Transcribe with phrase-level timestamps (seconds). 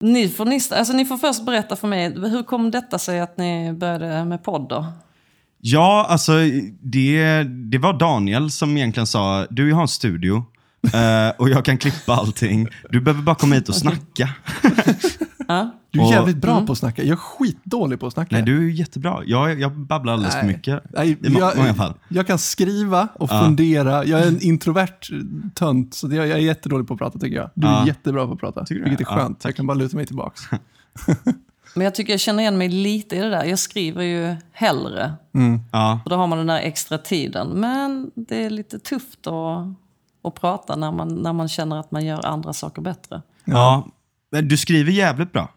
[0.00, 3.38] Ni får, ni, alltså ni får först berätta för mig, hur kom detta sig att
[3.38, 4.86] ni började med podd då?
[5.60, 6.32] Ja, alltså
[6.80, 10.44] det, det var Daniel som egentligen sa, du jag har en studio
[10.94, 12.68] eh, och jag kan klippa allting.
[12.90, 14.28] Du behöver bara komma hit och snacka.
[15.48, 15.70] Ja.
[15.90, 17.02] Du är Och- jävligt bra på att snacka.
[17.02, 18.28] Jag är skitdålig på att snacka.
[18.36, 19.22] Nej, du är jättebra.
[19.26, 20.56] Jag, jag babblar alldeles för Nej.
[20.56, 20.82] mycket.
[20.90, 21.94] Nej, I jag, många fall.
[22.08, 23.42] jag kan skriva och Ja.
[23.44, 24.04] fundera.
[24.04, 25.10] Jag är en introvert
[25.54, 27.50] tönt, så jag, jag är jättedålig på att prata tycker jag.
[27.54, 27.86] Du är Ja.
[27.86, 29.44] jättebra på att prata, Tycker vilket är skönt.
[29.44, 30.42] jag kan bara luta mig tillbaks.
[31.74, 33.44] Men jag tycker jag känner igen mig lite i det där.
[33.44, 35.12] Jag skriver ju hellre.
[35.72, 36.00] Ja.
[36.02, 37.48] För då har man den där extra tiden.
[37.48, 39.66] Men det är lite tufft att,
[40.24, 43.22] att prata när man, när man känner att man gör andra saker bättre.
[43.44, 43.86] ja.
[44.32, 45.52] Men du skriver jävligt bra.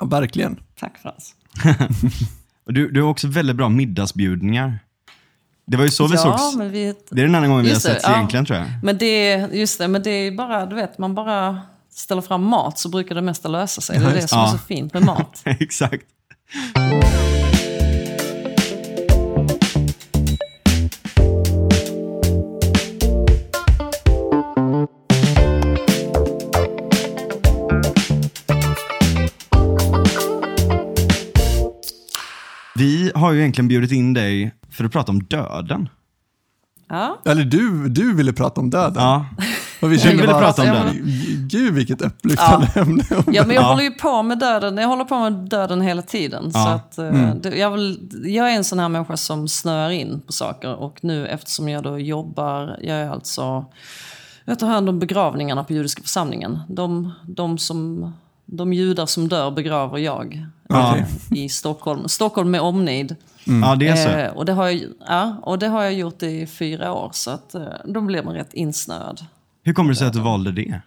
[0.00, 0.60] Ja, verkligen.
[0.80, 1.34] Tack Frans.
[2.66, 4.78] Du, du har också väldigt bra middagsbjudningar.
[5.66, 6.56] Det var ju så vi ja, sågs.
[6.56, 8.14] men vi, Det är den enda gången vi har setts ja.
[8.16, 8.66] egentligen tror jag.
[8.82, 12.78] Men det, just det, men det är bara, du vet, man bara ställer fram mat
[12.78, 13.98] så brukar det mesta lösa sig.
[13.98, 14.48] Det är det som är Ja.
[14.52, 15.42] så fint med mat.
[15.44, 16.04] Exakt.
[33.24, 35.88] Har ju egentligen bjudit in dig för att prata om döden.
[36.88, 39.02] Ja, Eller du, du ville prata om döden.
[39.02, 39.26] Ja,
[39.82, 40.96] Och vi kände ville bara, prata om ja, döden.
[41.48, 43.04] Gud vilket upplyftande ämne.
[43.10, 43.68] om ja men jag Ja.
[43.68, 44.76] håller ju på med döden.
[44.76, 46.52] Jag håller på med döden hela tiden.
[46.52, 46.70] Så Ja.
[46.72, 50.32] att, eh, det, jag, vill, jag är en sån här människa som snöar in på
[50.32, 50.74] saker.
[50.74, 53.64] Och nu eftersom jag då jobbar, jag är alltså,
[54.44, 56.60] jag tar hand om begravningarna på judiska församlingen.
[56.68, 58.12] De, de, som,
[58.46, 60.96] de judar som dör begraver jag Ja.
[60.96, 62.08] eh, i Stockholm.
[62.08, 63.16] Stockholm med omnejd.
[63.62, 64.08] Ja, det är så.
[64.08, 67.30] Eh, och, det har jag, ja, och det har jag gjort i fyra år, så
[67.30, 69.24] att, eh, då blir man rätt insnöad.
[69.62, 70.80] Hur kommer det sig att du valde det?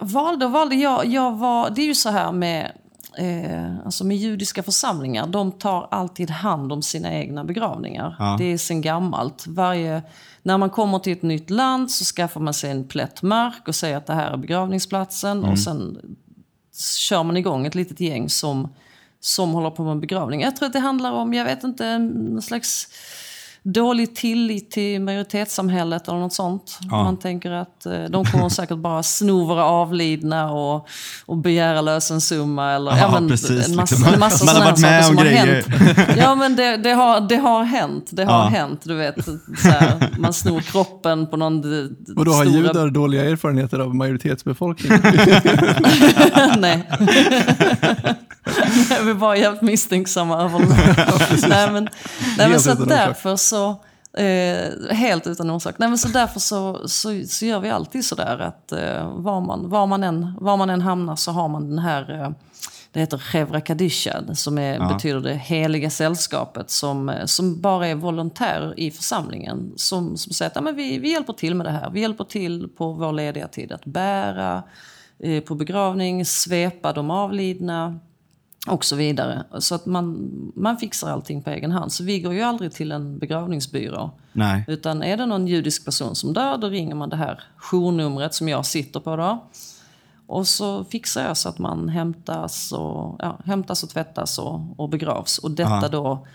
[0.00, 2.72] Valde och valde, jag, jag var, det är ju så här med,
[3.18, 8.16] eh, alltså med judiska församlingar, de tar alltid hand om sina egna begravningar.
[8.18, 8.36] Ja.
[8.38, 9.46] Det är sen gammalt.
[9.46, 10.02] Varje,
[10.42, 13.74] när man kommer till ett nytt land så skaffar man sig en plätt mark och
[13.74, 15.44] säger att det här är begravningsplatsen.
[15.44, 16.16] Och sen
[16.98, 18.74] kör man igång ett litet gäng som,
[19.20, 20.40] som håller på med begravning.
[20.40, 22.88] Jag tror att det handlar om, jag vet inte, en slags
[23.66, 26.78] dålig tillit till majoritetssamhället eller något sånt.
[26.90, 27.04] Ja.
[27.04, 30.88] Man tänker att eh, de kommer säkert bara sno våra avlidna och,
[31.26, 34.14] och begära lösensumma eller Ja, men, precis, en massa, liksom.
[34.14, 35.64] en massa Man har sådana varit med saker som om har grejer.
[35.96, 36.16] hänt.
[36.18, 38.08] Ja men det, det, har, det har hänt.
[38.10, 38.48] Det har Ja.
[38.48, 39.16] hänt, du vet.
[39.64, 41.56] Här, man snor kroppen på någon
[42.16, 42.56] Och då har stora...
[42.58, 45.02] judar dåliga erfarenheter av majoritetsbefolkningen.
[46.58, 46.88] Nej.
[49.04, 50.58] vi var bara jävligt misstänksamma över
[51.48, 51.88] nej, men,
[52.38, 53.76] nej, men så att därför så...
[54.16, 55.74] Eh, helt utan orsak.
[55.78, 59.68] Nej, men så därför så, så, så gör vi alltid sådär att eh, var, man,
[59.68, 62.20] var, man än, var man än hamnar så har man den här...
[62.20, 62.30] Eh,
[62.92, 64.92] det heter Chevra Kadisha, som är, Ja.
[64.94, 69.72] betyder det heliga sällskapet, som, eh, som bara är volontärer i församlingen.
[69.76, 71.90] Som, som säger att ja, men vi, vi hjälper till med det här.
[71.90, 74.62] Vi hjälper till på vår lediga tid att bära,
[75.18, 77.98] eh, på begravning, svepa de avlidna
[78.66, 79.44] och så vidare.
[79.58, 81.92] Så att man, man fixar allting på egen hand.
[81.92, 84.10] Så vi går ju aldrig till en begravningsbyrå.
[84.32, 84.64] Nej.
[84.68, 88.48] Utan är det någon judisk person som dör, då ringer man det här journumret som
[88.48, 89.44] jag sitter på då.
[90.26, 94.88] Och så fixar jag så att man hämtas och, ja, hämtas och tvättas och, och
[94.88, 95.38] begravs.
[95.38, 95.88] Och detta Aha.
[95.88, 96.26] då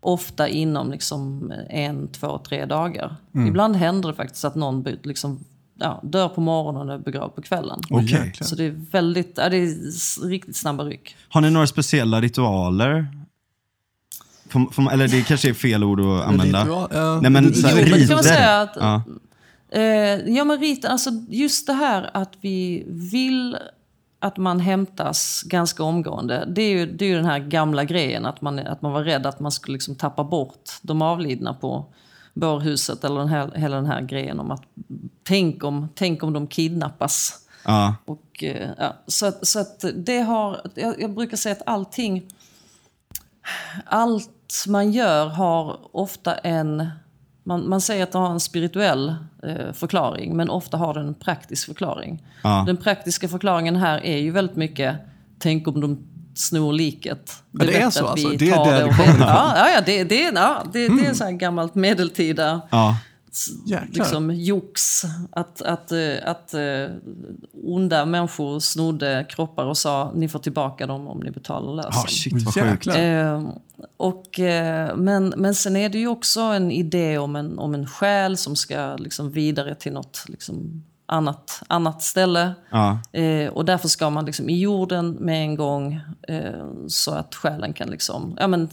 [0.00, 3.16] ofta inom liksom en, två, tre dagar.
[3.48, 5.44] Ibland händer det faktiskt att någon liksom,
[5.80, 7.80] ja, dör på morgonen och är begravd på kvällen.
[8.02, 8.46] Jäklar.
[8.46, 11.16] Så det är väldigt, ja, det är riktigt snabba ryck.
[11.28, 13.06] Har ni några speciella ritualer?
[14.48, 16.62] Får, får man, eller det kanske är fel ord att använda.
[16.64, 17.20] Ritual, ja.
[17.20, 18.16] Nej men Jo, så här, men kan man riter.
[18.16, 19.02] säga att- ja.
[19.72, 19.82] Eh,
[20.34, 23.56] ja men Rita, alltså just det här att vi vill
[24.18, 26.44] att man hämtas ganska omgående.
[26.56, 29.02] Det är ju, det är ju den här gamla grejen att man, att man var
[29.04, 31.86] rädd att man skulle liksom tappa bort de avlidna på
[32.34, 33.04] bårhuset.
[33.04, 34.62] Eller den här, hela den här grejen om att
[35.22, 37.46] tänk om, tänk om de kidnappas.
[37.64, 37.94] Ja.
[38.04, 42.26] Och, eh, ja, så, så att det har, jag, jag brukar säga att allting,
[43.84, 46.88] allt man gör har ofta en,
[47.44, 51.14] man, man säger att det har en spirituell eh, förklaring, men ofta har den en
[51.14, 52.26] praktisk förklaring.
[52.42, 52.64] Ja.
[52.66, 54.96] Den praktiska förklaringen här är ju väldigt mycket,
[55.38, 57.32] tänk om de snor liket.
[57.52, 58.38] Ja, det är så att vi alltså?
[58.38, 59.20] Det är där det och- kommer ifrån?
[59.28, 62.96] Ja, ja, det, det, är- ja det, det är så här gammalt medeltida Ja.
[63.66, 63.88] Jäklar.
[63.92, 64.82] liksom jox.
[65.32, 66.60] Att, att, eh, att eh,
[67.64, 71.92] onda människor snodde kroppar och sa ni får tillbaka dem om ni betalar lösen.
[72.04, 72.66] Ah, shit vad sjukt.
[72.66, 73.34] Jäklar.
[73.34, 73.48] Eh,
[73.96, 77.86] och, eh, men, men sen är det ju också en idé om en, om en
[77.86, 82.54] själ som ska liksom vidare till något liksom, annat, annat ställe.
[82.70, 82.98] Ja.
[83.12, 87.72] Eh, och därför ska man liksom i jorden med en gång eh, så att själen
[87.72, 88.68] kan liksom, ja men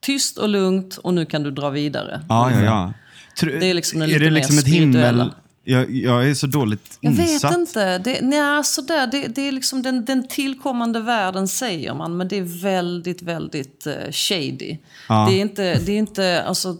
[0.00, 2.20] tyst och lugnt och nu kan du dra vidare.
[2.28, 2.92] Ja, ja, ja.
[3.40, 5.08] Det är liksom den är lite det mer liksom ett spirituella.
[5.08, 5.30] himmel...
[5.68, 7.50] Jag, jag är så dåligt Jag insatt.
[7.50, 7.98] vet inte.
[7.98, 12.36] Det, nej, sådär, det, det är liksom den, den tillkommande världen säger man, men det
[12.38, 14.76] är väldigt, väldigt eh, shady.
[15.08, 15.26] Ja.
[15.30, 16.76] Det är inte, det är inte, alltså,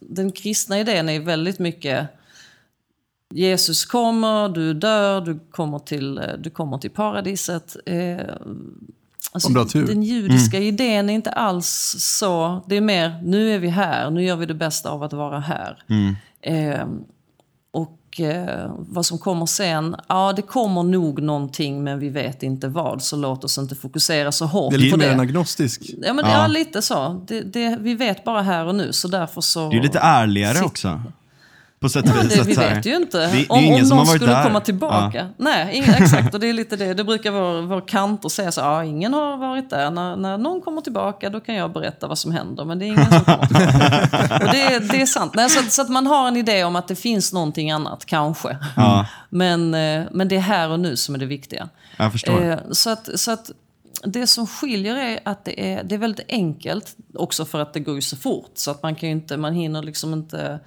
[0.00, 2.08] den kristna idén är väldigt mycket
[3.34, 7.76] Jesus kommer, du dör, du kommer till, eh, du kommer till paradiset.
[7.86, 8.18] Eh,
[9.32, 9.48] alltså.
[9.72, 12.64] Den judiska idén är inte alls så.
[12.66, 15.40] Det är mer, nu är vi här, nu gör vi det bästa av att vara
[15.40, 15.82] här.
[16.40, 16.86] Eh,
[17.70, 22.68] och eh, vad som kommer sen, ja det kommer nog någonting men vi vet inte
[22.68, 23.02] vad.
[23.02, 25.12] Så låt oss inte fokusera så hårt Det är lite på mer det.
[25.12, 25.82] en agnostisk.
[26.02, 26.46] Ja, men, ja.
[26.46, 27.24] lite så.
[27.28, 29.70] Det, det, vi vet bara här och nu, så därför så...
[29.70, 31.00] Det är lite ärligare också.
[31.80, 32.38] På sätt och Ja, vis.
[32.40, 33.20] att vi vet ju inte.
[33.22, 34.42] Är om om någon skulle där.
[34.44, 35.28] komma tillbaka.
[35.36, 36.34] Nej, ingen, exakt.
[36.34, 36.94] Och det är lite det.
[36.94, 39.90] Det brukar vår, vår kantor säga så ja, ingen har varit där.
[39.90, 42.64] När, när någon kommer tillbaka då kan jag berätta vad som händer.
[42.64, 44.34] Men det är ingen som kommer tillbaka.
[44.46, 45.32] och det, är- det är sant.
[45.34, 48.06] Nej, så, att- så att man har en idé om att det finns någonting annat,
[48.06, 48.56] kanske.
[48.76, 51.68] Ja, Men, eh, men det är här och nu som är det viktiga.
[51.96, 52.44] jag förstår.
[52.50, 53.50] Eh, så, att, så att
[54.04, 56.96] det som skiljer är att det är, det är väldigt enkelt.
[57.14, 58.50] Också för att det går ju så fort.
[58.54, 60.60] Så att man kan inte, man hinner liksom inte...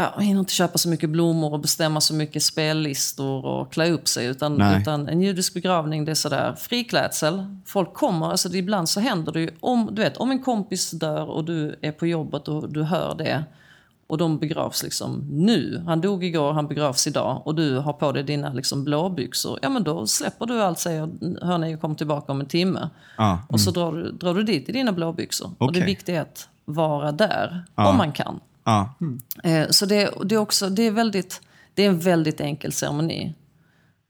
[0.00, 3.90] Ja, man hinner inte köpa så mycket blommor och bestämma så mycket spellistor och klä
[3.90, 4.26] upp sig.
[4.26, 4.80] Utan, Nej.
[4.80, 7.56] utan en judisk begravning, det är sådär friklädsel.
[7.66, 9.50] Folk kommer, alltså det, ibland så händer det ju.
[9.60, 13.14] Om, du vet, om en kompis dör och du är på jobbet och du hör
[13.14, 13.44] det.
[14.06, 15.82] Och de begravs liksom nu.
[15.86, 17.42] Han dog igår, han begravs idag.
[17.44, 19.58] Och du har på dig dina liksom blåbyxor.
[19.62, 21.08] Ja men då släpper du allt, säger
[21.44, 22.88] hörni, jag kommer tillbaka om en timme.
[23.16, 23.40] Ja.
[23.48, 25.50] Och så drar du, drar du dit i dina blåbyxor.
[25.58, 27.90] Och det viktiga är att vara där, Ja.
[27.90, 28.40] om man kan.
[28.68, 28.94] Ja.
[29.44, 31.40] Eh, så det, det, är också, det, är väldigt,
[31.74, 33.34] det är en väldigt enkel ceremoni.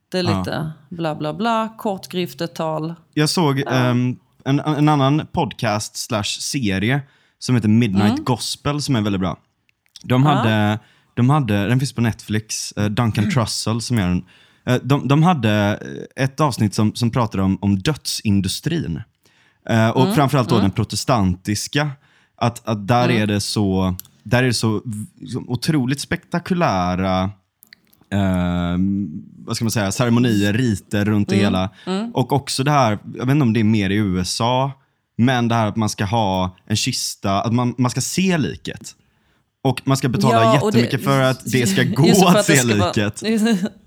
[0.08, 0.38] Det är Ja.
[0.38, 2.94] lite bla bla bla, kort griftetal.
[3.14, 7.00] Jag såg ehm, en, en annan podcast slash serie
[7.38, 8.24] som heter Midnight Mm.
[8.24, 9.38] Gospel som är väldigt bra.
[10.02, 10.78] De hade,
[11.14, 14.24] de hade den finns på Netflix, eh, Duncan Trussell som gör den.
[14.66, 15.82] Eh, de, de hade
[16.16, 19.02] ett avsnitt som, som pratade om, om dödsindustrin.
[19.94, 21.90] Och framförallt då den protestantiska.
[22.36, 23.96] Att, att där är det så,
[24.28, 24.82] där är det så,
[25.32, 27.22] så otroligt spektakulära
[28.12, 28.78] eh,
[29.46, 31.70] vad ska man säga, ceremonier, riter runt det hela.
[32.14, 34.72] Och också det här, jag vet inte om det är mer i USA,
[35.16, 38.94] men det här att man ska ha en kista, att man, man ska se liket.
[39.62, 42.76] Och man ska betala och jättemycket för att det ska gå att, det se ska
[42.76, 43.22] vara- liket.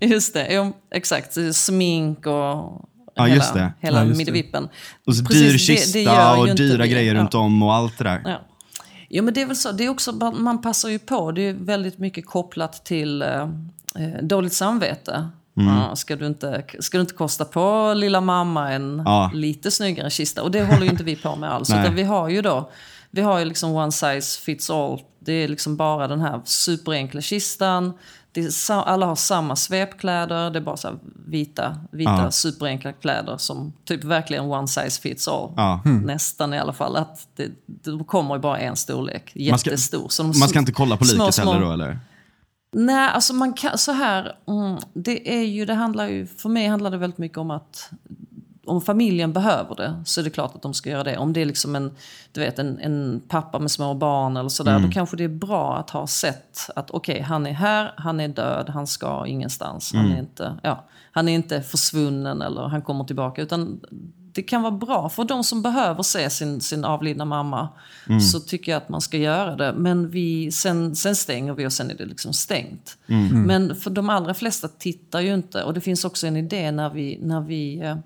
[0.00, 1.36] just det, exakt.
[1.52, 3.72] Smink och Ja, hela, just det.
[3.80, 4.18] hela Ja, just det.
[4.18, 4.68] midjevippen.
[5.06, 6.04] Och så Precis, dyr det- kista det
[6.46, 7.20] ju och dyra grejer Ja.
[7.20, 8.38] runt om och allt det där.
[9.12, 9.16] Ja.
[9.18, 9.72] Jo, men det är väl så.
[9.72, 11.32] Det är också, man passar ju på.
[11.32, 13.42] Det är väldigt mycket kopplat till eh,
[13.94, 15.28] eh, dåligt samvete.
[15.56, 15.74] Mm.
[15.74, 19.30] Ja, ska, du inte, ska du inte kosta på lilla mamma en Ja.
[19.34, 20.42] lite snyggare kista?
[20.42, 21.70] Och det håller ju inte vi på med alls.
[21.80, 22.70] Utan vi har ju då,
[23.10, 25.00] vi har ju liksom one size fits all.
[25.18, 27.92] Det är liksom bara den här superenkla kistan.
[28.36, 30.50] Är, alla har samma svepkläder.
[30.50, 32.30] Det är bara så vita, vita Ja.
[32.30, 35.52] superenkla kläder som typ verkligen one size fits all.
[35.56, 35.80] Ja.
[35.84, 36.96] Nästan i alla fall.
[36.96, 39.32] Att det, de kommer ju bara en storlek.
[39.50, 40.08] Man ska- Jättestor.
[40.08, 41.98] Så de Man ska inte kolla på små, liket små- heller då eller?
[42.76, 44.36] Nej, alltså man kan, så här.
[44.48, 47.90] Mm, det är ju, det handlar ju, för mig handlar det väldigt mycket om att
[48.66, 51.16] om familjen behöver det så är det klart att de ska göra det.
[51.18, 51.90] Om det är liksom en,
[52.32, 54.82] du vet, en, en pappa med små barn eller sådär, Mm.
[54.82, 58.28] då kanske det är bra att ha sett att okej, han är här, han är
[58.28, 59.92] död, han ska ingenstans.
[59.94, 60.16] Han, Mm.
[60.16, 63.42] är inte, ja, han är inte försvunnen eller han kommer tillbaka.
[63.42, 63.80] Utan
[64.34, 67.68] det kan vara bra för de som behöver se sin, sin avlidna mamma.
[68.08, 68.20] Mm.
[68.20, 69.72] Så tycker jag att man ska göra det.
[69.72, 72.96] Men vi, sen, sen stänger vi och sen är det liksom stängt.
[73.06, 73.42] Mm.
[73.42, 75.62] Men för de allra flesta tittar ju inte.
[75.64, 77.96] Och det finns också en idé när vi, när vi, eh,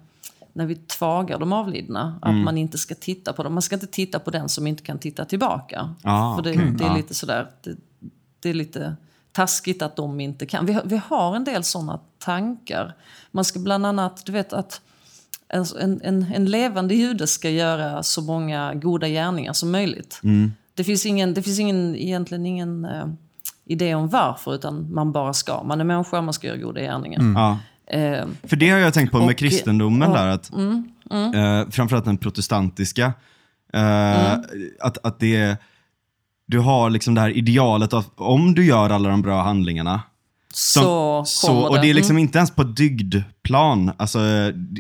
[0.57, 2.19] när vi tvagar de avlidna.
[2.23, 2.45] Att Mm.
[2.45, 3.53] man inte ska titta på dem.
[3.55, 5.95] Man ska inte titta på den som inte kan titta tillbaka.
[6.03, 6.75] Ah, för det, okej.
[6.79, 7.51] det är lite sådär.
[7.63, 7.77] Det,
[8.41, 8.97] det är lite
[9.33, 10.67] taskigt att de inte kan.
[10.67, 12.95] Vi har, vi har en del sådana tankar.
[13.31, 14.81] Man ska bland annat, du vet att
[15.49, 20.21] en, en, en levande jude ska göra så många goda gärningar som möjligt.
[20.75, 23.07] Det finns, ingen, det finns ingen, egentligen ingen eh,
[23.65, 25.63] idé om varför, utan man bara ska.
[25.63, 27.21] Man är människa, man ska göra goda gärningar.
[27.35, 27.59] Ja.
[27.91, 30.51] Eh, För det har jag tänkt på med Och- kristendomen ja, där, att,
[31.35, 33.13] Eh, framförallt den protestantiska,
[33.73, 34.33] eh,
[34.81, 35.57] att, att det
[36.47, 40.03] du har liksom det här idealet att om du gör alla de bra handlingarna,
[40.55, 41.97] så kommer så, och det är Mm.
[41.97, 43.93] liksom inte ens på dygdplan.
[43.97, 44.19] Alltså,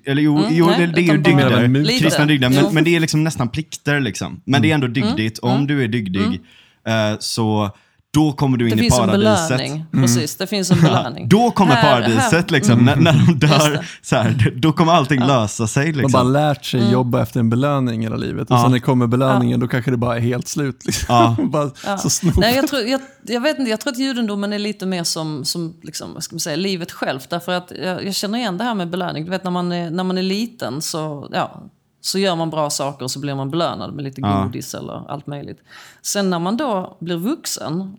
[0.04, 3.00] eller jo, jo nej, det, det är ju dygder, kristna dygder, men, men det är
[3.00, 4.00] liksom nästan plikter.
[4.00, 4.40] Liksom.
[4.44, 5.38] Men det är ändå dygdigt.
[5.38, 6.40] Om du är dygdig,
[6.86, 7.70] eh, så
[8.16, 9.48] då kommer du in Det i finns en paradiset.
[9.58, 9.84] belöning.
[9.92, 11.28] Precis, det finns en belöning.
[11.36, 13.86] Då kommer Här- paradiset, här- liksom, när, när de Just dör.
[14.02, 15.86] Så här, då kommer allting lösa sig.
[15.86, 16.12] Man Liksom.
[16.12, 16.92] bara lärt sig Mm.
[16.92, 18.50] jobba efter en belöning hela livet.
[18.50, 18.62] Och Ja.
[18.62, 20.84] sen när det kommer belöningen, då kanske det bara är helt slut.
[20.86, 21.06] Liksom.
[21.08, 21.36] Ja.
[21.50, 21.98] bara Ja.
[21.98, 22.26] så.
[22.36, 25.44] Nej, jag, tror, jag, jag vet inte, jag tror att judendomen är lite mer som,
[25.44, 27.30] som liksom, ska man säga, livet självt.
[27.30, 29.24] Därför att jag, jag känner igen det här med belöning.
[29.24, 31.62] Du vet när man är, när man är liten så, ja,
[32.00, 34.42] så gör man bra saker och så blir man belönad med lite Ja.
[34.42, 35.58] godis eller allt möjligt.
[36.02, 37.96] Sen när man då blir vuxen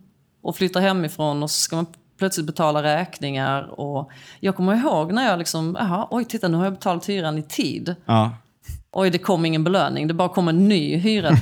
[0.48, 1.86] och flyttar hemifrån och så ska man
[2.20, 3.80] plötsligt betala räkningar.
[3.80, 7.38] Och jag kommer ihåg när jag liksom, jaha, oj titta nu har jag betalat hyran
[7.38, 7.96] i tid.
[8.06, 8.32] Ja.
[8.92, 10.08] Oj, det kom ingen belöning.
[10.08, 11.30] Det bara kom en ny hyra.
[11.32, 11.38] och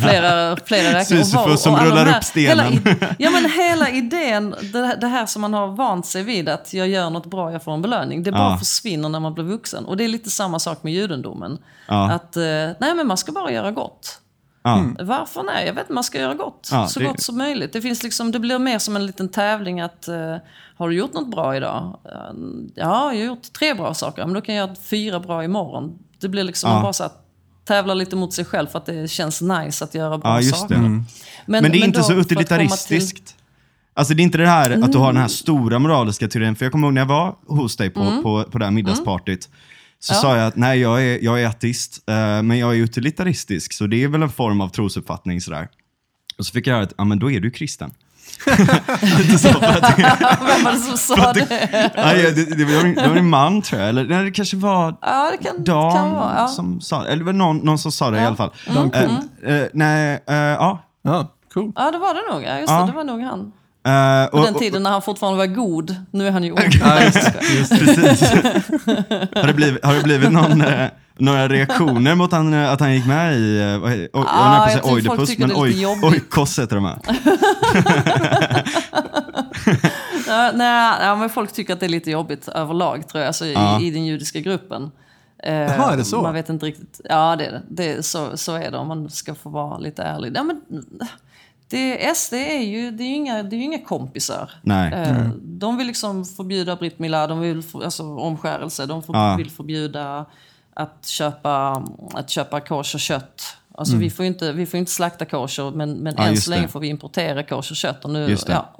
[0.00, 1.04] flera, flera räkningar.
[1.24, 2.72] Sisyfos som och rullar här- upp stenen.
[2.72, 6.72] Hela, ja, men hela idén, det, det här som man har vant sig vid, att
[6.74, 8.22] jag gör något bra, jag får en belöning.
[8.22, 8.58] Det bara Ja.
[8.58, 9.84] försvinner när man blir vuxen.
[9.84, 11.58] Och det är lite samma sak med judendomen.
[11.88, 12.10] Ja.
[12.12, 12.42] Att, eh,
[12.78, 14.20] nej men man ska bara göra gott.
[14.66, 14.84] Ja.
[15.00, 15.66] Varför nej?
[15.66, 16.68] Jag vet man ska göra gott.
[16.72, 17.72] Ja, så det- gott som möjligt.
[17.72, 20.36] Det, finns liksom, det blir mer som en liten tävling att eh,
[20.76, 21.98] har du gjort något bra idag?
[22.04, 22.10] Eh,
[22.74, 24.24] ja, jag har gjort tre bra saker.
[24.24, 25.98] Men då kan jag göra fyra bra imorgon.
[26.20, 26.82] Det blir liksom Ja.
[26.82, 27.22] bara så att
[27.64, 30.74] tävla lite mot sig själv för att det känns nice att göra bra Ja, saker.
[30.74, 31.04] Mm.
[31.46, 33.34] Men, det är inte då, så utilitaristiskt.
[33.94, 36.56] Alltså det är inte det här att du har den här stora moraliska teorin.
[36.56, 38.22] För jag kommer ihåg när jag var hos dig på, Mm.
[38.22, 39.48] på, på det här middagspartyt.
[40.00, 43.72] Så sa jag att nej, jag är, jag är ateist, eh, men jag är utilitaristisk.
[43.72, 45.68] Så det är väl en form av trosuppfattning sådär.
[46.38, 47.90] Och så fick jag höra att, ja men då är du kristen.
[49.18, 50.04] Lite så, för att, till...
[50.46, 51.68] Vem var det som sa det?
[51.96, 54.56] ja, det, det, var en, det var en man tror jag, eller nej, det kanske
[54.56, 56.34] var Ja, det kan, Dan kan vara.
[56.36, 56.48] Ja.
[56.48, 58.50] som sa eller det var någon, någon som sa det i alla fall.
[58.74, 60.82] Dan Eh, eh, nej, eh, ja.
[61.02, 61.72] Ja, cool.
[61.76, 62.42] ja, det var det nog.
[62.44, 62.80] Ja, just Ja.
[62.80, 63.52] det, det var nog han.
[63.86, 65.96] Eh, På och- den tiden när han fortfarande var god.
[66.10, 66.62] Nu är han ju ond.
[66.80, 67.40] Ja, just det.
[67.58, 67.76] Just det.
[67.78, 68.20] Precis.
[69.34, 70.86] har, det blivit, har det blivit någon, eh,
[71.18, 74.24] några reaktioner mot han, eh, att han gick med i, eh, vad heter- oj, jag
[74.28, 75.86] Ah, höll på att jag folk Oidipus, tycker men oj.
[75.86, 76.98] Oikos heter de här.
[80.54, 83.80] Nej, ja, men folk tycker att det är lite jobbigt överlag tror jag, alltså, Ja.
[83.80, 84.90] i, i den judiska gruppen.
[85.42, 86.22] Eh, Jaha, är det så?
[86.22, 87.00] Man vet inte riktigt.
[87.04, 87.62] Ja, det är det.
[87.68, 90.32] det är, så, så är det om man ska få vara lite ärlig.
[90.36, 90.60] Ja, men,
[91.68, 94.50] det, SD är ju, det är ju inga, det är inga kompisar.
[94.62, 94.92] Nej.
[94.92, 99.36] Eh, De vill liksom förbjuda Brit Milad, de vill för, alltså, omskärelse, de för, Ja.
[99.36, 100.26] vill förbjuda
[100.74, 103.42] att köpa, att köpa kosher kött.
[103.74, 106.62] Alltså, vi, får inte, vi får inte slakta kosher, men, men Ja, än så länge
[106.62, 106.68] det.
[106.68, 108.04] får vi importera kosher kött.
[108.04, 108.74] Och nu ja,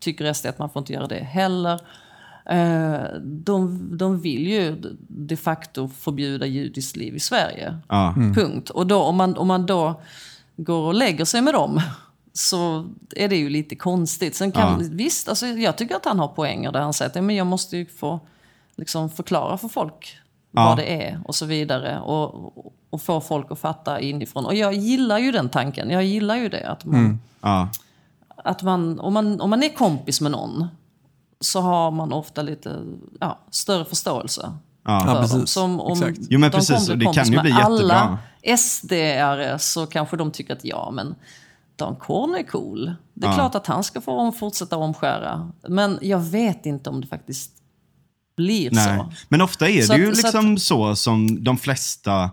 [0.00, 1.80] tycker SD att man får inte göra det heller.
[2.46, 7.78] Eh, de, de vill ju de facto förbjuda judiskt liv i Sverige.
[7.88, 8.14] Ja.
[8.34, 8.70] Punkt.
[8.70, 10.00] Och då, om, man, om man då
[10.56, 11.80] går och lägger sig med dem
[12.32, 14.34] så är det ju lite konstigt.
[14.36, 14.88] Sen kan, Ja.
[14.90, 17.76] Visst, alltså, jag tycker att han har poänger där han säger att men jag måste
[17.76, 18.20] ju få
[18.76, 20.16] liksom, förklara för folk
[20.54, 20.64] Ja.
[20.64, 22.00] vad det är och så vidare.
[22.00, 22.52] Och,
[22.90, 24.46] och, få folk att fatta inifrån.
[24.46, 25.90] Och jag gillar ju den tanken.
[25.90, 26.68] Jag gillar ju det.
[26.68, 27.68] Att man, Ja.
[28.36, 30.66] att man, om, man, om man är kompis med någon
[31.40, 32.78] så har man ofta lite
[33.20, 34.52] ja, större förståelse
[34.84, 35.00] Ja.
[35.00, 35.22] för Ja, dem.
[35.22, 35.50] precis.
[35.50, 36.18] Som om Exakt.
[36.30, 38.18] Jo, men de precis, kommer och bli det kan ju med bli alla jättebra.
[38.56, 41.14] SD-are så kanske de tycker att ja, men
[41.76, 42.94] Dan Korn är cool.
[43.14, 43.36] Det är Ja.
[43.36, 45.50] klart att han ska få om- fortsätta omskära.
[45.68, 47.50] Men jag vet inte om det faktiskt
[48.36, 48.98] blir Nej.
[48.98, 49.12] så.
[49.28, 52.30] Men ofta är Så det ju att- så liksom så som de flesta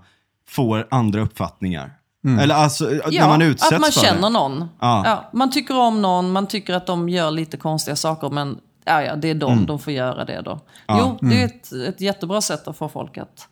[0.50, 1.96] får andra uppfattningar.
[2.40, 4.30] Eller alltså, när man utsätts att man för känner det.
[4.30, 4.60] någon.
[4.80, 5.02] Ja.
[5.06, 9.02] Ja, man tycker om någon, man tycker att de gör lite konstiga saker, men ja,
[9.04, 10.60] ja, det är de, de får göra det då.
[10.90, 13.48] Jo, det är ett, ett jättebra sätt att få folk att,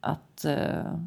[0.00, 0.56] att, eh,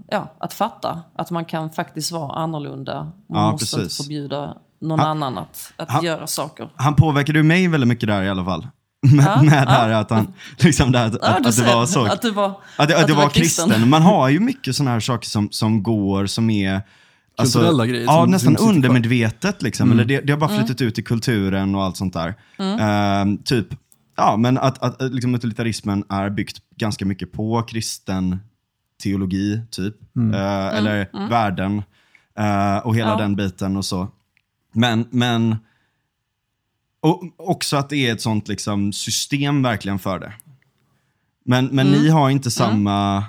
[0.08, 3.04] ja, att fatta att man kan faktiskt vara annorlunda.
[3.04, 3.80] Man Ja, måste precis.
[4.00, 6.70] inte förbjuda någon annan att, att han- göra saker.
[6.76, 8.68] Han påverkade ju mig väldigt mycket där i alla fall.
[9.02, 12.06] Med, med det här att, han, liksom det här, att, Ja, det var så.
[12.06, 13.90] Att du var, Att, det, att det var kristen.
[13.90, 16.82] Man har ju mycket sådana här saker som, som går, som är...
[17.40, 19.62] alltså, Kulturella grejer Ja, nästan undermedvetet.
[19.62, 19.92] Liksom.
[19.92, 20.66] Eller det, det har bara Mm.
[20.66, 22.36] flyttat ut i kulturen och allt sånt där.
[22.80, 23.68] Ehm, typ,
[24.18, 28.38] ja, men att, att att liksom, utilitarismen är byggt ganska mycket på kristen
[29.04, 29.96] teologi, typ.
[30.34, 31.84] Eh, Eller värden.
[32.40, 33.18] eh, och hela Ja.
[33.18, 34.08] den biten och så.
[34.74, 35.56] Men, men
[37.02, 40.34] och också att det är ett sånt liksom, system verkligen för det.
[41.46, 42.02] Men, men Mm.
[42.02, 43.26] ni har inte samma...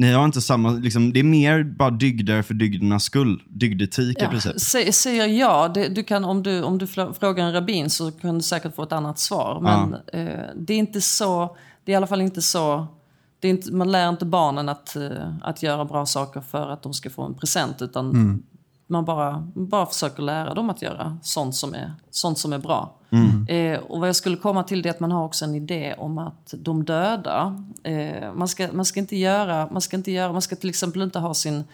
[0.00, 3.42] Ni har inte samma, liksom, det är mer bara dygder för dygdernas skull.
[3.48, 4.56] Dygdetik i Ja, princip.
[4.56, 8.34] sä- säger jag, det, du kan, om, du, om du frågar en rabbin så kan
[8.34, 9.60] du säkert få ett annat svar.
[9.60, 12.86] Men eh, det är inte så, det är i alla fall inte så,
[13.42, 17.10] inte, man lär inte barnen att, eh, att göra bra saker för att de ska
[17.10, 17.82] få en present.
[17.82, 18.42] Utan
[18.90, 22.94] man bara, bara försöker lära dem att göra sånt som är, sånt som är bra.
[23.48, 25.94] Eh, och vad jag skulle komma till det är att man har också en idé
[25.98, 30.32] om att de döda, eh, man, ska, man, ska inte göra, man ska inte göra,
[30.32, 31.64] man ska till exempel inte ha sin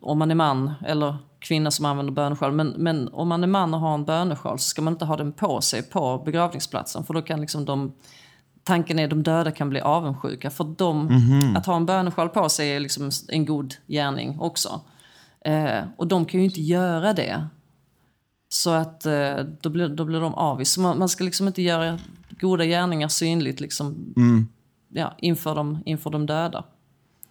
[0.00, 2.52] om man är man eller kvinna som använder bönesjal.
[2.52, 5.16] Men, men om man är man och har en bönesjal så ska man inte ha
[5.16, 7.04] den på sig på begravningsplatsen.
[7.04, 7.92] För då kan liksom de,
[8.62, 10.50] tanken är att de döda kan bli avundsjuka.
[10.50, 11.08] För de,
[11.56, 14.80] att ha en bönesjal på sig är liksom en god gärning också.
[15.46, 17.46] Eh, och de kan ju inte göra det.
[18.48, 20.70] Så att eh, då, blir, då blir de avis.
[20.70, 21.98] Så man, man ska liksom inte göra
[22.40, 24.14] goda gärningar synligt liksom,
[24.88, 26.64] ja, inför, de, inför de döda.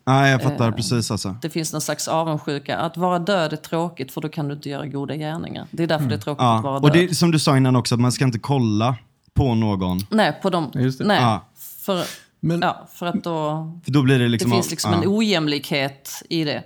[0.07, 1.35] Nej, jag fattar precis alltså.
[1.41, 2.77] Det finns någon slags avundsjuka.
[2.77, 5.67] Att vara död är tråkigt för då kan du inte göra goda gärningar.
[5.71, 6.79] Det är därför det är tråkigt att vara Ja.
[6.79, 6.83] död.
[6.83, 8.95] Och det är som du sa innan också, att man ska inte kolla
[9.33, 9.99] på någon.
[10.09, 10.71] Nej, på dem.
[10.73, 11.05] Just det.
[11.05, 11.45] Nej, Ja.
[11.55, 12.03] för,
[12.39, 13.71] Men- ja, för att då...
[13.85, 14.51] För då blir det Det liksom...
[14.51, 14.97] finns liksom ja.
[15.01, 16.63] en ojämlikhet i det.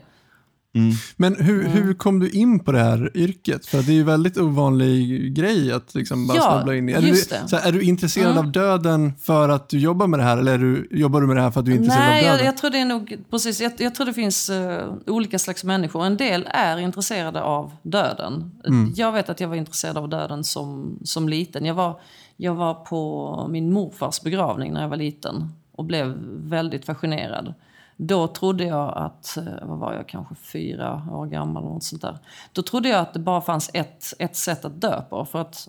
[1.17, 1.71] Men hur, Mm.
[1.71, 3.65] hur kom du in på det här yrket?
[3.65, 6.91] För det är ju väldigt ovanlig grej att liksom bara Ja, snubbla in i.
[6.91, 7.37] Är, just du, det.
[7.37, 7.47] Mm.
[7.47, 10.53] så här, är du intresserad av döden för att du jobbar med det här eller
[10.53, 12.33] är du, jobbar du med det här för att du är intresserad Nej, av jag,
[12.33, 12.45] döden?
[12.45, 13.61] jag tror det är nog precis.
[13.61, 16.05] Jag, jag tror det finns eh, olika slags människor.
[16.05, 18.51] En del är intresserade av döden.
[18.95, 21.65] Jag vet att jag var intresserad av döden som, som liten.
[21.65, 21.99] Jag var,
[22.37, 27.53] jag var på min morfars begravning när jag var liten och blev väldigt fascinerad.
[28.01, 32.01] Då trodde jag att, eh, vad var jag, kanske fyra år gammal eller något sånt
[32.01, 32.17] där.
[32.53, 35.25] Då trodde jag att det bara fanns ett, ett sätt att dö på.
[35.25, 35.67] För att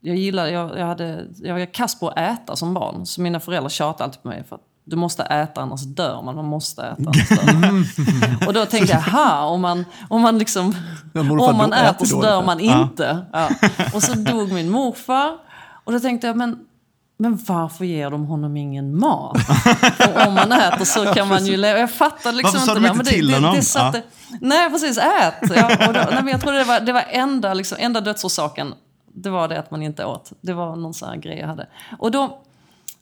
[0.00, 3.06] jag gillade, jag, jag, hade, jag var kass på att äta som barn.
[3.06, 6.34] Så mina föräldrar tjatade alltid på mig för att du måste äta annars dör man.
[6.34, 7.84] Man måste äta annars dör man.
[8.46, 10.74] Och då tänkte jag, ha om man, om man liksom,
[11.14, 13.26] om man äter så dör man inte.
[13.32, 13.48] Ja.
[13.94, 15.38] Och så dog min morfar.
[15.84, 16.66] Och då tänkte jag, men
[17.16, 19.36] men varför ger de honom ingen mat?
[20.14, 21.78] Och om man äter så kan man ju leva.
[21.78, 22.88] Jag fattade liksom Varför sa inte de det.
[22.88, 23.50] inte men till det, honom?
[23.52, 24.02] det, det satte,
[24.40, 24.98] Nej, precis.
[24.98, 25.34] Ät!
[25.54, 28.74] Ja, och då, nej, men jag trodde det var, det var enda, liksom, enda dödsorsaken.
[29.12, 30.32] Det var det att man inte åt.
[30.40, 31.66] Det var någon sån här grej jag hade.
[31.98, 32.22] Och då,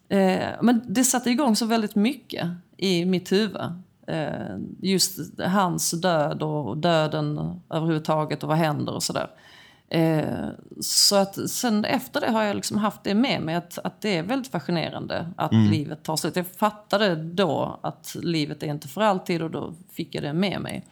[0.09, 3.61] eh, men det satte igång så väldigt mycket i mitt huvud.
[4.07, 9.23] Eh, just hans död och döden överhuvudtaget och vad händer och sådär.
[9.23, 9.29] Eh,
[10.81, 14.17] så att sen efter det har jag liksom haft det med mig att, att det
[14.17, 16.37] är väldigt fascinerande att livet tar slut.
[16.37, 20.61] Jag fattade då att livet är inte för alltid och då fick jag det med
[20.61, 20.87] mig.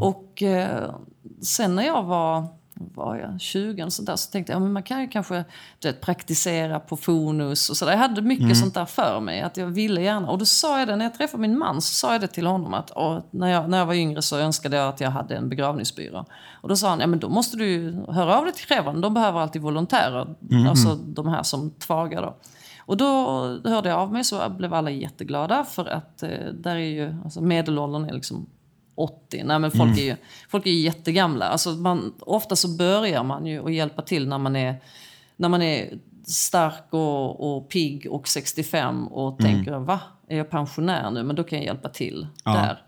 [0.00, 0.94] Och eh,
[1.42, 2.46] sen när jag var,
[2.94, 5.44] var jag 20 och sånt där, så tänkte jag men man kan ju kanske
[5.78, 7.92] du vet, praktisera på fonus och sådär.
[7.92, 10.30] Jag hade mycket sånt där för mig, att jag ville gärna.
[10.30, 12.46] Och då sa jag det, när jag träffade min man så sa jag det till
[12.46, 15.36] honom att åh, när, jag, när jag var yngre så önskade jag att jag hade
[15.36, 16.24] en begravningsbyrå.
[16.52, 19.14] Och då sa han, ja men då måste du höra av dig till Krävan, de
[19.14, 20.34] behöver alltid volontärer.
[20.68, 22.36] Alltså de här som tvagar då.
[22.88, 23.06] Och då
[23.64, 27.40] hörde jag av mig så blev alla jätteglada för att eh, där är ju, alltså
[27.40, 28.46] medelåldern är liksom
[28.98, 29.42] 80.
[29.44, 30.16] Nej, men folk, är ju,
[30.48, 31.44] folk är ju jättegamla.
[31.48, 34.76] Alltså man, ofta så börjar man ju att hjälpa till när man är,
[35.36, 41.10] när man är stark och, och pigg och 65 och tänker va, är jag pensionär
[41.10, 41.22] nu?
[41.22, 42.82] Men då kan jag hjälpa till där.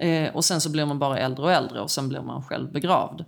[0.00, 2.72] Eh, och sen så blir man bara äldre och äldre och sen blir man själv
[2.72, 3.24] begravd.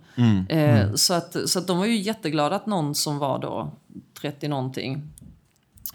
[0.49, 3.71] Eh, Så, att, så att de var ju jätteglada att någon som var då
[4.21, 5.01] 30 någonting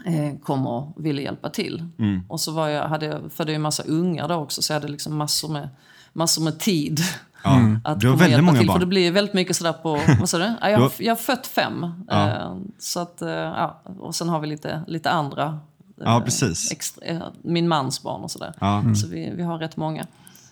[0.07, 1.89] eh, kom och ville hjälpa till.
[2.29, 4.81] Och så var jag, hade jag, födde jag en massa ungar då också så jag
[4.81, 5.69] hade liksom massor med,
[6.17, 7.01] massor med tid.
[7.45, 7.61] Ja.
[7.85, 8.67] Att Du har väldigt hjälpa många till.
[8.67, 8.75] barn.
[8.75, 10.53] För det blir väldigt mycket sådär på, vad sa du?
[10.61, 11.85] Ja, jag, har, jag har fött fem.
[12.11, 15.59] Eh, så att, eh, ja, och sen har vi lite, lite andra.
[15.97, 16.73] Ja, eh, precis.
[16.73, 18.53] Extra, min mans barn och sådär.
[18.61, 18.83] Ja.
[18.95, 20.07] Så vi, vi har rätt många.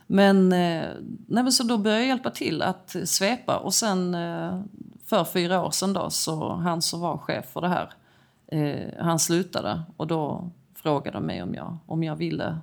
[0.06, 0.94] Men, nej,
[1.26, 3.56] men så då började jag hjälpa till att svepa.
[3.56, 4.16] Och sen
[5.06, 7.90] för fyra år sedan då, så han som var chef för det här,
[9.00, 9.82] han slutade.
[9.96, 12.58] Och då frågade de mig om jag, om jag ville,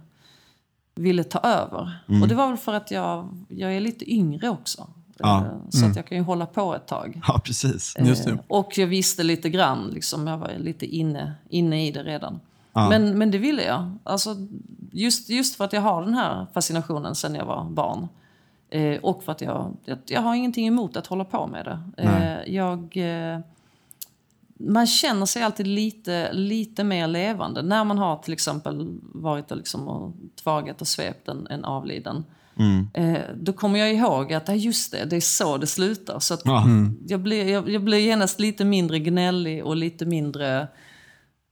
[1.02, 1.92] ville ta över.
[2.10, 2.22] Mm.
[2.22, 4.88] Och det var väl för att jag, jag är lite yngre också.
[5.18, 5.38] Ja.
[5.38, 7.22] Eh, Så att jag kan ju hålla på ett tag.
[7.28, 7.96] ja, precis.
[8.00, 8.32] Just det.
[8.32, 12.40] Eh, Och jag visste lite grann, liksom, jag var lite inne, inne i det redan.
[12.74, 13.98] Men, men det ville jag.
[14.04, 14.36] Alltså,
[14.92, 18.08] just, just för att jag har den här fascinationen sen jag var barn.
[18.70, 22.04] Eh, och för att jag, jag, jag har ingenting emot att hålla på med det.
[22.04, 23.40] Eh, jag, eh,
[24.68, 29.58] man känner sig alltid lite, lite mer levande när man har till exempel varit och,
[29.58, 32.24] liksom och tvagat och svept en, en avliden.
[32.94, 36.20] Eh, då kommer jag ihåg att ja, just det, det är så det slutar.
[36.20, 36.66] Så att Ja.
[37.08, 40.68] jag, blir, jag, jag blir genast lite mindre gnällig och lite mindre...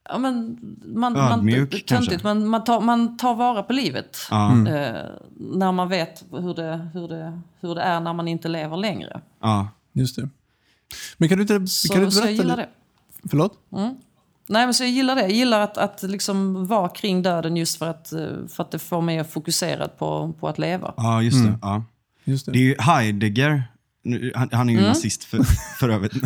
[0.09, 1.95] Ja, men, man, Ödmjuk, man, kanske?
[1.95, 4.17] töntigt, man, man, tar, man tar vara på livet.
[4.31, 4.51] Ja.
[4.51, 5.05] Eh,
[5.37, 9.21] när man vet hur det, hur, det, hur det är när man inte lever längre.
[9.41, 9.67] Ja.
[9.93, 10.29] Just det.
[11.17, 12.69] Men kan du inte, Så, kan du inte så jag berätta
[13.29, 13.53] Förlåt?
[14.51, 15.21] Nej, men så jag gillar det.
[15.21, 18.79] Jag gillar att, att liksom vara kring döden just för att, eh, för att det
[18.79, 20.93] får mig fokuserad på, på att leva.
[20.97, 21.57] ja, just det.
[21.61, 21.83] Ja.
[22.23, 22.51] Just det.
[22.51, 23.63] Det är ju Heidegger.
[24.35, 25.43] Han, han är ju nazist för,
[25.79, 26.13] för övrigt.
[26.17, 26.19] Så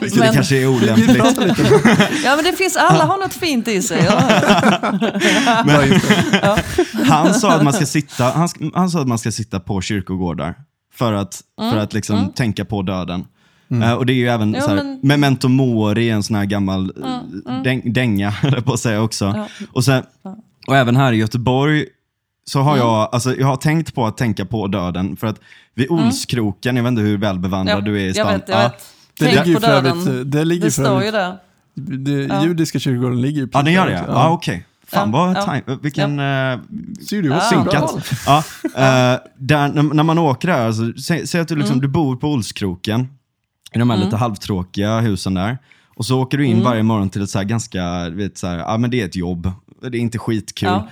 [0.00, 1.16] det Men- kanske är olämpligt.
[2.24, 4.04] Ja, men det finns, alla har något fint i sig.
[4.04, 4.20] Ja,
[5.66, 7.04] det.
[7.04, 10.54] Han sa att man ska sitta, han, han sa att man ska sitta på kyrkogårdar
[10.94, 13.24] för att, för att liksom tänka på döden.
[13.82, 14.54] Eh, och det är ju även Mm.
[14.54, 16.92] Ja, så här, men- Mm, Memento Mori, en sån här gammal
[17.48, 19.46] eh, däng, dänga, jag på att säga också.
[19.72, 20.02] Och, sen,
[20.66, 21.84] och även här i Göteborg
[22.44, 22.86] så har Mm.
[22.86, 25.16] jag, alltså, jag har tänkt på att tänka på döden.
[25.16, 25.40] För att
[25.74, 27.86] vid Olskroken, jag vet inte hur välbevandrad Mm.
[27.86, 28.32] Ja, du är i jag stan.
[28.32, 28.62] vet, jag Ja.
[28.62, 28.72] vet.
[29.18, 29.98] Det Tänk ligger ju på för döden.
[30.08, 31.36] övrigt, det ligger Det för står ju där.
[31.74, 33.92] det, judiska kyrkogården ligger ju Ja, den gör det?
[33.92, 34.30] precis Ja, där.
[34.30, 34.66] okej.
[34.86, 35.42] Fan Ja, vad ja.
[35.42, 36.18] time, vilken...
[36.18, 36.58] eh,
[37.08, 38.10] Ser du vad Ja, synkat?
[38.26, 41.62] Ja, eh, där, när, när man åker där, alltså, säg, säg att du, Mm.
[41.64, 43.08] liksom, du bor på Olskroken,
[43.74, 45.58] i de här lite halvtråkiga husen där.
[45.94, 46.58] Och så åker du Mm.
[46.58, 49.16] in varje morgon till ett så ganska, vet, så här, ja men det är ett
[49.16, 49.52] jobb.
[49.80, 50.68] Det är inte skitkul.
[50.68, 50.88] Ja.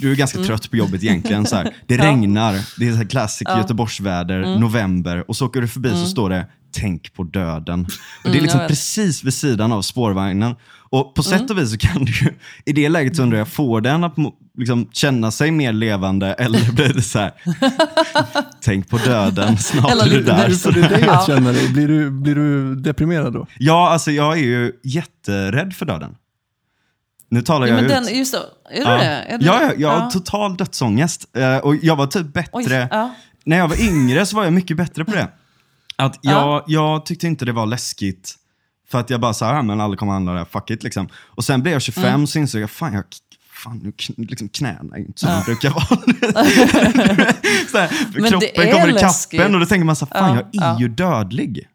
[0.00, 1.46] Du är ganska trött på jobbet egentligen.
[1.46, 1.74] Så här.
[1.86, 5.24] Det regnar, det är så här klassik Göteborgsväder, november.
[5.28, 7.86] Och så åker du förbi så står det Tänk på döden.
[8.24, 8.68] Och det är liksom jag vet.
[8.68, 10.54] precis vid sidan av spårvagnen.
[10.90, 12.34] Och på sätt och vis så kan du ju,
[12.66, 14.16] i det läget så undrar jag, får den att
[14.58, 17.32] liksom, känna sig mer levande eller blir det så här,
[18.60, 20.50] tänk på döden, snart Eller är du där.
[20.50, 21.18] Så, får du Ja.
[21.18, 21.68] att känna dig?
[21.68, 23.46] Blir du, blir du deprimerad då?
[23.58, 26.16] ja, alltså jag är ju jätterädd för döden.
[27.30, 28.06] Nu talar Ja, jag men ut.
[28.06, 28.38] den, just det.
[28.70, 28.90] Är Ja.
[28.92, 29.04] du det?
[29.04, 30.10] Är du, Ja, ja, jag har ja.
[30.10, 31.36] total dödsångest.
[31.36, 33.14] Eh, och jag var typ bättre, Oj, ja.
[33.44, 35.28] när jag var yngre så var jag mycket bättre på det.
[35.96, 36.64] Att jag, Ja.
[36.66, 38.34] jag tyckte inte det var läskigt.
[38.90, 41.08] För att jag bara sa, ja men alla kommer handla där, fuck it liksom.
[41.14, 42.26] Och sen blev jag 25 Mm.
[42.26, 43.04] så insåg jag, fan jag
[43.64, 45.84] Fan, nu liksom knäna är inte som de brukar vara.
[47.72, 47.88] så här,
[48.28, 49.34] kroppen är kommer läskigt.
[49.34, 50.80] ikapp en och då tänker man så här, fan Ja, jag är ja.
[50.80, 51.68] ju dödlig.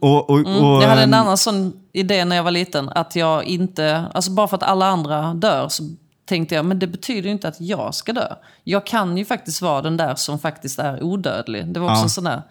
[0.00, 0.62] Och, och, och, Mm.
[0.80, 2.88] Jag hade en ehm, annan sån idé när jag var liten.
[2.88, 5.82] Att jag inte, alltså bara för att alla andra dör så
[6.24, 8.34] tänkte jag, men det betyder ju inte att jag ska dö.
[8.64, 11.66] Jag kan ju faktiskt vara den där som faktiskt är odödlig.
[11.66, 12.04] Det var också Ja.
[12.04, 12.42] en sån där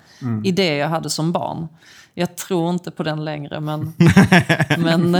[0.43, 1.67] idé jag hade som barn.
[2.13, 3.93] Jag tror inte på den längre, men,
[4.77, 5.11] men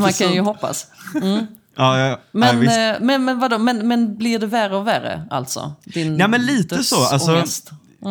[0.00, 0.86] man kan ju hoppas.
[1.14, 1.46] Ja,
[1.78, 2.76] ja, ja, Men, visst.
[2.78, 5.72] eh, men, men, vadå, men, men blir det värre och värre alltså?
[5.84, 7.04] Din Ja, men lite så.
[7.06, 7.44] Alltså,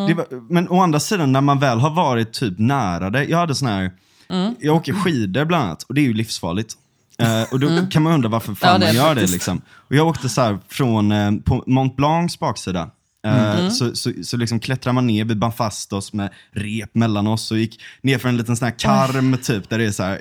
[0.07, 3.23] det var, men å andra sidan, när man väl har varit typ nära det.
[3.23, 3.91] Jag hade sån här,
[4.29, 4.55] Mm.
[4.59, 6.73] jag åker skidor bland annat och det är ju livsfarligt.
[7.19, 8.81] Eh, och då kan man undra varför fan Mm.
[8.81, 9.21] Ja, det man gör det.
[9.21, 9.33] faktiskt.
[9.33, 9.61] Liksom.
[9.69, 12.89] Och jag åkte så från eh, på Mont Blancs baksida.
[13.27, 13.71] Eh, Mm.
[13.71, 17.51] Så, så, så liksom klättrar man ner, vi band fast oss med rep mellan oss
[17.51, 20.19] och gick ner för en liten sån här karm typ, där det är så här,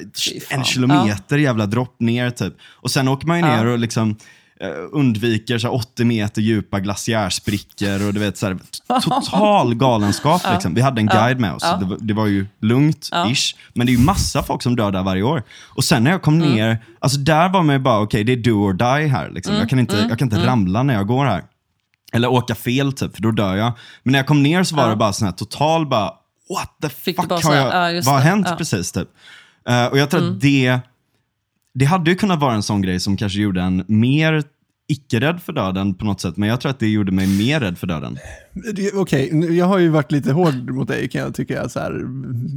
[0.50, 2.54] en kilometer jävla dropp ner typ.
[2.62, 4.16] Och sen åker man ju ner och liksom
[4.60, 8.58] eh, undviker så här 80 meter djupa glaciärsprickor och du vet så här,
[9.00, 10.42] total galenskap.
[10.52, 10.74] Liksom.
[10.74, 11.76] Vi hade en guide med oss, Ja.
[11.76, 13.56] det, var, det var ju lugnt, ish.
[13.74, 15.42] Men det är ju massa folk som dör där varje år.
[15.64, 16.52] Och sen när jag kom Mm.
[16.54, 19.30] ner, alltså där var man ju bara, okej det är do or die här.
[19.30, 19.54] Liksom.
[19.54, 20.08] Jag kan inte, Mm.
[20.08, 21.42] jag kan inte ramla när jag går här.
[22.16, 23.72] Eller åka fel typ, för då dör jag.
[24.02, 24.90] Men när jag kom ner så var Ja.
[24.90, 26.12] det bara sån här total bara,
[26.54, 28.50] what the Fick fuck har här, jag, ja, vad har hänt ja.
[28.50, 28.58] Mm.
[28.58, 29.08] precis typ?
[29.68, 30.78] Eh, och jag tror att det,
[31.74, 34.42] det hade ju kunnat vara en sån grej som kanske gjorde en mer
[34.88, 37.78] icke-rädd för döden på något sätt, men jag tror att det gjorde mig mer rädd
[37.78, 38.18] för döden.
[38.74, 41.68] Det- Okej, nu- jag har ju varit lite hård mot dig kan jag tycka.
[41.68, 42.00] Så här,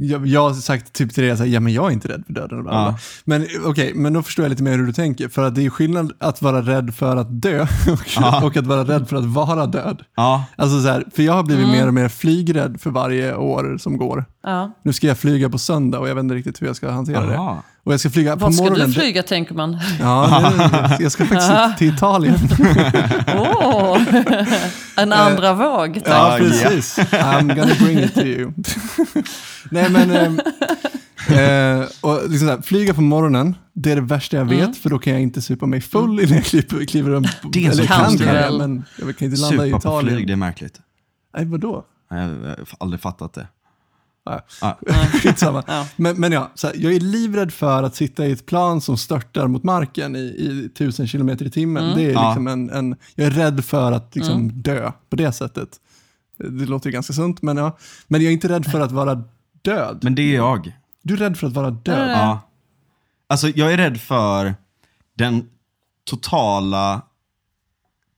[0.00, 2.22] jag, jag har sagt typ till dig, så här, ja men jag är inte rädd
[2.26, 2.66] för döden.
[2.66, 2.74] och.
[2.74, 2.98] Ja.
[3.24, 5.28] Men okej, men då förstår jag lite mer hur du tänker.
[5.28, 7.60] För att det är skillnad att vara rädd för att dö
[7.92, 8.44] och, Ja.
[8.44, 10.02] och att vara rädd för att vara död.
[10.16, 13.76] Ja, Alltså så här, för jag har blivit mer och mer flygrädd för varje år
[13.78, 14.24] som går.
[14.42, 14.72] Ja.
[14.84, 17.26] Nu ska jag flyga på söndag och jag vet inte riktigt hur jag ska hantera
[17.26, 17.36] det.
[17.38, 17.62] Aha.
[17.84, 18.86] Och jag ska flyga på Vart ska morgonen.
[18.86, 19.78] du flyga tänker man?
[20.00, 20.52] Ja,
[20.98, 22.36] det, jag ska faktiskt till Italien.
[23.38, 23.98] Åh,
[24.96, 25.89] en andra våg.
[25.94, 26.06] Tack.
[26.06, 26.98] Ja, precis.
[27.12, 28.52] I'm gonna bring it to you.
[29.70, 30.10] Nej, men...
[30.10, 30.40] ehm,
[31.28, 34.90] eh, och liksom så här, flyga på morgonen, det är det värsta jag vet, för
[34.90, 37.26] då kan jag inte supa mig full innan jag kliver, kliver upp.
[37.52, 38.26] Det är så Eller jag kan konstigt.
[38.28, 40.14] det, men jag kan inte landa i supa på Italien.
[40.16, 40.80] flyg, det är märkligt.
[41.36, 41.84] Nej, vadå?
[42.10, 43.48] Jag har aldrig fattat det.
[44.24, 44.40] Ja.
[44.60, 44.74] Ah.
[45.22, 45.64] Skitsamma.
[45.66, 45.86] Ja.
[45.96, 48.96] Men, men ja, så här, jag är livrädd för att sitta i ett plan som
[48.96, 51.96] störtar mot marken i, i tusen kilometer i timmen.
[51.96, 52.28] Det är Ja.
[52.28, 55.68] liksom en, en, jag är rädd för att liksom dö på det sättet.
[56.38, 57.76] Det låter ju ganska sunt, men ja.
[58.08, 59.22] Men jag är inte rädd för att vara
[59.62, 59.98] död.
[60.02, 60.76] Men det är jag.
[61.02, 62.10] Du är rädd för att vara död?
[62.10, 62.40] Ja.
[63.26, 64.54] Alltså jag är rädd för
[65.16, 65.48] den
[66.04, 67.02] totala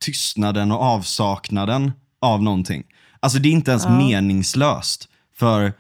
[0.04, 2.84] tystnaden och avsaknaden av någonting.
[3.20, 5.08] Alltså det är inte ens meningslöst.
[5.36, 5.72] För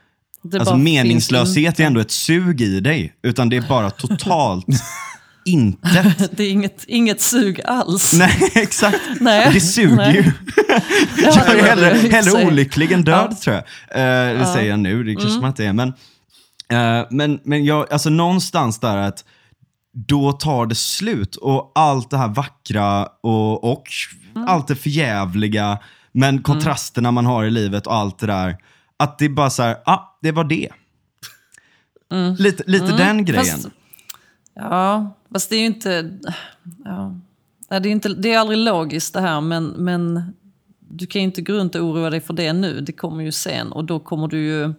[0.44, 3.14] Det alltså, meningslöshet är ändå ett sug i dig.
[3.22, 4.66] Utan det är bara totalt
[5.44, 6.36] intet.
[6.36, 8.12] Det är inget, inget sug alls.
[8.18, 8.98] Nej, exakt.
[9.20, 9.50] Nej.
[9.54, 10.14] Det suger Nej.
[10.14, 10.32] ju.
[11.24, 13.36] Ja, Jag är hellre, hellre olycklig än död Ja.
[13.36, 13.64] tror jag.
[14.32, 15.40] Eh, det säger jag nu, det kanske Mm.
[15.40, 15.72] man inte är.
[15.72, 15.88] Men,
[17.00, 19.24] eh, men, men jag, alltså någonstans där att
[20.08, 23.84] då tar det slut och allt det här vackra och, och
[24.36, 24.48] Mm.
[24.48, 25.78] allt det förjävliga,
[26.12, 28.56] men kontrasterna man har i livet och allt det där.
[28.98, 30.68] Att det är bara så här, ah, det var det.
[32.38, 33.46] Lite, lite den grejen.
[33.46, 33.60] Mm.
[33.62, 33.68] Fast,
[34.54, 36.18] ja, fast det är ju inte...
[36.84, 37.14] Ja.
[37.68, 40.22] Det, är inte, det är aldrig logiskt det här, men, men
[40.90, 42.80] du kan ju inte gå runt och oroa dig för det nu.
[42.80, 44.72] Det kommer ju sen och då kommer du ju...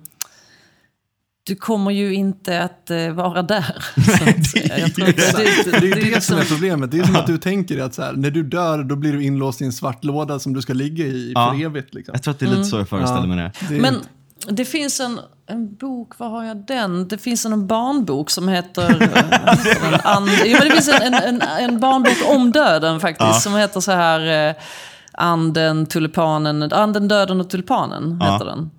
[1.45, 3.75] Du kommer ju inte att eh, vara där.
[3.95, 6.91] Det, det, är ju det som liksom- är problemet.
[6.91, 9.23] Det är som att du tänker att så här, när du dör då blir du
[9.23, 11.51] inlåst i en svart låda som du ska ligga i Ja.
[11.53, 11.93] för evigt.
[11.93, 12.13] Liksom.
[12.13, 13.51] Jag tror att det är lite så jag föreställer mig det.
[13.69, 13.95] Det är- Men
[14.47, 17.07] det finns en, en bok, var har jag den?
[17.07, 18.89] Det finns en barnbok som heter...
[19.01, 19.09] eh,
[19.81, 19.99] den?
[20.03, 23.79] And, jo, men det finns en, en, en, en barnbok om döden faktiskt, som heter
[23.79, 24.49] så här...
[24.49, 24.55] Eh,
[25.17, 28.33] anden, tulipanen, anden, döden och tulpanen Ja.
[28.33, 28.71] heter den.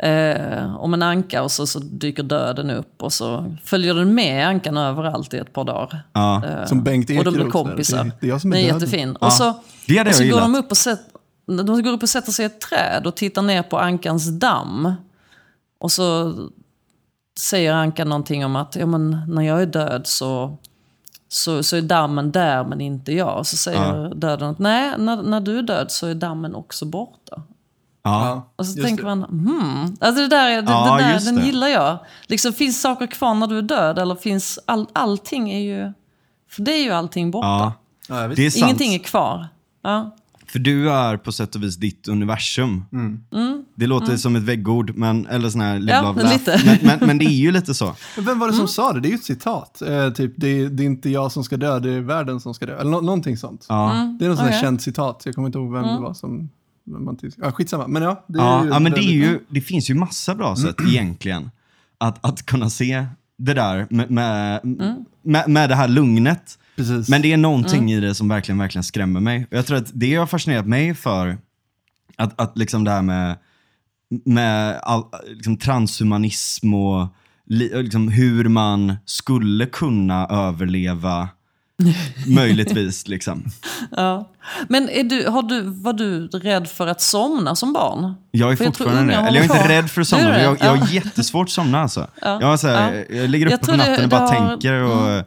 [0.00, 4.48] Eh, om en anka och så, så dyker döden upp och så följer den med
[4.48, 6.02] ankan överallt i ett par dagar.
[6.12, 6.42] Ja.
[6.66, 7.52] som Bengt Och de blir Ekeroth.
[7.52, 7.96] kompisar.
[7.96, 8.80] Det är, det är jag som är Den är döden.
[8.80, 9.16] jättefin.
[9.20, 9.26] Ja.
[9.26, 9.54] Och så,
[9.86, 11.04] Det hade och så går de upp och sätter,
[11.46, 14.92] de går upp och sätter sig i ett träd och tittar ner på ankans damm.
[15.86, 16.34] Och så
[17.38, 20.56] säger ankan någonting om att ja, men när jag är död så,
[21.28, 23.38] så, så är dammen där men inte jag.
[23.38, 26.84] Och så säger döden att nej, när, när du är död så är dammen också
[26.84, 27.42] borta.
[28.02, 28.50] Ja.
[28.56, 29.14] Och så tänker det.
[29.14, 29.96] man, hmm.
[30.00, 31.98] Alltså det där, är- det, Ja, den, där just den gillar jag.
[32.26, 33.98] Liksom, finns saker kvar när du är död?
[33.98, 35.92] Eller finns all, allting är ju...
[36.50, 37.46] För det är ju allting borta.
[37.46, 37.72] ja.
[38.08, 38.56] Ja, är sant.
[38.56, 39.46] Ingenting är kvar.
[39.82, 40.16] Ja.
[40.56, 42.84] För du är på sätt och vis ditt universum.
[42.92, 43.20] Mm.
[43.74, 46.32] Det låter som ett väggord, men, eller sån här live, Ja, laugh.
[46.32, 46.60] lite.
[46.66, 47.94] Men, men, men det är ju lite så.
[48.16, 48.68] Men Vem var det som Mm.
[48.68, 49.00] sa det?
[49.00, 49.82] Det är ju ett citat.
[49.82, 52.54] Eh, typ, det är, det är inte jag som ska dö, det är världen som
[52.54, 52.78] ska dö.
[52.78, 53.66] Eller nå- någonting sånt.
[53.68, 53.92] Ja.
[53.94, 54.18] Mm.
[54.18, 54.60] Det är något sånt Okej.
[54.60, 55.22] känt citat.
[55.24, 56.50] Jag kommer inte ihåg vem det var som...
[56.84, 57.86] Man tycker- ja, skitsamma.
[57.88, 59.94] Men ja, det är Ja, ju ja, men det, är väldigt- ju, det finns ju
[59.94, 61.50] massa bra sätt egentligen.
[61.98, 63.06] Att, att kunna se
[63.38, 64.60] det där med, med,
[65.22, 66.58] med, med det här lugnet.
[66.76, 67.08] Precis.
[67.08, 69.46] Men det är någonting i det som verkligen, verkligen skrämmer mig.
[69.50, 71.38] Och jag tror att det har fascinerat mig för
[72.16, 73.36] att, att liksom det här med,
[74.24, 77.06] med all, liksom transhumanism och
[77.46, 81.28] li, och liksom hur man skulle kunna överleva
[82.26, 83.08] möjligtvis.
[83.08, 83.44] Liksom.
[83.90, 84.32] Ja.
[84.68, 88.14] Men är du, har du, var du rädd för att somna som barn?
[88.30, 89.18] Jag är För jag fortfarande det.
[89.18, 90.42] unga Eller jag är inte rädd för att somna, men det?
[90.42, 90.80] jag, jag Ja.
[90.80, 91.80] har jättesvårt att somna.
[91.80, 92.06] Alltså.
[92.22, 94.36] Jag, har så här, jag ligger Jag uppe på det- natten och det bara har-
[94.36, 94.48] Mm.
[94.48, 95.24] tänker och, och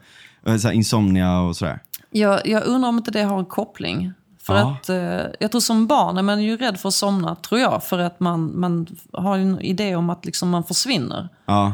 [0.57, 1.79] så här, insomnia och sådär.
[2.12, 4.13] Jag, jag undrar om inte det har en koppling.
[4.41, 4.71] För Ja.
[4.81, 7.83] att, eh, jag tror som barn är man ju rädd för att somna, tror jag.
[7.83, 11.29] För att man, man har ju en idé om att liksom man försvinner.
[11.45, 11.73] Ja,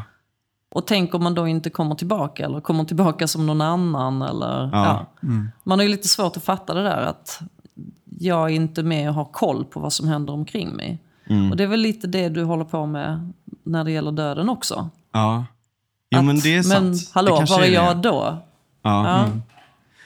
[0.71, 4.21] Och tänk om man då inte kommer tillbaka eller kommer tillbaka som någon annan.
[4.21, 5.05] Eller, Ja.
[5.21, 5.27] ja.
[5.63, 7.39] Man har ju lite svårt att fatta det där att
[8.19, 10.99] jag är inte med och har koll på vad som händer omkring mig.
[11.27, 11.51] Mm.
[11.51, 13.33] Och det är väl lite det du håller på med
[13.63, 14.89] när det gäller döden också.
[15.11, 15.45] ja.
[16.09, 16.83] Jo, Att, men det är sant.
[16.83, 17.67] Men hallå, det var är det.
[17.73, 18.37] jag då?
[18.85, 19.07] Ja.
[19.09, 19.27] Ja.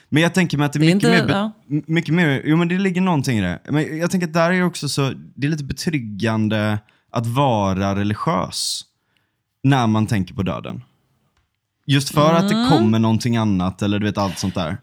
[0.08, 1.82] Men jag tänker mig att det är Det är mycket, inte- mer, ja.
[1.86, 3.58] mycket mer, jo men det ligger någonting i det.
[3.68, 6.78] Men jag tänker att där är också så, det är lite betryggande
[7.10, 8.82] att vara religiös
[9.62, 10.82] när man tänker på döden.
[11.86, 12.62] Just för att Mm.
[12.62, 14.76] det kommer någonting annat eller du vet allt sånt där.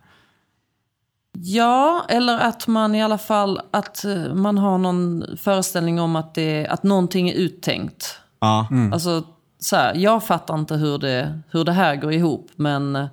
[1.40, 6.34] Ja, eller att man i alla fall att eh, man har någon föreställning om att,
[6.36, 8.20] det, att någonting är uttänkt.
[8.40, 9.24] Ja, Alltså,
[9.60, 13.08] så här, jag fattar inte hur det, hur det här går ihop, men,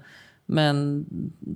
[0.46, 1.06] men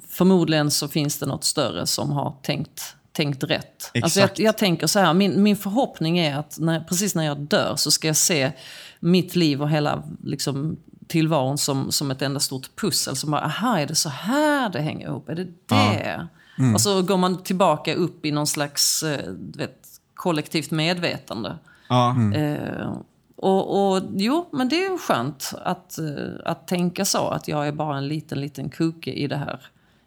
[0.09, 3.91] förmodligen så finns det något större som har tänkt, tänkt rätt.
[4.03, 7.39] Alltså jag, jag tänker så här, min, min förhoppning är att när, precis när jag
[7.39, 8.53] dör så ska jag se
[9.01, 10.77] mitt liv och hela liksom,
[11.09, 13.17] tillvaron som, som ett enda stort pussel.
[13.17, 15.29] Som bara, aha, är det så här det hänger ihop?
[15.29, 16.29] Är det det?
[16.75, 21.59] Och så går man tillbaka upp i någon slags eh, vet, kollektivt medvetande.
[21.89, 22.17] ja.
[22.35, 22.93] Eh,
[23.39, 26.05] och, och jo, men det är skönt att, eh,
[26.45, 27.29] att tänka så.
[27.29, 29.61] Att jag är bara en liten, liten kuke i det här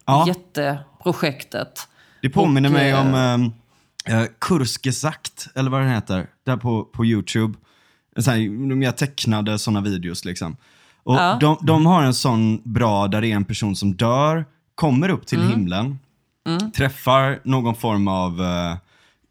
[0.05, 0.25] Ja.
[0.27, 1.87] jätteprojektet.
[2.21, 3.13] Det påminner Och, mig eh, om
[4.05, 7.57] äh, Kursgesagt, eller vad den heter, där på, på YouTube.
[8.19, 8.37] Så här,
[8.81, 10.57] de tecknade sådana videos liksom.
[11.03, 11.37] Och Ja.
[11.41, 15.27] de, de har en sån bra där det är en person som dör, kommer upp
[15.27, 15.51] till Mm.
[15.51, 15.99] himlen,
[16.75, 18.75] träffar någon form av eh,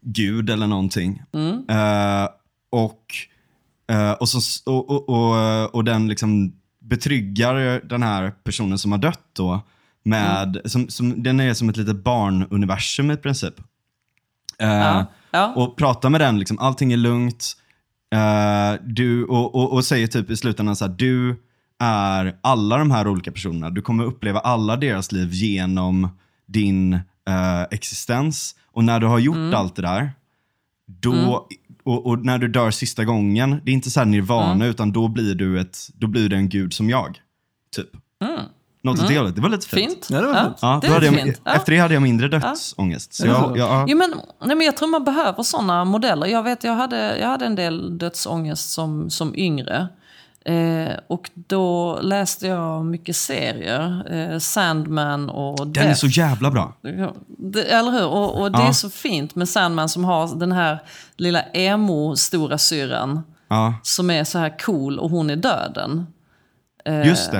[0.01, 1.21] gud eller någonting.
[1.33, 1.69] Mm.
[1.69, 2.29] Eh,
[2.69, 3.05] och,
[3.91, 8.99] eh, och, så, och, och, och, och den liksom betryggar den här personen som har
[8.99, 9.61] dött då.
[10.03, 10.61] Med, Mm.
[10.69, 13.53] som, som, den är som ett litet barnuniversum i princip.
[14.59, 15.05] Eh, Ja.
[15.31, 15.53] Ja.
[15.55, 17.57] Och pratar med den, liksom, allting är lugnt.
[18.13, 21.41] Eh, du, och, och, och säger typ i slutändan så här, du
[21.79, 23.69] är alla de här olika personerna.
[23.69, 26.09] Du kommer uppleva alla deras liv genom
[26.47, 26.93] din
[27.27, 28.55] eh, existens.
[28.71, 29.53] Och när du har gjort Mm.
[29.53, 30.11] allt det där,
[30.85, 31.47] då,
[31.83, 34.67] och, och när du dör sista gången, det är inte så här nirvana, Mm.
[34.67, 37.19] utan då blir du, ett, då blir du en gud som jag.
[37.75, 37.87] Typ.
[38.83, 39.35] Något åt det hållet.
[39.35, 39.79] Det var lite fint.
[39.81, 39.89] Mm.
[39.91, 40.07] Fint.
[40.09, 40.57] Ja, det var fint.
[40.61, 41.41] Ja, det då är hade jag, fint.
[41.45, 41.53] Ja.
[41.55, 43.13] Efter det hade jag mindre dödsångest.
[43.13, 43.53] Så Ja.
[43.55, 44.13] jag, jag, Jo, men,
[44.45, 46.27] nej, men jag tror man behöver såna modeller.
[46.27, 49.87] Jag vet, jag hade, jag hade en del dödsångest som, som yngre.
[50.45, 54.13] Eh, och då läste jag mycket serier.
[54.33, 56.73] Eh, Sandman och Den är så jävla bra.
[56.81, 58.05] Ja, det, eller hur?
[58.05, 58.67] Och, och det Ja.
[58.67, 60.79] är så fint med Sandman som har den här
[61.17, 66.07] lilla emo-stora syrran Ja, som är så här cool och hon är döden.
[66.85, 67.37] Eh, just det.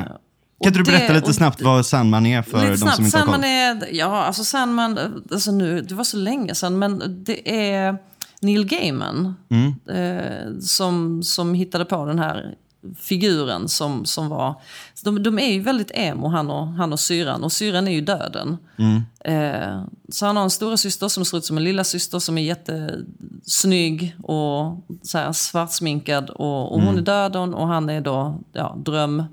[0.64, 3.26] Kan inte du berätta det- lite snabbt vad Sandman är för de som inte har
[3.26, 3.34] koll?
[3.34, 7.98] Sandman är, ja alltså Sandman, alltså nu, det var så länge sedan, men det är
[8.42, 9.74] Neil Gaiman Mm.
[9.90, 12.56] eh, som, som hittade på den här
[13.00, 14.56] figuren som, som var...
[15.04, 17.44] De, de är ju väldigt emo, han och, han och syran.
[17.44, 18.58] Och syran är ju döden.
[18.78, 19.02] Mm.
[19.26, 22.38] Eh, så han har en stora syster som ser ut som en lilla syster som
[22.38, 26.30] är jättesnygg och så här svartsminkad.
[26.30, 26.88] Och, och Mm.
[26.88, 29.24] hon är döden och han är då ja, dröm...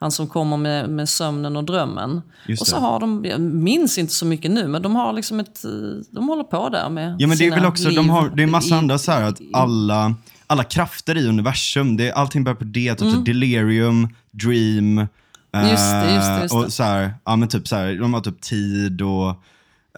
[0.00, 2.22] Han som kommer med, med sömnen och drömmen.
[2.46, 2.82] Just och så det.
[2.82, 5.64] har de, jag minns inte så mycket nu, men de har liksom ett...
[5.64, 5.70] eh,
[6.10, 8.46] De håller på där med Ja, men det är väl också, de har, det är
[8.46, 10.14] massa i- andra så här att alla,
[10.48, 15.06] alla krafter i universum, det, är- allting börjar på D, typ så delirium, dream,
[15.52, 15.70] Mm.
[15.70, 16.58] Just det, just det, eh, just det.
[16.60, 19.28] och så här, ja men typ så här, de har typ tid och,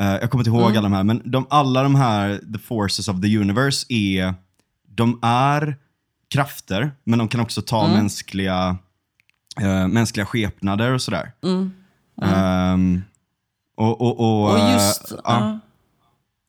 [0.01, 0.73] eh, jag kommer inte ihåg Mm.
[0.79, 4.35] alla de här, men de, alla de här, the forces of the universe är,
[4.89, 5.77] de är
[6.35, 7.97] krafter, men de kan också ta Mm.
[7.97, 8.77] mänskliga,
[9.61, 11.33] eh, mänskliga skepnader och sådär.
[11.45, 11.73] Mm.
[12.23, 13.03] Ehm,
[13.77, 15.19] och, och, och, Och eh, just, ja.
[15.25, 15.59] ja.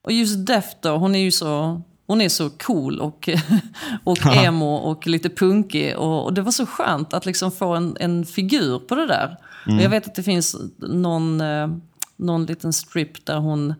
[0.04, 1.82] och just Def då, hon är ju så,
[2.12, 3.28] hon är så cool och,
[4.04, 5.96] och emo och lite punkig.
[5.96, 9.36] Och, och det var så skönt att liksom få en, en figur på det där.
[9.66, 9.78] Mm.
[9.78, 11.68] Och jag vet att det finns någon, eh,
[12.16, 13.74] någon liten strip där hon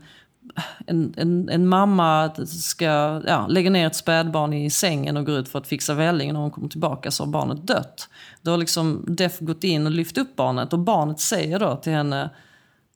[0.87, 5.49] en, en, en mamma ska ja, lägga ner ett spädbarn i sängen och går ut
[5.49, 6.33] för att fixa välling.
[6.33, 8.09] När hon kommer tillbaka så har barnet dött.
[8.43, 11.93] Då har liksom Def gått in och lyft upp barnet och barnet säger då till
[11.93, 12.31] henne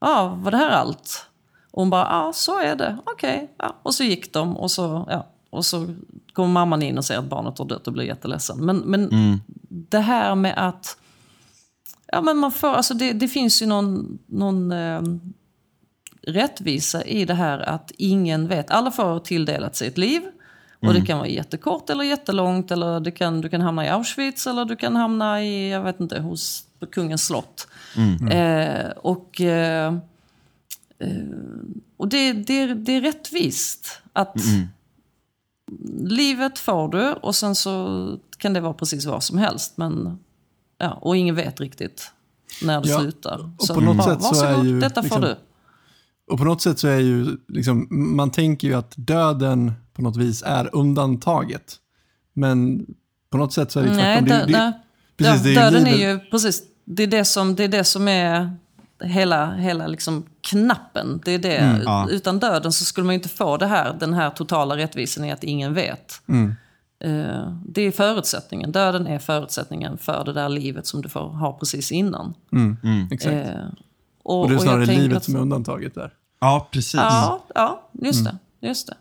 [0.00, 1.25] Ja, var det här allt?
[1.76, 3.50] Och hon bara, ja så är det, okej.
[3.58, 3.76] Ja.
[3.82, 5.26] Och så gick de och så, ja.
[5.50, 5.94] och så
[6.32, 8.64] kommer mamman in och säger att barnet har dött och blir jätteledsen.
[8.64, 9.10] Men, men
[9.68, 10.96] det här med att,
[12.12, 15.02] ja men man får, alltså det, det finns ju någon, någon eh,
[16.22, 20.22] rättvisa i det här att ingen vet, alla får tilldelat sig ett liv.
[20.80, 24.46] Och det kan vara jättekort eller jättelångt eller det kan, du kan hamna i Auschwitz
[24.46, 27.68] eller du kan hamna i, jag vet inte, hos kungens slott.
[28.30, 29.94] Eh, och eh,
[31.96, 34.36] och det, det, det är rättvist att
[35.98, 39.76] livet får du och sen så kan det vara precis vad som helst.
[39.76, 40.18] Men,
[40.78, 42.12] ja, och ingen vet riktigt
[42.62, 43.50] när det Ja, slutar.
[43.58, 45.36] och så på något bara, sätt så är varsågod, ju detta liksom- får du.
[46.30, 50.16] Och på något sätt så är ju, liksom, man tänker ju att döden på något
[50.16, 51.76] vis är undantaget.
[52.32, 52.86] Men
[53.30, 54.28] på något sätt så är det Nej, tvärtom.
[54.28, 54.72] Det, dö, det, dö,
[55.16, 57.68] precis, det är ju döden är livet- ju precis, det är det som, det är,
[57.68, 58.56] det som är
[59.02, 61.20] hela, hela liksom knappen.
[61.24, 61.56] Det är det.
[61.56, 62.08] Mm, ja.
[62.10, 65.32] Utan döden så skulle man ju inte få det här, den här totala rättvisan i
[65.32, 66.22] att ingen vet.
[66.26, 66.54] Mm.
[67.00, 68.72] Eh, Det är förutsättningen.
[68.72, 72.34] Döden är förutsättningen för det där livet som du får ha precis innan.
[73.10, 73.34] Exakt.
[73.34, 73.54] Eh,
[74.22, 76.12] och det är snarare livet att- som är undantaget där.
[76.40, 76.94] Ja, precis.
[76.94, 78.38] Ja, ja just Mm.
[78.60, 78.66] det.
[78.68, 78.94] Just det.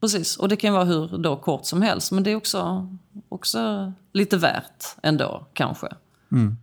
[0.00, 2.12] Precis, och det kan vara hur då kort som helst.
[2.12, 2.88] Men det är också,
[3.28, 5.88] också lite värt ändå, kanske.
[6.32, 6.56] Mm.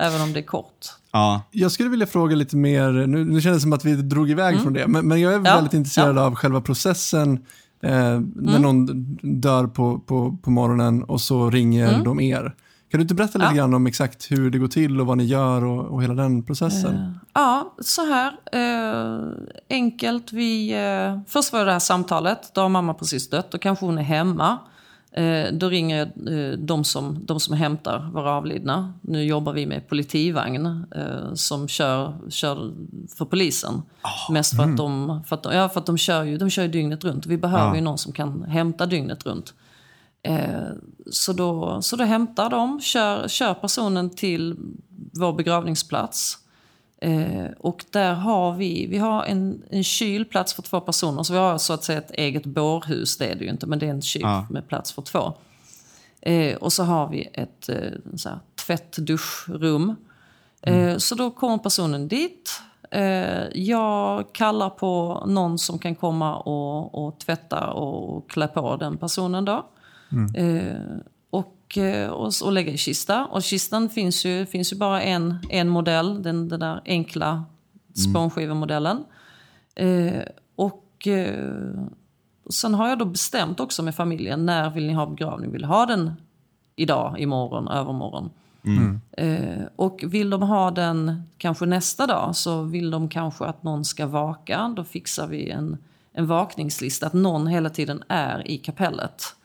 [0.00, 0.86] Även om det är kort.
[1.12, 1.42] Ja.
[1.50, 4.60] Jag skulle vilja fråga lite mer, nu, nu kändes det som att vi drog iväg
[4.60, 5.46] från det, men, men jag är Mm.
[5.46, 7.32] Ja, väldigt intresserad av själva processen
[7.82, 8.62] eh, när Mm.
[8.62, 8.86] någon
[9.40, 12.04] dör på, på, på morgonen och så ringer Mm.
[12.04, 12.54] de er.
[12.90, 13.56] Kan du inte berätta lite Ja.
[13.56, 16.42] grann om exakt hur det går till och vad ni gör och, och hela den
[16.42, 17.18] processen?
[17.34, 18.32] Ja, så här.
[18.52, 19.20] Eh,
[19.70, 20.32] enkelt.
[20.32, 22.54] Vi, eh, först var det här samtalet.
[22.54, 23.50] Då har mamma precis dött.
[23.52, 24.58] Då kanske hon är hemma.
[25.12, 28.94] Eh, då ringer eh, de, som, de som hämtar våra avlidna.
[29.00, 32.72] Nu jobbar vi med politivagn eh, som kör, kör
[33.18, 33.82] för polisen.
[34.32, 36.62] Mest för att, de, för, att, de- ja, för att de, kör ju, de kör
[36.62, 37.26] ju dygnet runt.
[37.26, 39.54] Vi behöver ju någon som kan hämta dygnet runt.
[41.10, 44.56] Så, då, så då hämtar de, kör, kör personen till
[45.20, 46.38] vår begravningsplats.
[47.00, 51.22] Eh, och där har vi, vi har en, en kylplats för två personer.
[51.22, 53.78] Så vi har så att säga ett eget bårhus, det är det ju inte, men
[53.78, 54.46] det är en kyl Ja.
[54.50, 55.32] med plats för två.
[56.20, 57.76] Eh, och så har vi ett eh,
[58.16, 59.96] så här, tvättduschrum.
[60.62, 62.60] Eh, så då kommer personen dit.
[62.90, 68.96] Eh, jag kallar på någon som kan komma och, och tvätta och klä på den
[68.96, 69.66] personen då.
[70.36, 70.74] Eh,
[71.70, 73.24] och, eh, och, och lägga i kista.
[73.26, 77.44] Och kistan finns ju, finns ju bara en, en modell, den, den där enkla
[77.94, 79.04] spånskivemodellen.
[79.74, 80.22] Eh,
[80.56, 81.74] och eh,
[82.50, 85.52] sen har jag då bestämt också med familjen, när vill ni ha begravning?
[85.52, 86.12] Vill ni ha den
[86.76, 88.30] idag, imorgon, övermorgon?
[89.12, 93.84] Eh, och vill de ha den kanske nästa dag så vill de kanske att någon
[93.84, 94.74] ska vaka.
[94.76, 95.78] Då fixar vi en,
[96.12, 99.36] en vakningslista, att någon hela tiden är i kapellet.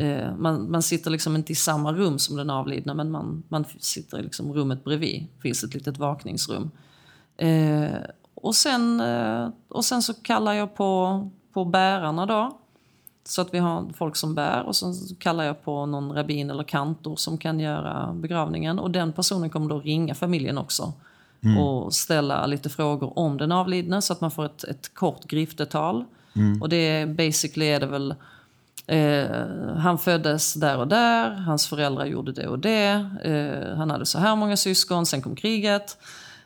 [0.00, 3.64] Eh, man, man sitter liksom inte i samma rum som den avlidna men man, man
[3.78, 5.26] sitter i liksom rummet bredvid.
[5.36, 6.70] Det finns ett litet vakningsrum.
[7.36, 7.96] Eh,
[8.34, 12.58] och, sen, eh, och sen så kallar jag på, på bärarna då.
[13.24, 16.64] Så att vi har folk som bär och sen kallar jag på någon rabbin eller
[16.64, 18.78] kantor som kan göra begravningen.
[18.78, 20.92] Och den personen kommer då ringa familjen också.
[21.58, 26.04] Och ställa lite frågor om den avlidne så att man får ett, ett kort griftetal.
[26.60, 28.14] Och det är basically är det väl
[28.86, 33.06] Eh, han föddes där och där, hans föräldrar gjorde det och det.
[33.24, 35.98] Eh, han hade så här många syskon, sen kom kriget.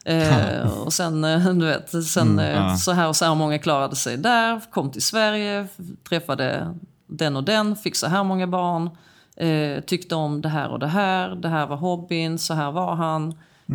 [0.05, 2.77] Eh, och sen, eh, du vet, sen eh, ja.
[2.77, 5.67] så här och så här många klarade sig där, kom till Sverige,
[6.09, 6.75] träffade
[7.07, 8.91] den och den, fick så här många barn.
[9.37, 12.95] Eh, tyckte om det här och det här, det här var hobbyn, så här var
[12.95, 13.35] han.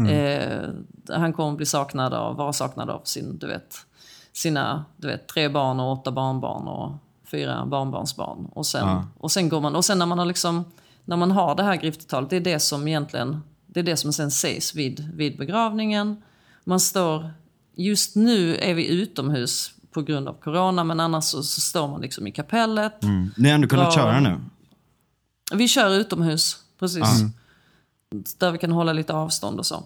[0.09, 0.69] Eh,
[1.09, 3.75] han kommer bli saknad av, vara saknad av sin, du vet,
[4.33, 6.91] sina du vet, tre barn och åtta barnbarn och
[7.31, 8.45] fyra barnbarnsbarn.
[8.45, 9.07] Och sen, Ja.
[9.17, 10.65] och sen, går man, och sen när man har liksom,
[11.05, 14.13] när man har det här griftetalet, det är det som egentligen, det är det som
[14.13, 16.21] sen sägs vid, vid begravningen.
[16.63, 17.31] Man står,
[17.75, 22.01] just nu är vi utomhus på grund av corona, men annars så, så står man
[22.01, 23.03] liksom i kapellet.
[23.03, 23.29] Mm.
[23.37, 24.39] Ni har ändå kunnat köra nu?
[25.53, 27.03] Vi kör utomhus, precis.
[28.37, 29.83] Där vi kan hålla lite avstånd och så.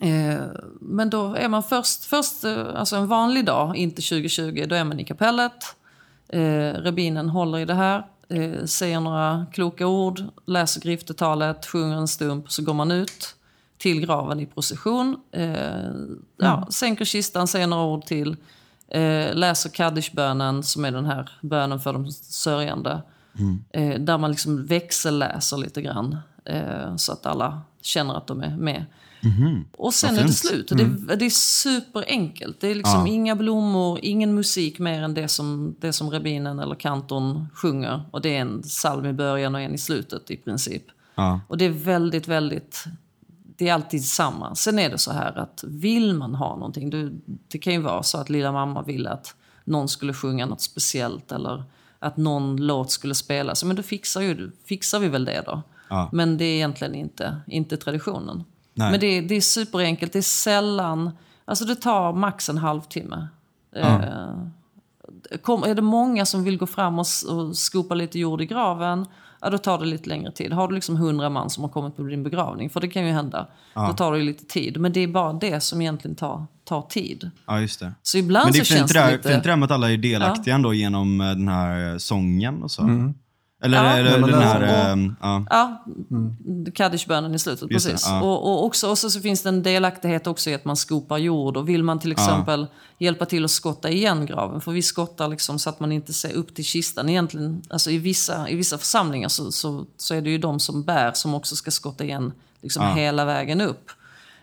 [0.00, 0.40] Eh,
[0.80, 4.84] men då är man först, först eh, alltså en vanlig dag, inte 2020, då är
[4.84, 5.52] man i kapellet.
[6.32, 12.08] Eh, rabbinen håller i det här, eh, säger några kloka ord, läser griftetalet, sjunger en
[12.08, 13.34] stump, så går man ut
[13.78, 15.16] till graven i procession.
[15.32, 15.90] Eh,
[16.36, 18.36] ja, Sänker kistan, säger några ord till.
[18.88, 23.02] Eh, läser kaddish-bönen, som är den här bönen för de sörjande.
[23.70, 26.18] Eh, där man liksom växelläser lite grann.
[26.44, 28.84] Eh, så att alla känner att de är med.
[29.76, 30.68] Och sen är det slut.
[30.68, 32.60] Det, är, det är superenkelt.
[32.60, 33.12] Det är liksom Ja.
[33.12, 38.02] inga blommor, ingen musik mer än det som, det som rabbinen eller kantorn sjunger.
[38.10, 40.82] Och det är en psalm i början och en i slutet i princip.
[41.14, 41.40] Ja.
[41.48, 42.84] Och det är väldigt, väldigt...
[43.56, 44.54] Det är alltid samma.
[44.54, 47.10] Sen är det så här att vill man ha någonting, det,
[47.48, 51.32] det kan ju vara så att lilla mamma ville att någon skulle sjunga något speciellt
[51.32, 51.64] eller
[51.98, 53.64] att någon låt skulle spelas.
[53.64, 55.62] Men då fixar, ju, fixar vi väl det då.
[55.88, 56.08] Ja.
[56.12, 58.44] Men det är egentligen inte, inte traditionen.
[58.74, 58.90] Nej.
[58.90, 61.10] Men det, är- det är superenkelt, det är sällan...
[61.44, 63.28] Alltså det tar max en halvtimme.
[63.76, 64.34] Eh,
[65.42, 69.06] kom, är det många som vill gå fram och, och skopa lite jord i graven,
[69.40, 70.52] ja, då tar det lite längre tid.
[70.52, 73.12] Har du liksom hundra man som har kommit på din begravning, för det kan ju
[73.12, 74.80] hända, då tar det ju lite tid.
[74.80, 77.30] Men det är bara det som egentligen tar, tar tid.
[77.46, 77.92] ja, just det.
[78.02, 79.28] Så ibland Men det är så känns fint det, det där, lite...
[79.28, 82.62] fint det där med att alla är delaktiga ändå genom eh, den här eh, sången
[82.62, 82.82] och så.
[83.62, 83.96] Eller, Ja.
[83.96, 84.60] eller Ja, den det- här...
[84.62, 85.44] och- eh, ja.
[85.50, 85.84] Ja,
[86.74, 88.08] kaddish-bönen i slutet, Just det, precis.
[88.08, 88.22] ja.
[88.22, 91.18] och, och, också, och så, så finns det en delaktighet också i att man skopar
[91.18, 91.56] jord.
[91.56, 92.66] Och vill man till exempel
[92.98, 96.32] hjälpa till att skotta igen graven, för vi skottar liksom så att man inte ser
[96.32, 97.08] upp till kistan.
[97.08, 100.82] Egentligen, alltså i, vissa, I vissa församlingar så, så, så är det ju de som
[100.82, 102.32] bär som också ska skotta igen
[102.62, 102.94] liksom Ja.
[102.94, 103.90] hela vägen upp.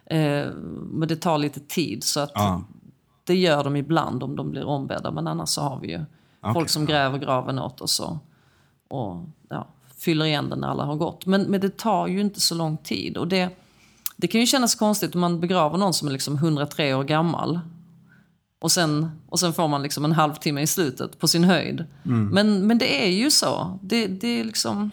[0.05, 0.45] Eh,
[0.91, 2.61] men det tar lite tid, så att Ja.
[3.23, 5.11] det gör de ibland om de blir ombedda.
[5.11, 5.99] Men annars så har vi ju
[6.53, 8.17] folk som gräver graven åt oss och,
[8.89, 9.67] och ja,
[9.97, 11.25] fyller igen den när alla har gått.
[11.25, 13.17] Men, men det tar ju inte så lång tid.
[13.17, 13.49] Och det,
[14.17, 17.59] det kan ju kännas konstigt om man begraver någon som är liksom 103 år gammal.
[18.61, 21.85] Och sen, och sen får man liksom en halvtimme i slutet på sin höjd.
[22.03, 23.79] Men, men det är ju så.
[23.81, 24.91] Det, det är liksom...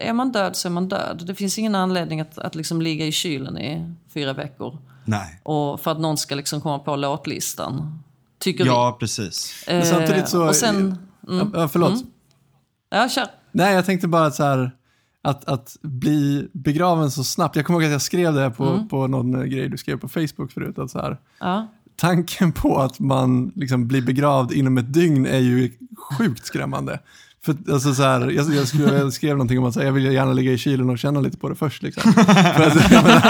[0.00, 1.22] Är man död så är man död.
[1.26, 4.78] Det finns ingen anledning att, att liksom ligga i kylen i fyra veckor.
[5.04, 5.40] Nej.
[5.42, 7.98] Och för att någon ska liksom komma på låtlistan.
[8.38, 9.64] Tycker Ja, precis.
[9.68, 9.72] vi.
[9.74, 10.98] Men samtidigt så- Och sen...
[11.28, 12.04] Mm, Ja, förlåt.
[12.94, 13.26] Ja, kör.
[13.52, 14.70] Nej, jag tänkte bara att, så här,
[15.22, 17.56] att, att bli begraven så snabbt.
[17.56, 18.88] Jag kommer ihåg att jag skrev det här på, Mm.
[18.88, 20.78] på någon eh, grej du skrev på Facebook förut.
[20.78, 21.68] Att så här, Ja.
[21.96, 25.72] tanken på att man liksom blir begravd inom ett dygn är ju
[26.18, 27.00] sjukt skrämmande.
[27.44, 30.04] För, alltså, så här, jag, jag, skrev, jag skrev någonting om att här, jag vill
[30.12, 31.82] gärna ligga i kylen och känna lite på det först.
[31.82, 32.12] Liksom.
[32.12, 33.20] För att, jag menar,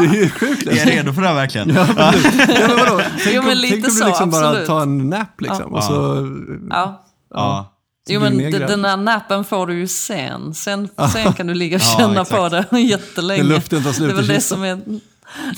[0.00, 0.66] det är ju sjukt.
[0.66, 1.68] Är jag redo för det här verkligen?
[1.68, 2.34] Ja, precis.
[2.48, 3.00] ja, men vadå?
[3.24, 5.66] Tänk, Jo, om, men lite tänk om du så, liksom bara tar en nap liksom.
[5.70, 5.76] Ja.
[5.76, 6.28] Och så,
[6.70, 7.04] ja.
[7.34, 7.71] Ja.
[8.08, 10.54] Jo, men den där nappen får du ju sen.
[10.54, 12.40] Sen, sen kan du ligga och Ja, känna exakt.
[12.40, 13.42] på det jättelänge.
[13.42, 14.80] När luften tar slut Det är väl det som är...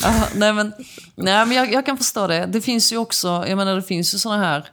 [0.03, 0.73] Ja, nej, men,
[1.15, 2.47] nej, men jag, jag kan förstå det.
[2.47, 4.69] Det finns ju också, jag menar det finns ju såna här...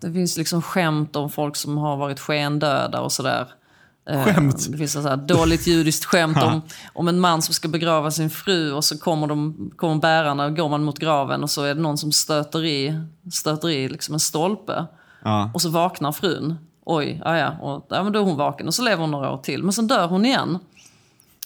[0.00, 3.48] Det finns liksom skämt om folk som har varit skendöda och sådär.
[4.10, 4.66] Eh, Skämt?
[4.72, 6.62] Det finns ett dåligt judiskt skämt om,
[6.92, 10.56] om en man som ska begrava sin fru och så kommer, de, kommer bärarna och
[10.56, 13.00] går man mot graven och så är det någon som stöter i,
[13.32, 14.86] stöter i liksom en stolpe.
[15.24, 15.50] Ja.
[15.54, 16.58] Och så vaknar frun.
[16.84, 17.50] Oj, ja, ja.
[17.60, 19.62] Och, ja men då är hon vaken och så lever hon några år till.
[19.62, 20.58] Men sen dör hon igen.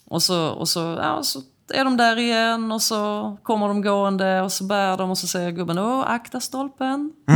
[0.04, 1.40] Och så, och så, ja, så
[1.74, 5.26] är de där igen och så kommer de gående och så bär de och så
[5.26, 7.12] säger gubben åh, akta stolpen.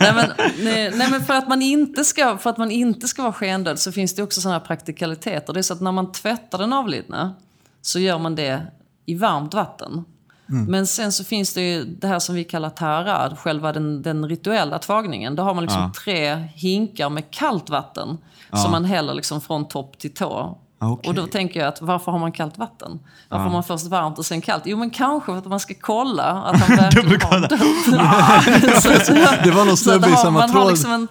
[0.00, 3.22] nej, men, nej, nej, men för att, man inte ska, för att man inte ska
[3.22, 5.52] vara skendöd så finns det också sådana här praktikaliteter.
[5.52, 7.34] Det är så att när man tvättar den avlidna
[7.82, 8.66] så gör man det
[9.06, 10.04] i varmt vatten.
[10.52, 14.28] Men sen så finns det ju det här som vi kallar tarad, själva den, den
[14.28, 15.36] rituella tvagningen.
[15.36, 15.92] Då har man liksom Ja.
[16.04, 18.18] tre hinkar med kallt vatten
[18.52, 20.58] som man häller liksom från topp till tå.
[20.82, 21.08] Okej.
[21.08, 22.98] Och då tänker jag att varför har man kallt vatten?
[23.28, 24.62] Varför har man först varmt och sen kallt?
[24.66, 27.50] Jo men kanske för att man ska kolla att han verkligen har dött.
[29.44, 30.70] Det var någon snubbe i samma tråd.
[30.70, 31.08] liksom en,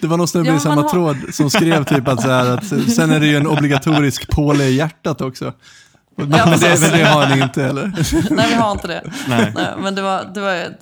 [0.00, 2.50] Det var någon snubbe Ja, i samma har- tråd som skrev typ att, så här,
[2.50, 5.52] att sen är det ju en obligatorisk påle i hjärtat också.
[6.18, 7.92] Men, det, men det har ni inte eller?
[8.34, 9.02] Nej, vi har inte det.
[9.28, 9.52] Nej.
[9.78, 10.80] men det var, det var ett,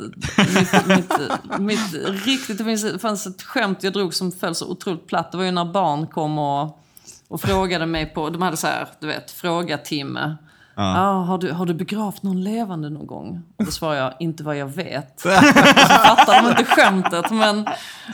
[0.55, 1.95] mitt, mitt, mitt
[2.27, 2.59] riktigt...
[2.59, 5.33] Det finns, det fanns ett skämt jag drog som föll så otroligt platt.
[5.33, 6.83] Det var ju när barn kom och,
[7.29, 8.31] och frågade mig på...
[8.31, 10.37] De hade så här, du vet, fråga-timme.
[10.79, 10.83] Ja.
[11.29, 13.43] har, du, har du begravt någon levande någon gång?
[13.59, 15.21] Och då svarade jag, inte vad jag vet.
[15.21, 17.67] Så fattade de inte skämtet, men...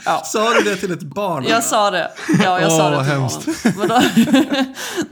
[0.05, 0.21] Ja.
[0.25, 1.45] Sa du det till ett barn?
[1.49, 2.11] Jag sa det.
[2.43, 3.63] Ja, jag Åh, sa det till hemskt.
[3.63, 3.77] barnen.
[3.77, 4.01] Men då,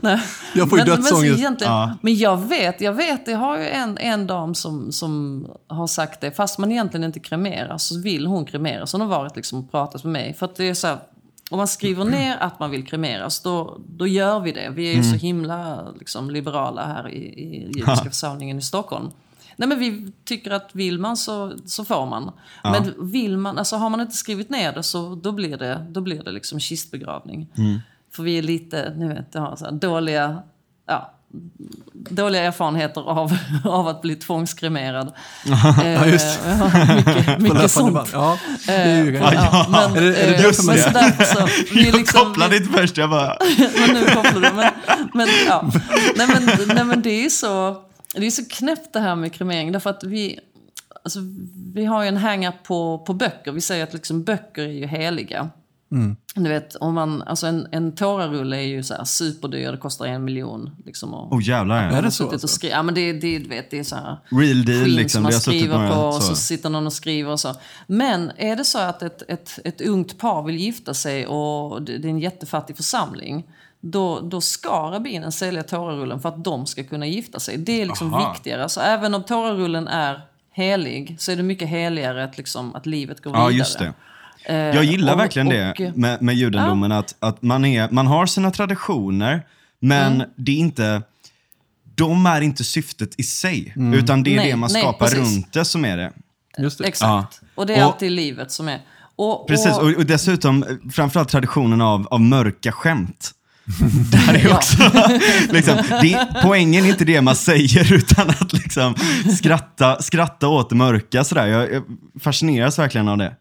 [0.00, 0.20] nej.
[0.54, 1.38] Jag får ju men, men, så dödsångest.
[1.38, 1.96] egentligen, Ja.
[2.02, 6.20] men jag vet, jag vet, det har ju en, en dam som, som har sagt
[6.20, 6.30] det.
[6.30, 8.92] Fast man egentligen inte kremerar så vill hon kremeras.
[8.92, 10.34] Hon har varit liksom och pratat med mig.
[10.34, 10.98] För att det är så här,
[11.52, 14.70] om man skriver ner att man vill kremeras, då, då gör vi det.
[14.70, 19.10] Vi är ju så himla liksom, liberala här i, i judiska församlingen i Stockholm.
[19.56, 22.32] Nej men vi tycker att vill man så, så får man.
[22.62, 26.00] Men vill man, alltså har man inte skrivit ner det så då blir det, då
[26.00, 27.48] blir det liksom kistbegravning.
[28.10, 30.42] För vi är lite, ni vet, har så dåliga, ja,
[31.92, 35.12] dåliga erfarenheter av, av att bli tvångskremerad.
[35.84, 38.08] Ja, just Eh, ja, mycket mycket sånt.
[38.12, 40.76] Ja, det är ju Eh, ja, men, Är det- är det eh, därför man men
[40.76, 43.36] gör så därför så, vi Jag liksom, kopplade inte först, jag bara...
[43.86, 44.56] men nu kopplar du.
[44.56, 44.72] Men,
[45.14, 45.70] men, ja.
[46.16, 47.76] nej, men, nej, men det är så,
[48.14, 49.72] det är så knäppt det här med kremering.
[49.72, 50.38] Därför att vi,
[51.04, 51.18] alltså,
[51.74, 53.52] vi har ju en hänga på, på böcker.
[53.52, 55.50] Vi säger att liksom, böcker är ju heliga.
[56.34, 60.06] Du vet, om man, alltså en, en tårarulle är ju så här superdyr, det kostar
[60.06, 60.70] en miljon.
[60.86, 62.00] Liksom, och, Oh jävlar Är ja.
[62.00, 62.48] det och så alltså?
[62.48, 65.18] skri- Ja men det, det, du vet, det är så här Real deal liksom.
[65.18, 66.36] som man skriver några på och så så.
[66.36, 67.54] sitter någon och skriver och så.
[67.86, 71.98] Men är det så att ett, ett, ett ungt par vill gifta sig och det
[71.98, 73.44] det är en jättefattig församling
[73.80, 77.56] då, då ska rabbinen sälja tårarullen för att de ska kunna gifta sig.
[77.56, 78.32] Det är liksom Aha.
[78.32, 78.68] viktigare.
[78.68, 80.20] Så även om tårarullen är
[80.52, 83.92] helig så är det mycket heligare att, liksom, att livet går Ja, vidare.
[84.44, 88.06] Eh, Jag gillar och- verkligen och, det med, med judendomen, att, att man, är, man
[88.06, 89.42] har sina traditioner,
[89.80, 90.28] men Mm.
[90.36, 91.02] det är inte...
[91.94, 95.18] De är inte syftet i sig, utan det är Nej, det man nej, skapar precis.
[95.18, 96.12] runt det som är det.
[96.58, 96.84] Just det.
[96.84, 97.40] Exakt.
[97.54, 98.80] Och det är Och- alltid livet som är...
[99.16, 103.30] Och, Precis, och, och, dessutom eh, framförallt traditionen av, av mörka skämt.
[104.12, 104.54] Där är Ja.
[104.56, 104.82] också,
[105.52, 108.94] liksom, det, poängen är inte det man säger, utan att liksom
[109.38, 111.24] skratta, skratta åt det mörka.
[111.24, 111.46] Sådär.
[111.46, 111.82] Jag, jag
[112.20, 113.36] fascineras verkligen av det.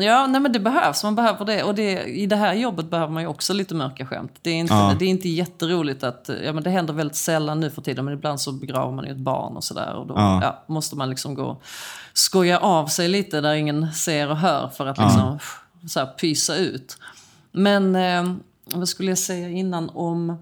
[0.00, 1.04] Ja, nej men det behövs.
[1.04, 1.62] Man behöver det.
[1.62, 4.32] Och det, i det här jobbet behöver man ju också lite mörka skämt.
[4.42, 4.96] Det är inte, Ja.
[4.98, 6.30] det är inte jätteroligt att...
[6.44, 9.10] Ja, men det händer väldigt sällan nu för tiden, men ibland så begraver man ju
[9.10, 9.94] ett barn och sådär.
[9.94, 10.40] Och då Ja.
[10.42, 11.62] ja, måste man liksom gå och
[12.12, 15.38] skoja av sig lite där ingen ser och hör för att liksom
[15.88, 16.98] så här, pysa ut.
[17.52, 18.32] Men eh,
[18.74, 20.38] vad skulle jag säga innan om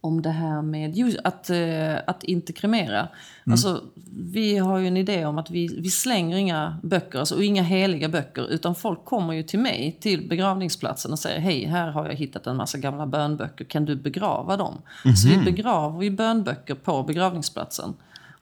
[0.00, 3.08] om det här med att, eh, att inte kremera.
[3.50, 3.82] Alltså,
[4.18, 7.62] vi har ju en idé om att vi, vi slänger inga böcker, alltså, och inga
[7.62, 12.06] heliga böcker, utan folk kommer ju till mig, till begravningsplatsen och säger hej, här har
[12.06, 14.74] jag hittat en massa gamla bönböcker, kan du begrava dem?
[15.16, 17.94] Så vi begraver ju bönböcker på begravningsplatsen.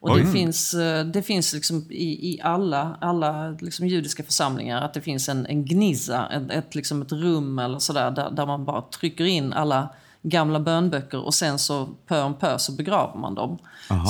[0.05, 4.95] Och det finns, eh, det finns liksom i, i alla, alla liksom judiska församlingar att
[4.95, 8.65] det finns en, en gnizza, ett, ett, liksom ett rum eller sådär där, där man
[8.65, 9.89] bara trycker in alla
[10.25, 13.59] gamla bönböcker och sen så pö om pö så begraver man dem.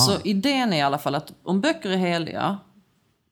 [0.07, 2.59] Så idén är i alla fall att om böcker är heliga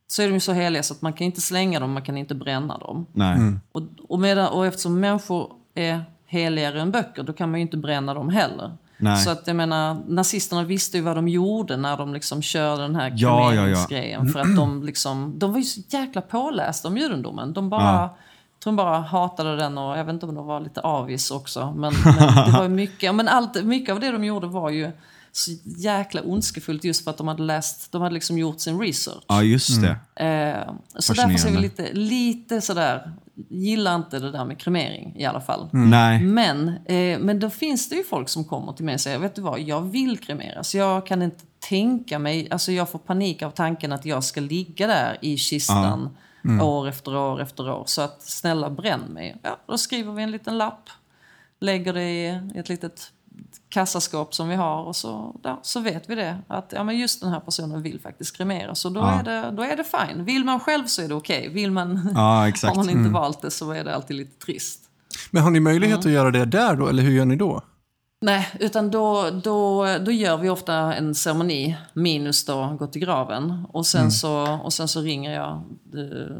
[0.08, 2.16] så är de ju så heliga så att man kan inte slänga dem, man kan
[2.16, 3.06] inte bränna dem.
[3.12, 3.38] Nej.
[3.72, 7.76] Och, och, medan, och eftersom människor är heligare än böcker, då kan man ju inte
[7.76, 8.76] bränna dem heller.
[8.98, 9.16] Nej.
[9.16, 12.96] Så att jag menar, nazisterna visste ju vad de gjorde när de liksom körde den
[12.96, 13.52] här Ja, ja, ja.
[13.54, 14.28] kremeringsgrejen.
[14.28, 17.52] För att de liksom, de var ju så jäkla pålästa om judendomen.
[17.52, 18.16] De bara, Ja.
[18.62, 21.30] Jag tror de bara hatade den och jag vet inte om de var lite avis
[21.30, 21.72] också.
[21.76, 24.90] Men, men det var mycket, ja, men allt, mycket av det de gjorde var ju
[25.32, 29.24] så jäkla ondskefullt just för att de hade läst, de hade liksom gjort sin research.
[29.26, 30.24] Ja, just det.
[30.26, 33.12] Eh, så därför så är vi lite, lite sådär,
[33.48, 35.68] gillar inte det där med kremering i alla fall.
[35.72, 36.22] Nej.
[36.22, 39.34] Men, eh, men då finns det ju folk som kommer till mig och säger, vet
[39.34, 40.74] du vad, jag vill kremeras.
[40.74, 44.86] Jag kan inte tänka mig, alltså jag får panik av tanken att jag ska ligga
[44.86, 46.16] där i kistan
[46.62, 47.82] år efter år efter år.
[47.86, 49.36] Så att snälla bränn mig.
[49.42, 50.90] Ja, då skriver vi en liten lapp,
[51.60, 53.12] lägger det i ett litet
[53.68, 56.38] kassaskåp som vi har och så, ja, så vet vi det.
[56.48, 58.78] Att ja, men just den här personen vill faktiskt kremeras.
[58.80, 59.10] Så då, Ja.
[59.20, 60.24] är, det, då är det fine.
[60.24, 61.48] Vill man själv så är det okej.
[61.48, 62.76] Vill man, Ja, exakt.
[62.76, 64.80] har man inte valt det så är det alltid lite trist.
[65.30, 67.62] Men har ni möjlighet att göra det där då, eller hur gör ni då?
[68.22, 73.66] Nej, utan då, då, då gör vi ofta en ceremoni minus då gå till graven.
[73.72, 75.62] Och sen, så, och sen så ringer jag
[75.94, 76.36] eh,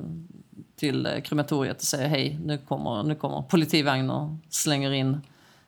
[0.77, 5.21] till krematoriet och säger hej, nu kommer, nu kommer politivagn och slänger in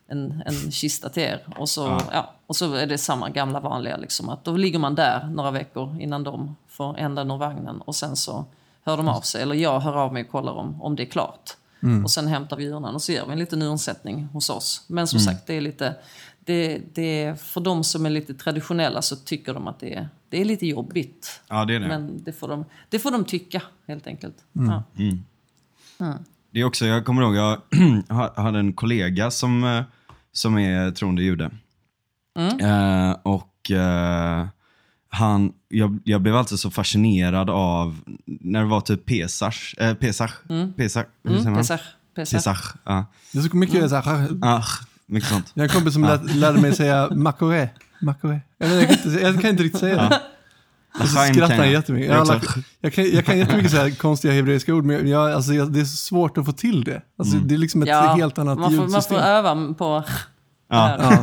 [0.07, 1.47] en, en kista till er.
[1.57, 2.31] Och så, ja.
[2.47, 6.01] och så är det samma gamla vanliga, liksom, att då ligger man där några veckor
[6.01, 7.81] innan de får ändan ur vagnen.
[7.81, 8.45] Och sen så
[8.85, 11.11] hör de av sig, eller jag hör av mig och kollar om, om det är
[11.11, 11.57] klart.
[12.05, 14.85] Och sen hämtar vi urnan och så gör vi en liten urnsättning hos oss.
[14.89, 15.97] Men som sagt, det är lite...
[16.47, 20.41] Det, det för de som är lite traditionella så tycker de att det är, det
[20.41, 21.41] är lite jobbigt.
[21.49, 21.89] Ja, det är det.
[21.89, 24.37] Men det får, de, det får de tycka, helt enkelt.
[24.53, 24.83] Ja.
[26.51, 27.61] Det är också, jag kommer ihåg, jag
[28.37, 29.83] hade en kollega som, eh,
[30.33, 31.51] som är troende jude.
[32.61, 34.47] Eh, och eh,
[35.15, 37.97] han, jag, jag blev alltid så fascinerad av
[38.27, 39.75] när det var typ Pesach.
[39.79, 40.31] Eh, Pesach?
[40.77, 41.05] Pesach?
[41.25, 41.61] Hur säger Mm, man?
[41.63, 41.81] Pesach.
[42.17, 42.33] Pesach.
[42.45, 42.75] Pesach.
[42.85, 43.07] Ja.
[43.33, 44.63] Det är så mycket så här, Ah,
[45.07, 45.51] mycket sånt.
[45.55, 47.69] jag har en kompis som lär, lärde mig säga makore.
[48.01, 48.41] makore.
[48.59, 50.21] Jag, vet, jag, kan inte, jag kan inte riktigt säga det.
[51.01, 51.73] Och så skrattar han jag.
[51.73, 52.09] jättemycket.
[52.11, 52.41] Jag Jag,
[52.81, 55.81] jag, kan, jag kan jättemycket så här konstiga hebreiska ord, men jag, alltså, jag, det
[55.81, 57.03] är så svårt att få till det.
[57.19, 59.19] Alltså, Det är liksom ett Ja, helt annat man får, man ljudsystem.
[59.19, 60.05] får öva på
[60.71, 61.21] Ja.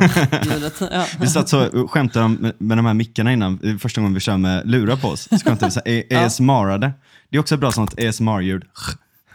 [0.90, 1.04] Ja.
[1.20, 4.20] Vi satt så och skämtade med, med de här mickarna innan, är första gången vi
[4.20, 5.28] kör med lurar på oss.
[5.30, 6.92] Så skämtade vi så här, ASMR-ade.
[7.30, 8.62] Det är också ett bra sånt ASMR-ljud.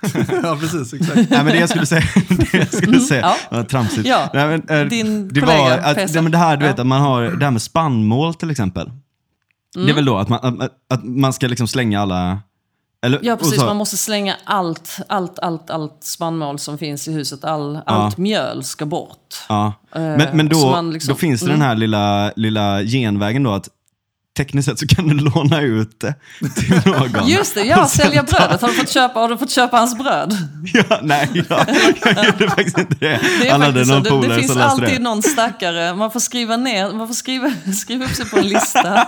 [0.44, 0.94] ja, precis.
[0.94, 1.16] Exakt.
[1.30, 3.36] Nej, men det jag skulle säga, det jag skulle säga Ja.
[3.58, 4.08] var tramsigt.
[4.08, 6.72] Ja, Nej, men, eh, din det kollega, var att, ja, men det här, du Ja.
[6.72, 8.92] vet, att man har det här med spannmål till exempel.
[9.74, 9.96] Det är Mm.
[9.96, 12.40] väl då att man, att, att man ska liksom slänga alla...
[13.08, 13.60] Eller, Ja, precis.
[13.60, 17.44] så- Man måste slänga allt, allt, allt, allt spannmål som finns i huset.
[17.44, 19.36] All, Allt mjöl ska bort.
[19.50, 19.74] Ja.
[19.96, 23.52] Eh, Men, men så då, liksom- då finns det den här lilla, lilla genvägen då
[23.52, 23.70] att
[24.38, 26.14] tekniskt sett så kan du låna ut det
[26.56, 27.28] till någon.
[27.28, 28.62] Just det, ja, sälja brödet.
[28.62, 30.38] Har du fått köpa, har du fått köpa hans bröd?
[30.74, 31.66] Ja, nej, ja,
[32.16, 33.20] jag gjorde faktiskt inte det.
[33.42, 34.22] Det, hade faktiskt någon så.
[34.22, 35.00] det, det finns alltid det.
[35.00, 35.94] någon stackare.
[35.96, 39.08] Man får skriva ner, man får skriva, skriva upp sig på en lista.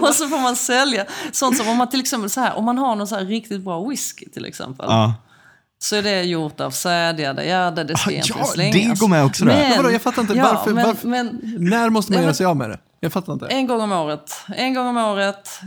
[0.00, 1.04] och så får man sälja.
[1.32, 3.60] Sånt som om man till exempel så här, om man har någon så här riktigt
[3.64, 4.86] bra whisky till exempel.
[4.88, 5.14] Ja.
[5.82, 8.98] Så är det gjort av sädgärde, ja det, det ska Ah, egentligen ja, slängas.
[8.98, 9.52] det går med också där.
[9.68, 12.26] Men vadå, jag fattar inte, ja, varför- Men, varför- men, När måste man Nej, göra
[12.28, 12.78] men- sig av med det?
[13.02, 13.46] Jag fattar inte.
[13.46, 15.60] En gång om året, en gång om året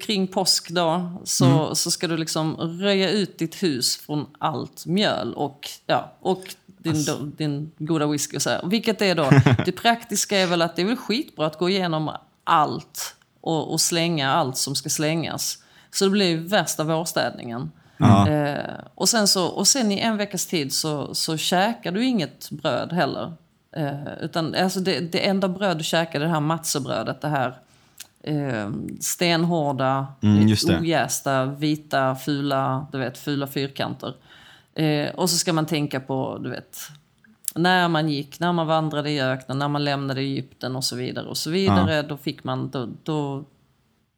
[0.00, 1.74] kring påsk då, så, Mm.
[1.74, 6.92] så ska du liksom röja ut ditt hus från allt mjöl och, ja, och din,
[6.92, 7.16] Alltså.
[7.16, 8.60] då, din goda whisky och så här.
[8.66, 9.30] Vilket är då,
[9.64, 12.10] det praktiska är väl att det är väl skitbra att gå igenom
[12.44, 15.58] allt och, och slänga allt som ska slängas.
[15.90, 17.70] Så det blir värsta vårstädningen.
[17.96, 18.28] Ja.
[18.28, 22.50] Eh, och, sen så, och sen i en veckas tid så, så käkar du inget
[22.50, 23.32] bröd heller.
[23.72, 27.20] Eh, utan alltså det, det enda bröd du käkar är det här matzebrödet.
[27.20, 27.58] Det här
[28.22, 30.80] eh, stenhårda, Mm, det.
[30.80, 34.14] ojästa, vita, fula, du vet, fula fyrkanter.
[34.74, 36.78] Eh, och så ska man tänka på, du vet,
[37.54, 41.26] när man gick, när man vandrade i öknen, när man lämnade Egypten och så vidare.
[41.26, 42.02] Och så vidare.
[42.02, 43.44] Då fick man, då, då,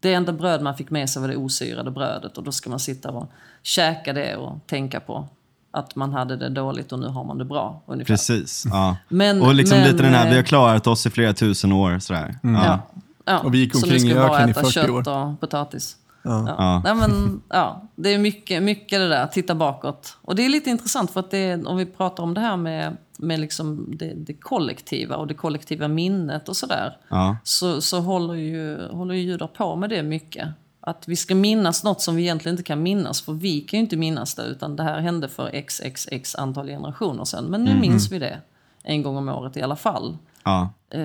[0.00, 2.80] det enda bröd man fick med sig var det osyrade brödet och då ska man
[2.80, 3.30] sitta och
[3.62, 5.28] käka det och tänka på
[5.72, 7.82] att man hade det dåligt och nu har man det bra.
[7.86, 8.14] Ungefär.
[8.14, 8.64] Precis.
[8.70, 8.96] Ja.
[9.08, 11.72] Men- och liksom men, lite den här, eh, vi har klarat oss i flera tusen
[11.72, 11.98] år.
[11.98, 12.38] Sådär.
[12.42, 12.50] Ja.
[12.64, 12.80] Ja.
[13.24, 13.38] Ja.
[13.38, 14.90] Och vi gick så nu omkring ska i vi bara öknen i äta 40 kött
[14.90, 15.08] år.
[15.08, 15.96] och potatis.
[16.22, 16.44] Ja.
[16.48, 16.54] Ja.
[16.58, 16.82] Ja.
[16.84, 20.16] Nej, men, ja, det är mycket, mycket det där, titta bakåt.
[20.22, 22.96] Och det är lite intressant för att det om vi pratar om det här med,
[23.18, 26.96] med liksom det, det kollektiva och det kollektiva minnet och sådär.
[27.08, 27.36] Ja.
[27.44, 30.48] Så, så håller ju, håller ju judar på med det mycket.
[30.84, 33.82] Att vi ska minnas något som vi egentligen inte kan minnas, för vi kan ju
[33.82, 37.44] inte minnas det, utan det här hände för xxx antal generationer sedan.
[37.44, 38.40] Men nu minns vi det
[38.82, 40.16] en gång om året i alla fall.
[40.44, 40.68] Ja.
[40.90, 41.00] Eh,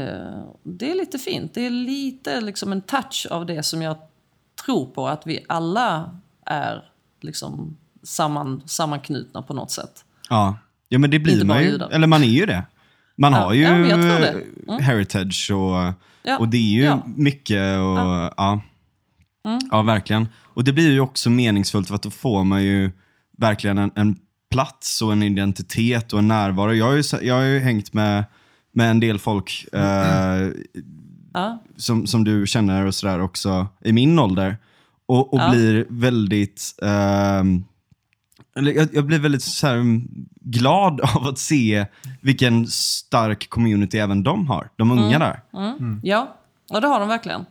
[0.64, 1.54] det är lite fint.
[1.54, 3.98] Det är lite liksom en touch av det som jag
[4.66, 6.84] tror på, att vi alla är
[7.22, 10.06] liksom samman, sammanknutna på något sätt.
[10.30, 10.58] Ja.
[10.90, 11.70] ja, men det blir man ju.
[11.70, 11.90] judar.
[11.90, 12.64] Eller man är ju det.
[13.16, 13.70] Man Ja, har ju ja.
[13.70, 14.84] Mm.
[14.84, 17.80] heritage och, Ja, och det är ju mycket.
[17.80, 18.62] Och, ja.
[19.48, 19.60] Mm.
[19.72, 19.82] Ja.
[19.82, 20.28] verkligen.
[20.44, 22.92] Och det blir ju också meningsfullt för att då får man ju
[23.38, 24.16] verkligen en, en
[24.52, 26.74] plats och en identitet och en närvaro.
[26.74, 28.24] Jag har ju, jag har ju hängt med,
[28.72, 30.50] med en del folk eh,
[31.34, 34.58] Ja, som, som du känner och sådär också i min ålder.
[35.06, 35.50] Och, och Ja.
[35.50, 36.74] blir väldigt...
[38.56, 40.08] eller jag, jag blir väldigt så här, mm,
[40.42, 41.86] glad av att se
[42.22, 44.70] vilken stark community även de har.
[44.76, 45.40] De unga där.
[46.04, 46.38] ja,
[46.70, 47.46] och det har de verkligen.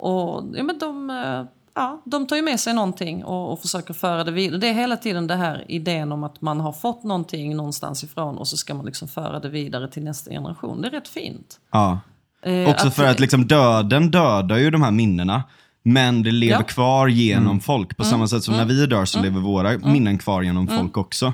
[0.00, 1.44] Och ja, men de, eh,
[1.74, 4.58] ja, de tar ju med sig någonting och, och försöker föra det vidare.
[4.60, 8.38] Det är hela tiden det här idén om att man har fått någonting någonstans ifrån
[8.38, 10.82] och så ska man liksom föra det vidare till nästa generation.
[10.82, 11.60] Det är rätt fint.
[11.72, 11.98] Ja.
[12.42, 15.42] Eh, Också för att liksom döden dödar ju de här minnena.
[15.82, 16.56] Men det lever Ja.
[16.56, 16.66] Mm.
[16.66, 17.96] kvar genom folk.
[17.96, 21.32] På samma sätt som när vi dör så lever våra minnen kvar genom folk också.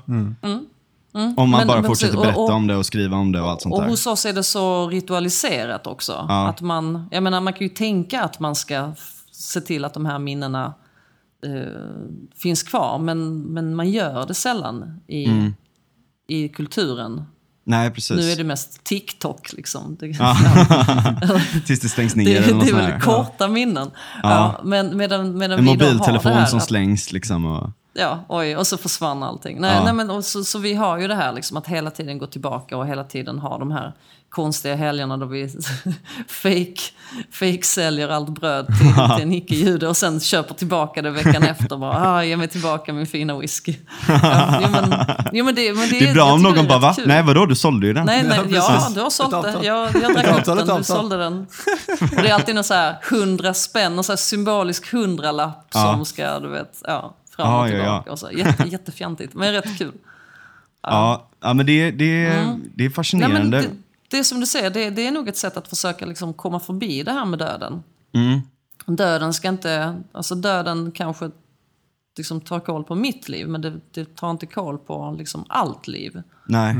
[1.36, 3.32] Om man Men- bara men fortsätter precis, och- berätta och- om det och skriva om
[3.32, 3.88] det och allt sånt Och där.
[3.88, 6.26] hos oss är det så ritualiserat också.
[6.28, 6.48] Ja.
[6.48, 8.92] Att man, jag menar, man kan ju tänka att man ska
[9.32, 10.74] se till att de här minnena
[11.46, 11.72] eh,
[12.36, 12.98] finns kvar.
[12.98, 15.54] Men, men man gör det sällan i, Mm.
[16.28, 17.22] i kulturen.
[17.68, 18.16] Nej, precis.
[18.16, 19.96] Nu är det mest TikTok liksom.
[20.00, 20.06] Det,
[21.66, 23.90] Tills det stängs ner det, eller det är väl korta minnen.
[24.22, 24.60] Ja.
[24.64, 27.44] men medan, medan En mobiltelefon som att- slängs liksom.
[27.46, 27.70] Och...
[27.98, 29.60] Ja, oj, och så försvann allting.
[29.60, 29.84] Nej, Ja.
[29.84, 32.26] nej, men, och så, så vi har ju det här liksom, att hela tiden gå
[32.26, 33.92] tillbaka och hela tiden ha de här
[34.28, 35.48] konstiga helgerna då vi
[36.28, 36.74] fake,
[37.32, 41.76] fake säljer allt bröd till, till en icke-jude och sen köper tillbaka det veckan efter.
[41.76, 43.74] Bara, ah, ge mig tillbaka min fina whisky.
[44.08, 44.94] Ja, jo, men,
[45.32, 46.94] jo, men det, men det, Det är bra om någon bara va?
[46.96, 47.08] kul.
[47.08, 48.06] Nej vadå, du sålde ju den.
[48.06, 49.66] Nej, nej, Ja, ja, du har sålt det.
[49.66, 51.46] Jag, jag drack upp den, du sålde den.
[52.00, 55.80] Och det är alltid någon så här hundra spänn, någon så här symbolisk hundralapp Ja.
[55.94, 57.78] som ska, du vet, ja, fram Ja, och ja, ja.
[57.78, 58.12] tillbaka.
[58.12, 58.30] Och så.
[58.30, 59.92] Jätte, jättefjantigt, men rätt kul.
[60.82, 62.70] Ja, ja men det, det, det är Mm.
[62.74, 63.38] Nej, fascinerande.
[63.40, 63.70] men det,
[64.08, 66.60] det är som du säger, det, det är nog ett sätt att försöka liksom komma
[66.60, 67.82] förbi det här med döden.
[68.14, 68.40] Mm.
[68.86, 71.30] Döden ska inte, alltså döden kanske
[72.18, 75.88] liksom tar koll på mitt liv, men det, det tar inte koll på liksom allt
[75.88, 76.22] liv.
[76.46, 76.74] Nej.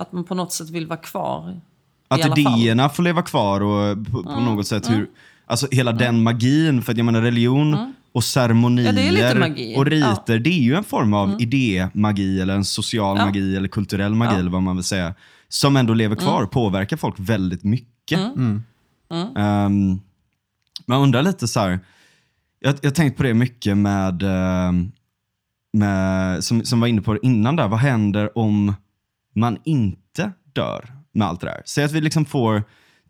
[0.00, 1.60] Att man på något sätt vill vara kvar.
[2.08, 2.24] Att.
[2.24, 2.38] Mm.
[2.38, 5.08] idéerna får leva kvar och på, på något sätt hur,
[5.46, 9.04] alltså hela den magin, för att jag menar religion och ceremonier Mm.
[9.04, 9.74] Ja, det är lite magi.
[9.76, 13.26] och riter, det är ju en form av idémagi eller en social Ja.
[13.26, 15.14] magi eller kulturell magi eller vad man vill säga.
[15.48, 18.20] Som ändå lever kvar och påverkar folk väldigt mycket.
[19.36, 20.00] Um,
[20.86, 21.78] man undrar lite så här,
[22.60, 24.92] jag jag har tänkt på det mycket med, ehm,
[25.72, 28.74] med som, som var inne på det innan där, vad händer om
[29.34, 31.62] man inte dör med allt det där?
[31.66, 32.62] Säg att vi liksom får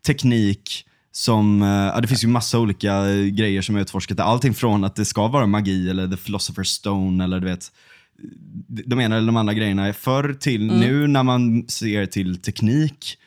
[0.07, 0.86] teknik
[1.17, 4.19] som, eh, ja, det finns ju massa olika eh, grejer som är utforskat.
[4.19, 7.71] Allting från att det ska vara magi eller the philosopher's stone eller du vet,
[8.67, 9.93] de ena eller de andra grejerna.
[9.93, 13.17] Förr till nu när man ser till teknik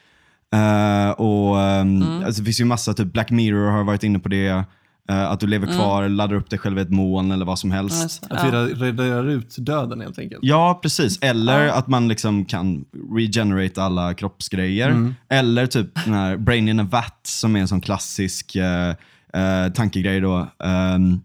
[0.54, 4.28] eh, och ehm, alltså, det finns ju massa, typ Black Mirror har varit inne på
[4.28, 4.64] det.
[5.10, 7.70] Eh, att du lever kvar, laddar upp dig själv i ett moln eller vad som
[7.70, 8.22] helst.
[8.28, 8.34] Det.
[8.36, 8.54] Att vi Ja.
[8.54, 10.40] ra- raderar ut döden helt enkelt.
[10.42, 11.18] Ja, precis.
[11.22, 12.84] Eller att man liksom kan
[13.16, 15.14] regenerate alla kroppsgrejer.
[15.28, 20.20] Eller typ den här Brain in a Vat som är en sån klassisk uh, tankegrej
[20.20, 20.48] då.
[20.64, 21.20] ehm,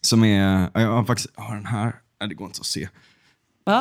[0.00, 2.88] som är, jag har faktiskt, jag har den här, nej det går inte att se.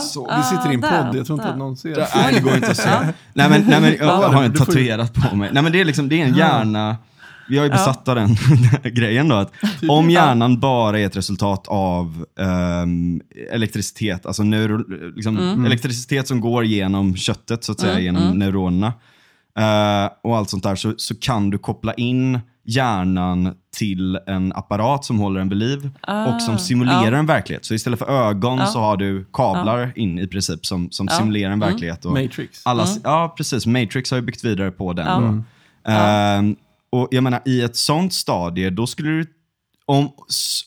[0.02, 1.52] Så, Vi sitter i en Ah, där, podd, jag tror inte där.
[1.54, 2.08] att någon ser.
[2.16, 2.90] Nej, det går inte att se.
[3.34, 5.50] nej, men, nej, men jag har en tatuerat på mig.
[5.54, 6.98] Nej, men det är liksom, det är en hjärna,
[7.50, 8.36] jag är besatt av den
[8.94, 9.36] grejen då.
[9.36, 9.52] Att
[9.90, 13.22] om hjärnan bara är ett resultat av ehm,
[13.52, 14.84] elektricitet, alltså neuro,
[15.16, 18.94] liksom, elektricitet som går genom köttet, så att säga, genom neuronerna.
[19.60, 25.06] eh, och allt sånt där, så, så kan du koppla in hjärnan till en apparat
[25.06, 25.90] som håller en vid liv
[26.28, 27.66] och som simulerar en verklighet.
[27.66, 31.60] Så istället för ögon så har du kablar in i princip som, som simulerar en
[31.60, 32.06] verklighet.
[32.06, 32.62] Och Matrix.
[32.66, 33.02] alla, Mm.
[33.04, 33.66] Ja, precis.
[33.66, 35.06] Matrix har ju byggt vidare på den.
[35.22, 35.92] Då.
[35.92, 36.56] Ehm,
[36.90, 39.26] och jag menar, i ett sånt stadie, då skulle du,
[39.86, 40.12] om,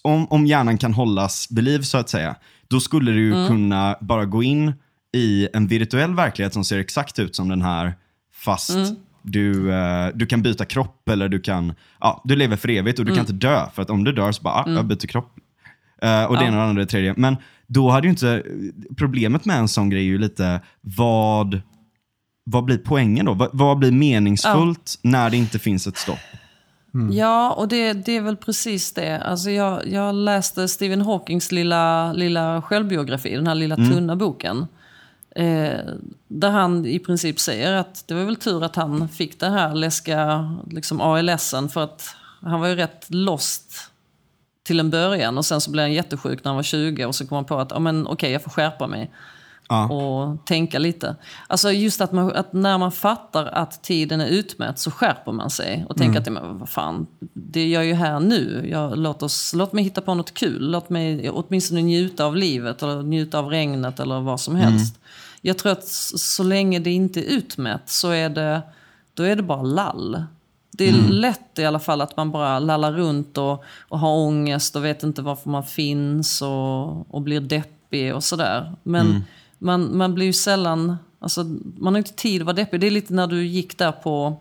[0.02, 2.34] om, om hjärnan kan hållas vid liv så att säga,
[2.68, 3.48] då skulle du Mm.
[3.48, 4.72] kunna bara gå in
[5.16, 7.94] i en virtuell verklighet som ser exakt ut som den här,
[8.34, 8.96] fast Mm.
[9.22, 13.04] du, eh, du kan byta kropp eller du kan, ja, du lever för evigt och
[13.04, 13.24] du Mm.
[13.24, 13.66] kan inte dö.
[13.74, 15.34] För att om du dör så bara, ah, jag byter kropp.
[16.02, 17.14] Eh, och det ena och det andra och det tredje.
[17.16, 18.42] Men då hade ju inte,
[18.96, 21.60] problemet med en sån grej är ju lite, vad,
[22.44, 23.34] vad blir poängen då?
[23.34, 26.18] Vad, vad blir meningsfullt när det inte finns ett stopp?
[27.12, 29.18] Ja, och det, det är väl precis det.
[29.18, 34.66] Alltså jag, jag läste Stephen Hawkings lilla, lilla självbiografi, den här lilla tunna boken.
[35.36, 35.78] Eh,
[36.28, 39.74] där han i princip säger att det var väl tur att han fick den här
[39.74, 43.90] läskiga liksom ALSen för att han var ju rätt lost
[44.62, 47.26] till en början och sen så blev han jättesjuk när han var 20 och så
[47.26, 49.10] kom han på att ja, men, okej, jag får skärpa mig
[49.68, 49.88] Ja.
[49.88, 51.16] och tänka lite.
[51.46, 55.50] Alltså just att, man, att när man fattar att tiden är utmätt så skärper man
[55.50, 58.68] sig och tänker att men, vad fan, det är jag ju här nu.
[58.70, 60.70] Jag, låt, oss, låt mig hitta på något kul.
[60.70, 65.00] Låt mig åtminstone njuta av livet eller njuta av regnet eller vad som helst.
[65.40, 65.88] Jag tror att
[66.18, 68.62] så länge det inte är utmätt så är det,
[69.14, 70.24] då är det bara lall.
[70.70, 74.76] Det är lätt i alla fall att man bara lallar runt och, och har ångest
[74.76, 78.72] och vet inte varför man finns och, och blir deppig och sådär.
[78.82, 79.24] Men
[79.62, 81.44] man, man blir ju sällan, alltså,
[81.78, 82.80] man har inte tid att vara deppig.
[82.80, 84.40] Det är lite när du gick där på,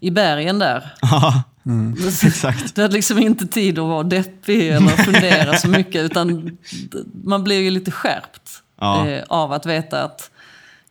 [0.00, 0.94] i bergen där.
[2.26, 2.74] Exakt.
[2.74, 6.58] Du hade liksom inte tid att vara deppig eller fundera så mycket utan
[7.24, 9.08] man blir ju lite skärpt Ja.
[9.08, 10.30] eh, av att veta att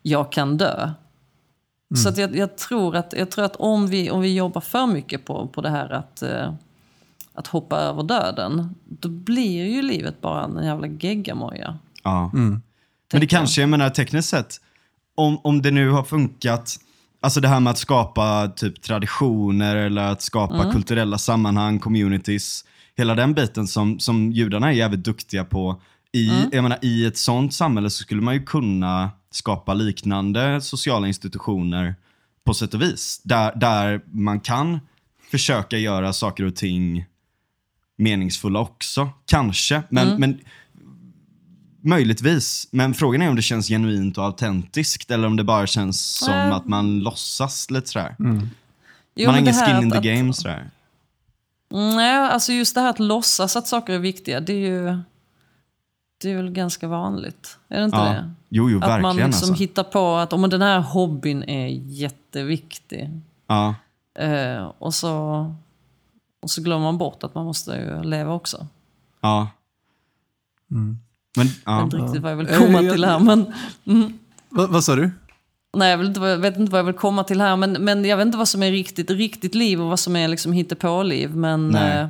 [0.01, 0.91] jag kan dö.
[2.03, 4.85] Så att jag, jag, tror att, jag tror att om vi, om vi jobbar för
[4.87, 6.53] mycket på, på det här att, eh,
[7.33, 11.77] att hoppa över döden, då blir ju livet bara en jävla geggamoja.
[12.03, 12.31] Ja.
[13.11, 14.61] Men det kanske, jag menar tekniskt sett,
[15.15, 16.77] om, om det nu har funkat,
[17.21, 22.65] alltså det här med att skapa typ traditioner eller att skapa kulturella sammanhang, communities,
[22.97, 25.81] hela den biten som, som judarna är jävligt duktiga på.
[26.11, 31.07] I, jag menar, I ett sånt samhälle så skulle man ju kunna skapa liknande sociala
[31.07, 31.95] institutioner
[32.45, 33.21] på sätt och vis.
[33.23, 34.79] Där, där man kan
[35.31, 37.05] försöka göra saker och ting
[37.97, 39.09] meningsfulla också.
[39.25, 40.39] Kanske, men, men
[41.85, 46.01] Möjligtvis, men frågan är om det känns genuint och autentiskt eller om det bara känns
[46.19, 46.51] som Nej.
[46.51, 48.15] att man låtsas lite sådär.
[48.19, 48.39] Jo, man
[49.25, 50.69] har men ingen skin in the att- game sådär.
[51.69, 54.97] Nej, alltså just det här att låtsas att saker är viktiga, det är ju
[56.21, 57.57] det är väl ganska vanligt.
[57.69, 58.03] Är det inte Ja.
[58.03, 58.31] det?
[58.49, 59.53] Jo, jo, Att man liksom alltså.
[59.53, 63.09] hittar på att om den här hobbyn är jätteviktig.
[63.47, 63.75] Ja,
[64.19, 65.11] Eh, och, så,
[66.41, 68.67] och så glömmer man bort att man måste ju leva också.
[69.21, 69.47] ja.
[71.37, 71.75] Men, Jag ja.
[71.85, 73.19] vet inte riktigt vad jag vill komma jag- till här.
[73.19, 73.45] Men,
[74.49, 75.11] Va, vad sa du?
[75.77, 77.55] nej, jag, vill inte, jag vet inte vad jag vill komma till här.
[77.55, 80.27] Men, men jag vet inte vad som är riktigt, riktigt liv och vad som är
[80.27, 81.35] liksom hittepåliv.
[81.35, 81.97] Men, Nej.
[81.99, 82.07] eh,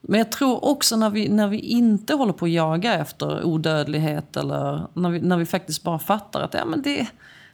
[0.00, 4.36] men jag tror också när vi, när vi inte håller på att jaga efter odödlighet
[4.36, 7.06] eller när vi, när vi faktiskt bara fattar att ja, men det,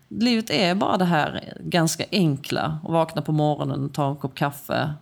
[0.09, 2.79] livet är bara det här ganska enkla.
[2.85, 4.95] Att vakna på morgonen och ta en kopp kaffe.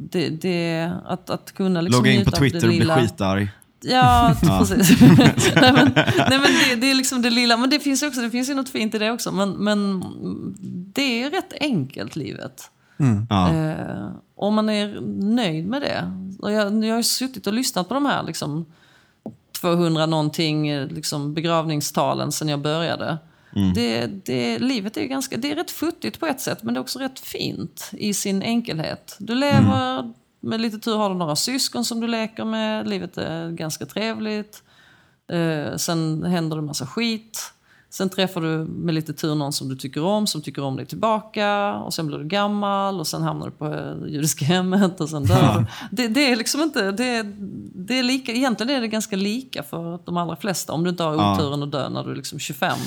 [0.00, 3.50] Det, det, att, att kunna liksom Logga in på Twitter och bli skitarg.
[3.82, 5.00] Ja, precis.
[5.00, 7.56] nej, men, nej, men det, det är liksom det lilla.
[7.56, 9.32] Men det finns, också, det finns ju något fint i det också.
[9.32, 10.04] Men, men
[10.94, 12.70] det är rätt enkelt, livet.
[13.28, 13.54] Ja.
[13.54, 15.00] Eh, om man är
[15.34, 16.12] nöjd med det.
[16.38, 18.66] Och jag, jag har ju suttit och lyssnat på de här liksom,
[19.60, 23.18] 200 någonting liksom, begravningstalen sen jag började.
[23.74, 26.78] Det, det, livet är ju ganska, det är rätt futtigt på ett sätt men det
[26.78, 29.16] är också rätt fint i sin enkelhet.
[29.18, 33.50] Du lever, med lite tur har du några syskon som du leker med, livet är
[33.50, 34.62] ganska trevligt.
[35.32, 37.52] Eh, sen händer det massa skit.
[37.90, 40.86] Sen träffar du med lite tur någon som du tycker om, som tycker om dig
[40.86, 41.74] tillbaka.
[41.74, 45.24] Och sen blir du gammal och sen hamnar du på eh, judiska hemmet och sen
[45.24, 45.66] dör du.
[45.96, 46.92] Det, det är liksom inte...
[46.92, 47.22] Det,
[47.74, 50.72] det är lika, egentligen är det ganska lika för de allra flesta.
[50.72, 51.34] Om du inte har Ja.
[51.34, 52.78] oturen att dö när du är liksom 25.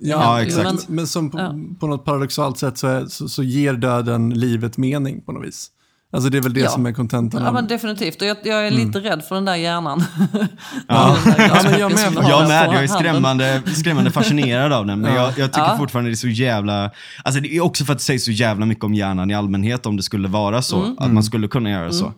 [0.00, 0.64] Ja, Jo, exakt.
[0.88, 1.54] men- Men som på, Ja.
[1.80, 5.70] på något paradoxalt sätt så, är, så, så ger döden livet mening på något vis.
[6.14, 6.68] Alltså det är väl det Ja.
[6.70, 7.42] som är kontentan.
[7.44, 8.22] Ja, men definitivt.
[8.22, 10.04] Och jag, jag är lite rädd för den där hjärnan.
[10.88, 11.16] Ja.
[11.24, 12.24] Den där Ja, men jag med.
[12.28, 15.00] Jag med, jag är skrämmande, skrämmande fascinerad av den.
[15.00, 15.76] Men jag, jag tycker Ja.
[15.78, 16.90] fortfarande det är så jävla...
[17.24, 19.86] Alltså det är också för att det sägs så jävla mycket om hjärnan i allmänhet
[19.86, 20.82] om det skulle vara så.
[20.84, 20.96] Mm.
[20.98, 22.12] Att man skulle kunna göra så.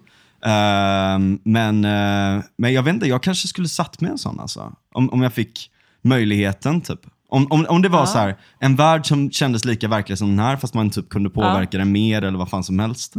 [0.45, 4.73] Ehm, men, eh, men jag vet inte, jag kanske skulle satt med en sån alltså.
[4.95, 5.71] Om, om jag fick
[6.05, 7.01] möjligheten typ.
[7.29, 8.07] Om, om, om det var Ja.
[8.07, 11.31] så här, en värld som kändes lika verklig som den här fast man typ kunde
[11.31, 13.15] påverka den mer eller vad fan som helst.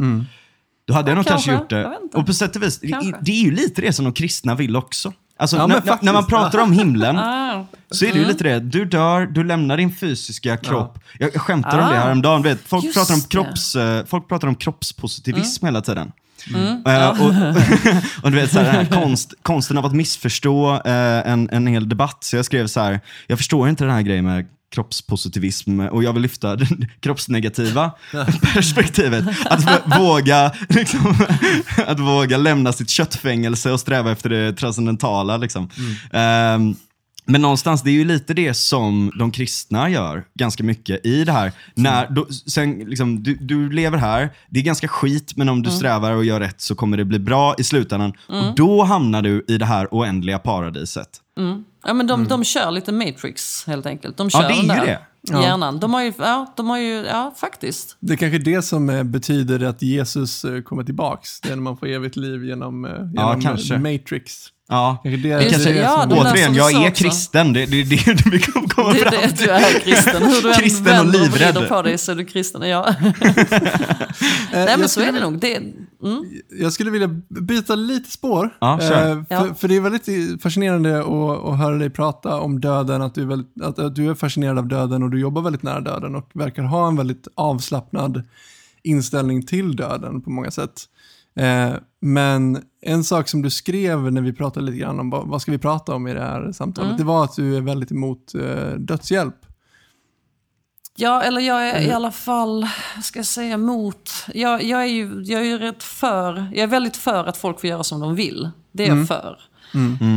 [0.88, 1.76] Då hade jag nog kanske, kanske.
[1.78, 2.18] gjort det.
[2.18, 3.16] Och på sätt och vis, det, Kanske.
[3.20, 5.12] det är ju lite det som de kristna vill också.
[5.40, 7.66] Alltså, Ja, när, när- man pratar om himlen Ah.
[7.90, 8.60] så är det ju lite det.
[8.60, 10.98] Du dör, du lämnar din fysiska kropp.
[11.18, 12.02] Jag, jag skämtar om det Ah.
[12.04, 12.42] häromdagen.
[12.42, 13.34] Vet, folk, Just pratar om det.
[13.38, 13.44] Mm.
[13.46, 16.12] kropps, eh, folk pratar om kroppspositivism hela tiden.
[16.86, 17.16] Eh, och,
[18.24, 22.24] och du vet, så här, konst, konsten av att missförstå eh, en, en hel debatt.
[22.24, 26.12] Så jag skrev så här, jag förstår inte den här grejen med kroppspositivism och jag
[26.12, 26.66] vill lyfta det
[27.00, 27.90] kroppsnegativa
[28.54, 29.24] perspektivet.
[29.44, 31.14] Att våga, liksom,
[31.86, 35.36] att våga lämna sitt köttfängelse och sträva efter det transcendentala.
[35.36, 35.70] Liksom.
[36.12, 36.76] Ehm,
[37.30, 41.32] men någonstans, det är ju lite det som de kristna gör ganska mycket i det
[41.32, 41.52] här.
[41.74, 45.70] När, då, sen, liksom, du, du lever här, det är ganska skit, men om du
[45.70, 48.12] strävar och gör rätt så kommer det bli bra i slutändan.
[48.26, 51.08] Och då hamnar du i det här oändliga paradiset.
[51.88, 54.16] Ja, men de, de kör lite Matrix helt enkelt.
[54.16, 55.42] De kör Ja, det är den ju där det.
[55.42, 55.80] hjärnan.
[55.80, 57.96] De har ju, ja, de har ju, ja faktiskt.
[58.00, 61.40] Det är kanske det som eh, betyder att Jesus eh, kommer tillbaks.
[61.40, 64.46] Det är när man får evigt liv genom, eh, genom eh, Matrix.
[64.70, 65.00] Ja.
[65.04, 67.04] Det, det, ja, som- det där återigen, jag är också.
[67.04, 67.52] kristen.
[67.52, 69.46] Det är det, det, det vi kommer komma Det är fram det till.
[69.46, 70.22] du är kristen.
[70.22, 71.54] Hur du än Kristen och vänder och livrädd.
[71.54, 72.68] vrider på dig så är du kristen.
[72.68, 72.94] Ja.
[74.52, 75.38] Nej men så är det nog.
[75.38, 75.72] Det, mm.
[76.60, 78.50] Jag skulle vilja byta lite spår.
[78.60, 79.10] Ja, kör.
[79.10, 79.54] Eh, för, Ja.
[79.54, 83.26] för det är väldigt fascinerande att, att höra dig prata om döden, att du, är
[83.26, 86.30] väldigt, att, att du är fascinerad av döden och du jobbar väldigt nära döden och
[86.34, 88.22] verkar ha en väldigt avslappnad
[88.82, 90.82] inställning till döden på många sätt.
[91.38, 95.52] Eh, men en sak som du skrev när vi pratade lite grann om vad, ska
[95.52, 96.98] vi prata om i det här samtalet, Mm.
[96.98, 99.34] det var att du är väldigt emot eh, dödshjälp.
[100.96, 102.66] Ja, eller jag är i alla fall,
[103.02, 104.10] ska jag säga, mot...
[104.34, 106.34] Jag, jag, är ju, jag är ju rätt för...
[106.34, 108.50] Jag är väldigt för att folk får göra som de vill.
[108.72, 109.38] Det är jag för.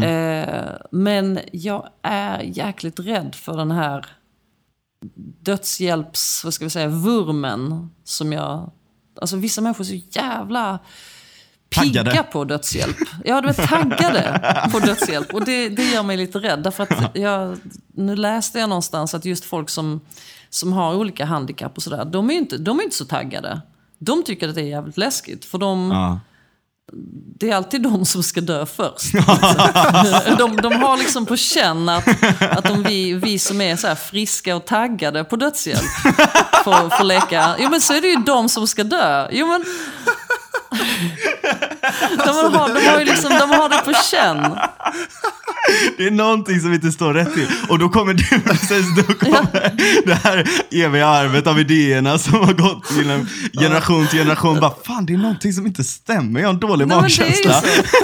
[0.03, 4.05] Eh, men jag är jäkligt rädd för den här
[5.41, 8.71] dödshjälps, vad ska vi säga, vurmen som jag...
[9.21, 10.79] Alltså vissa människor är så jävla
[11.69, 12.23] pigga Taggade.
[12.31, 12.97] på dödshjälp.
[13.25, 15.33] Ja, de är taggade på dödshjälp.
[15.33, 16.63] Och det, det gör mig lite rädd.
[16.63, 17.57] Därför att jag,
[17.95, 20.01] nu läste jag någonstans att just folk som,
[20.49, 23.61] som har olika handikapp och sådär, de är ju inte, de är inte så taggade.
[23.99, 25.45] De tycker att det är jävligt läskigt.
[25.45, 26.19] För de, Ja.
[27.39, 29.13] Det är alltid de som ska dö först.
[30.37, 32.07] de, de har liksom på känn att,
[32.39, 35.81] att om vi, vi som är så friska och taggade på dödshjälp
[36.63, 39.27] får, får leka, jo men så är det ju de som ska dö.
[39.31, 39.65] Jo men...
[42.25, 44.57] De har, de har, ju liksom, de har det på känn.
[45.97, 47.47] Det är någonting som inte står rätt till.
[47.69, 49.71] Och då kommer du, precis, då kommer
[50.05, 54.59] det här eviga arvet av idéerna som har gått genom generation till generation.
[54.59, 56.39] Bara, fan, det är någonting som inte stämmer.
[56.39, 57.61] Jag har en dålig Nej, magkänsla.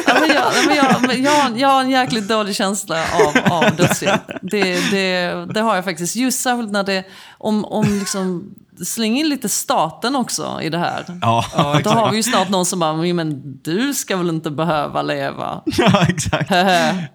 [0.07, 3.75] Ja, men jag, men jag, jag, har- jag har en jäkligt dålig känsla av, av
[3.75, 4.21] dödshjälp.
[4.41, 6.15] Det, det, det har jag faktiskt.
[6.15, 7.03] Just särskilt när det,
[7.37, 8.43] om, om liksom,
[8.85, 11.05] släng in lite staten också i det här.
[11.21, 11.45] Ja,
[11.83, 15.61] Då har vi ju snart någon som bara, men du ska väl inte behöva leva?
[15.65, 16.51] ja, exakt.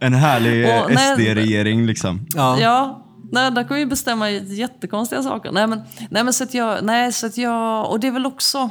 [0.00, 0.66] En härlig
[0.98, 2.26] SD-regering liksom.
[2.34, 2.58] Ja.
[2.60, 5.52] Ja, nej, där kan vi bestämma jättekonstiga saker.
[5.52, 8.26] Nej, men, nej, men så att jag, nej, så att jag, och det är väl
[8.26, 8.70] också...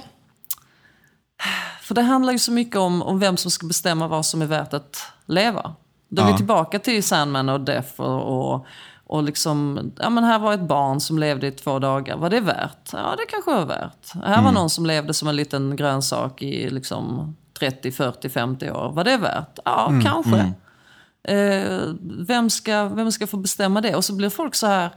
[1.82, 4.46] För det handlar ju så mycket om, om vem som ska bestämma vad som är
[4.46, 5.76] värt att leva.
[6.10, 6.32] Då är Ja.
[6.32, 8.66] vi tillbaka till Sandman och Death och, och,
[9.12, 12.18] och liksom, ja men här var ett barn som levde i två dagar.
[12.18, 12.90] Var det värt?
[12.94, 14.24] Ja, det kanske var värt.
[14.26, 18.92] Här var någon som levde som en liten grönsak i liksom 30, 40, 50 år.
[18.92, 19.60] Var det värt?
[19.66, 20.54] Ja, kanske.
[21.24, 21.80] Eh,
[22.28, 23.96] vem, ska, vem ska få bestämma det?
[23.96, 24.90] Och så blir folk så här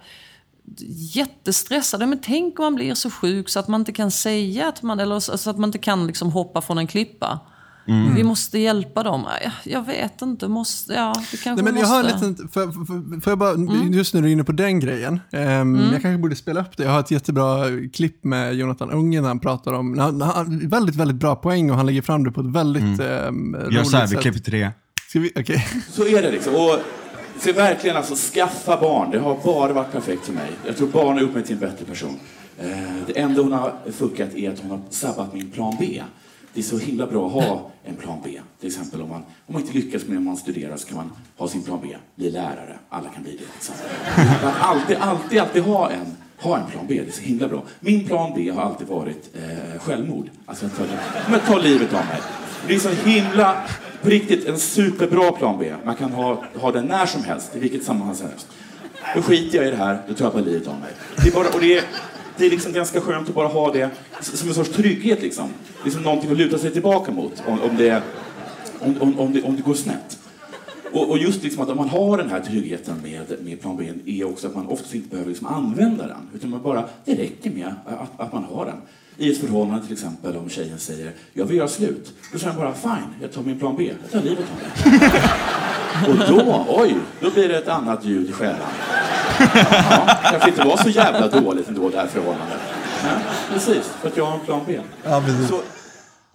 [1.15, 2.07] jättestressade.
[2.07, 5.01] Men tänk om man blir så sjuk så att man inte kan säga att man,
[5.01, 7.41] eller så att man inte kan liksom hoppa från en klippa.
[8.17, 9.27] Vi måste hjälpa dem.
[9.45, 11.95] Ja, Jag vet inte, måste, ja, det kanske Nej, men jag måste.
[11.95, 13.55] har en liten, för, för, för jag bara,
[13.93, 16.85] just när du är inne på den grejen, ehm, jag kanske borde spela upp det.
[16.85, 20.97] Jag har ett jättebra klipp med Jonathan Unge när han pratar om, han, han, väldigt,
[20.97, 23.55] väldigt bra poäng och han lägger fram det på ett väldigt mm.
[23.55, 24.21] Gör roligt så här, vi sätt.
[24.21, 24.71] klipper till det.
[25.09, 25.67] Ska vi, okej.
[25.91, 26.55] Så är det liksom.
[26.55, 26.79] Och
[27.41, 29.11] så verkligen alltså skaffa barn.
[29.11, 30.51] Det har bara varit perfekt för mig.
[30.67, 32.19] Jag tror barn har gjort mig till en bättre person.
[32.59, 32.69] Eh,
[33.07, 36.03] Det enda hon har fuckat är att hon har sabbat min plan B.
[36.55, 38.41] Det är så himla bra att ha en plan B.
[38.61, 41.13] Till exempel om man, om man inte lyckas med om man studerar så kan man
[41.37, 41.97] ha sin plan B.
[42.15, 42.79] Bli lärare.
[42.89, 43.45] Alla kan bli det.
[43.55, 43.75] Liksom.
[44.43, 47.01] Att alltid, alltid, alltid ha en, ha en plan B.
[47.05, 47.63] Det är så himla bra.
[47.81, 50.31] Min plan B har alltid varit eh, självmord.
[50.47, 50.83] Alltså att ta,
[51.31, 52.21] men ta livet av mig.
[52.69, 53.57] Det är så himla,
[54.03, 55.75] på riktigt, en superbra plan B.
[55.85, 58.47] Man kan ha, ha den när som helst, i vilket sammanhang som helst.
[59.15, 60.91] Då skiter jag i det här, då tar jag bara livet av mig.
[61.17, 61.85] Det är, bara, och det är,
[62.37, 65.23] det är liksom ganska skönt att bara ha det som en sorts trygghet.
[65.23, 65.49] Liksom.
[65.85, 68.03] liksom någonting att luta sig tillbaka mot om, om, det,
[68.81, 70.19] om, om, om, det, om det går snett.
[70.93, 73.93] Och, och just liksom att om man har den här tryggheten med, med plan B
[74.07, 76.29] är också att man oftast inte behöver liksom använda den.
[76.35, 78.77] Utan man bara, det räcker med att, att man har den.
[79.17, 82.13] I ett förhållande till exempel om tjejen säger jag vill göra slut.
[82.33, 83.93] Då säger man bara fine, jag tar min plan B.
[84.03, 85.01] Jag tar livet av mig.
[86.09, 88.61] Och då, oj, då blir det ett annat ljud i själen.
[89.55, 92.59] Ja, kanske inte var så jävla dåligt ändå det här förhållandet.
[93.05, 93.11] Ja,
[93.53, 94.81] precis, för att jag har en plan B.
[95.05, 95.49] Ja, precis.
[95.49, 95.61] Så,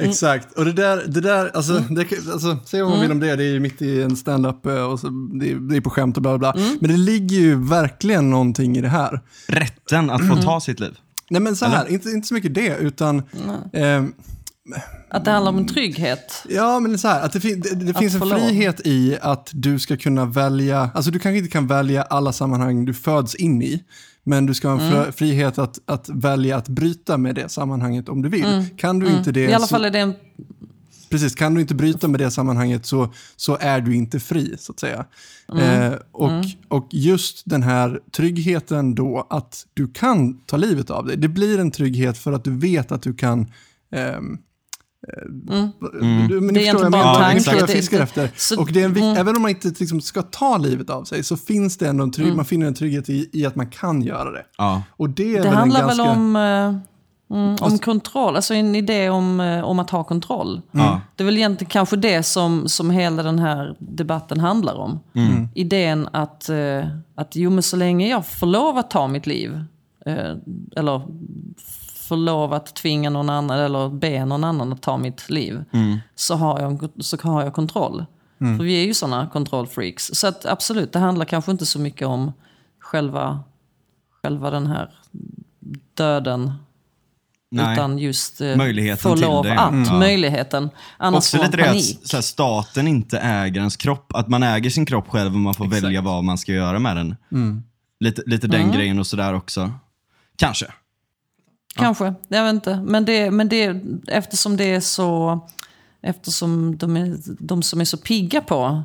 [0.02, 1.96] Exakt, och det där, det där alltså, Mm.
[1.96, 4.66] det, alltså säg vad man vill om det, det är ju mitt i en stand-up
[4.66, 5.08] eh, och så,
[5.40, 6.64] det, är, det är på skämt och bla bla bla.
[6.64, 6.78] Mm.
[6.82, 9.20] Men det ligger ju verkligen någonting i det här.
[9.48, 10.98] Rätten att få ta sitt liv.
[11.30, 13.24] Nej men så här, inte, inte så mycket det, utan
[13.74, 14.14] ehm,
[15.10, 16.34] Att det handlar om en trygghet.
[16.50, 19.80] Ja, men så här, att det, fin- det, det finns en frihet i att du
[19.80, 23.84] ska kunna välja, alltså du kanske inte kan välja alla sammanhang du föds in i,
[24.24, 25.04] men du ska ha en Mm.
[25.04, 28.66] fri- frihet att, att välja att bryta med det sammanhanget om du vill.
[28.78, 29.52] Kan du inte det, Mm.
[29.52, 30.14] I alla fall är det en...
[31.10, 34.72] precis, kan du inte bryta med det sammanhanget så, så är du inte fri, så
[34.72, 35.06] att säga.
[35.54, 35.92] Mm.
[35.94, 36.32] Eh, och,
[36.68, 41.60] och just den här tryggheten då, att du kan ta livet av dig, det blir
[41.60, 43.52] en trygghet för att du vet att du kan
[45.18, 45.72] ehm,
[46.30, 47.68] Du, men Det är egentligen bara en vad jag tanke.
[47.68, 48.32] fiskar efter.
[48.36, 49.18] så- och det är en, mm.
[49.18, 52.12] Även om man inte liksom ska ta livet av sig så finns det ändå en
[52.12, 54.46] trygg, man finner en trygghet i, i att man kan göra det.
[54.58, 54.84] Ja.
[54.92, 56.04] Och det är Det väl en handlar ganska...
[56.04, 60.62] väl om, eh, mm, om kontroll, alltså en idé om, eh, om att ha kontroll.
[60.72, 61.02] Ja.
[61.16, 65.00] Det är väl egentligen kanske det som, som hela den här debatten handlar om.
[65.56, 66.86] Idén att, eh,
[67.16, 69.64] att jo, men så länge jag får lov att ta mitt liv,
[70.76, 71.02] eller
[72.10, 75.64] får lov att tvinga någon annan eller be någon annan att ta mitt liv,
[76.16, 78.06] så, har jag, så har jag kontroll.
[78.40, 80.10] För vi är ju sådana kontrollfreaks.
[80.14, 82.32] Så att absolut, det handlar kanske inte så mycket om
[82.80, 83.40] själva,
[84.24, 84.90] själva den här
[85.94, 86.54] döden.
[87.52, 87.74] Nej.
[87.74, 89.72] Utan just eh, Möjligheten få lov det, att.
[89.72, 90.00] Mm.
[90.00, 90.70] Möjligheten.
[90.98, 92.00] Annars Också får lite man det panik.
[92.04, 94.12] att så här, staten inte äger ens kropp.
[94.16, 95.84] Att man äger sin kropp själv och man får Exakt.
[95.84, 97.16] välja vad man ska göra med den.
[97.32, 97.64] Mm.
[98.00, 98.76] Lite, lite den Mm.
[98.76, 99.72] grejen och sådär också.
[100.38, 100.66] Kanske.
[101.80, 102.76] Kanske, jag vet inte.
[102.86, 105.40] Men, det, men det, eftersom det är så...
[106.02, 108.84] Eftersom de, är, de som är så pigga på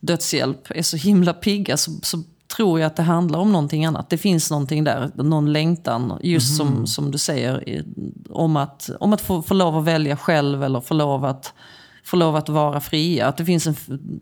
[0.00, 2.22] dödshjälp är så himla pigga så, så
[2.56, 4.10] tror jag att det handlar om någonting annat.
[4.10, 7.84] Det finns någonting där, någon längtan, just som, som du säger,
[8.30, 11.52] om att, om att få, få lov att välja själv eller få lov att,
[12.04, 13.26] få lov att vara fria.
[13.26, 13.76] Att det finns en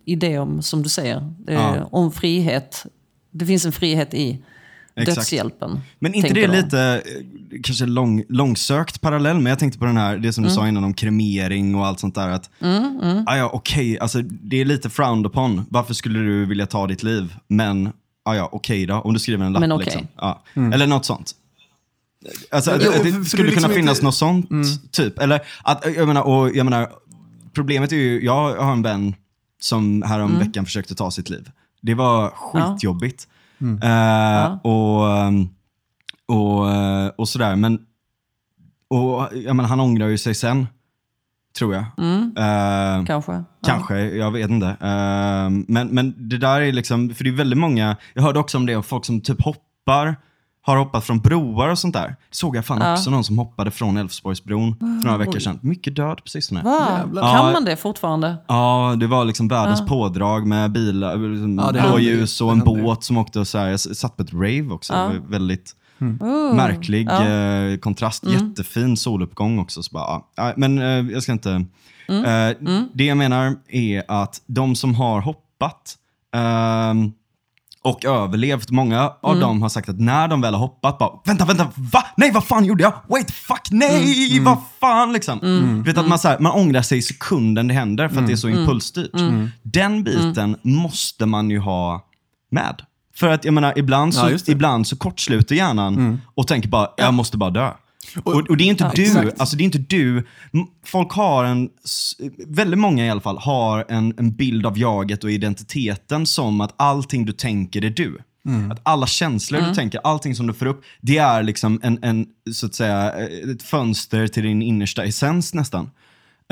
[0.05, 1.17] idé om, som du säger,
[1.47, 1.89] eh, Ja.
[1.91, 2.87] om frihet.
[3.31, 4.45] Det finns en frihet i
[5.03, 5.17] Exakt.
[5.31, 5.81] dödshjälpen.
[5.99, 6.57] Men inte det de.
[6.57, 10.49] lite, eh, kanske lång, långsökt parallell, men jag tänkte på den här, det som du
[10.51, 10.57] Mm.
[10.57, 12.29] sa innan om kremering och allt sånt där.
[12.29, 12.51] Att,
[13.27, 15.67] ah, ja, okej, alltså, det är lite frowned upon.
[15.71, 17.35] Varför skulle du vilja ta ditt liv?
[17.49, 17.93] Men,
[18.25, 19.61] ah, ja, okej då, om du skriver en lapp.
[19.61, 19.85] Men okej.
[19.85, 20.07] liksom.
[20.17, 20.43] ja.
[20.73, 21.33] Eller något sånt.
[22.51, 25.19] Alltså, Jo, det, det skulle det är kunna liksom finnas inte- något sånt, typ.
[25.19, 26.89] Eller, att, jag menar, och, jag menar,
[27.55, 29.15] problemet är ju, jag har en vän
[29.61, 30.47] som härom Mm.
[30.47, 31.51] veckan försökte ta sitt liv.
[31.83, 33.29] Det var skitjobbigt.
[33.61, 35.49] Eh, och, ehm,
[36.27, 37.57] och, eh, och sådär.
[37.57, 37.79] Men
[38.89, 40.67] och, jag menar, han ångrar ju sig sen,
[41.59, 41.83] tror jag.
[41.83, 43.33] Eh, Kanske.
[43.33, 43.45] Ja.
[43.67, 44.67] Kanske, jag vet inte.
[44.67, 48.59] Eh, men, men det där är liksom, för det är väldigt många, jag hörde också
[48.59, 50.17] om det, om folk som typ hoppar,
[50.63, 52.17] har hoppat från broar och sånt där.
[52.31, 55.59] Såg jag fan också någon som hoppade från Älvsborgsbron för några veckor sedan.
[55.63, 56.63] Mycket död på sistone.
[56.63, 56.87] Va?
[57.05, 57.51] Kan Ja.
[57.53, 58.37] man det fortfarande?
[58.49, 62.05] Ja, det var liksom världens pådrag med bilar, liksom Ja, det händer ju.
[62.11, 62.83] blåljus och Det en händer ju.
[62.83, 63.69] båt som åkte och så här.
[63.69, 64.93] Jag satt på ett rave också.
[64.93, 65.77] Det var väldigt
[66.21, 66.55] Oh.
[66.57, 67.27] märklig Ja.
[67.29, 68.27] eh, kontrast.
[68.27, 69.83] Jättefin soluppgång också.
[69.83, 70.29] Så bara, ja.
[70.37, 71.65] Ja, men eh, jag ska inte...
[72.09, 72.25] Mm.
[72.25, 72.57] Eh,
[72.95, 75.97] Det jag menar är att de som har hoppat
[76.35, 77.13] ehm,
[77.85, 79.41] och överlevt, många av Mm.
[79.41, 82.05] dem har sagt att när de väl har hoppat, bara vänta, vänta, va?
[82.17, 82.93] Nej, vad fan gjorde jag?
[83.09, 84.45] Wait, fuck, nej, Mm.
[84.45, 85.39] vad fan liksom.
[85.85, 88.27] Du vet att man, så här, man ångrar sig i sekunden det händer för att
[88.27, 88.61] det är så Mm.
[88.61, 89.11] impulsstyrt.
[89.63, 92.07] Den biten måste man ju ha
[92.51, 92.83] med.
[93.17, 97.15] För att jag menar, ibland så, Ja, ibland så kortsluter hjärnan och tänker bara, jag
[97.15, 97.71] måste bara dö.
[98.23, 99.41] Och, och det är inte Ja, du, exakt.
[99.41, 100.27] alltså det är inte du.
[100.85, 101.69] Folk har en,
[102.47, 106.75] väldigt många i alla fall, har en, en bild av jaget och identiteten som att
[106.77, 108.19] allting du tänker är du.
[108.73, 112.27] Att alla känslor du tänker, allting som du får upp, det är liksom en, en,
[112.53, 113.13] så att säga,
[113.55, 115.91] ett fönster till din innersta essens nästan.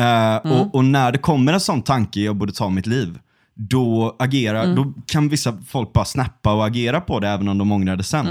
[0.01, 3.19] Eh, och, och när det kommer en sån tanke, jag borde ta mitt liv,
[3.55, 7.73] då, agerar, då kan vissa folk bara snappa och agera på det även om de
[7.73, 8.27] ångrar det sen.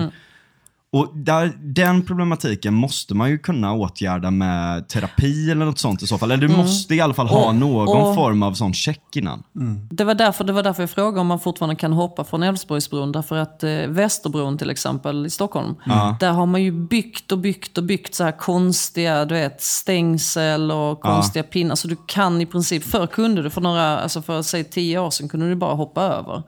[0.98, 6.08] Och där, den problematiken måste man ju kunna åtgärda med terapi eller något sånt i
[6.08, 6.32] så fall.
[6.32, 9.43] Eller du måste i alla fall ha Och- någon och- form av sån check innan.
[9.91, 13.12] Det var, därför, det var därför jag frågade om man fortfarande kan hoppa från Älvsborgsbron.
[13.12, 15.76] Därför att eh, Västerbron till exempel i Stockholm,
[16.20, 20.72] där har man ju byggt och byggt och byggt så här konstiga du vet, stängsel
[20.72, 21.76] och konstiga pinnar.
[21.76, 25.10] Så du kan i princip, förr kunde du för några, alltså för säg tio år
[25.10, 26.43] sedan kunde du bara hoppa över.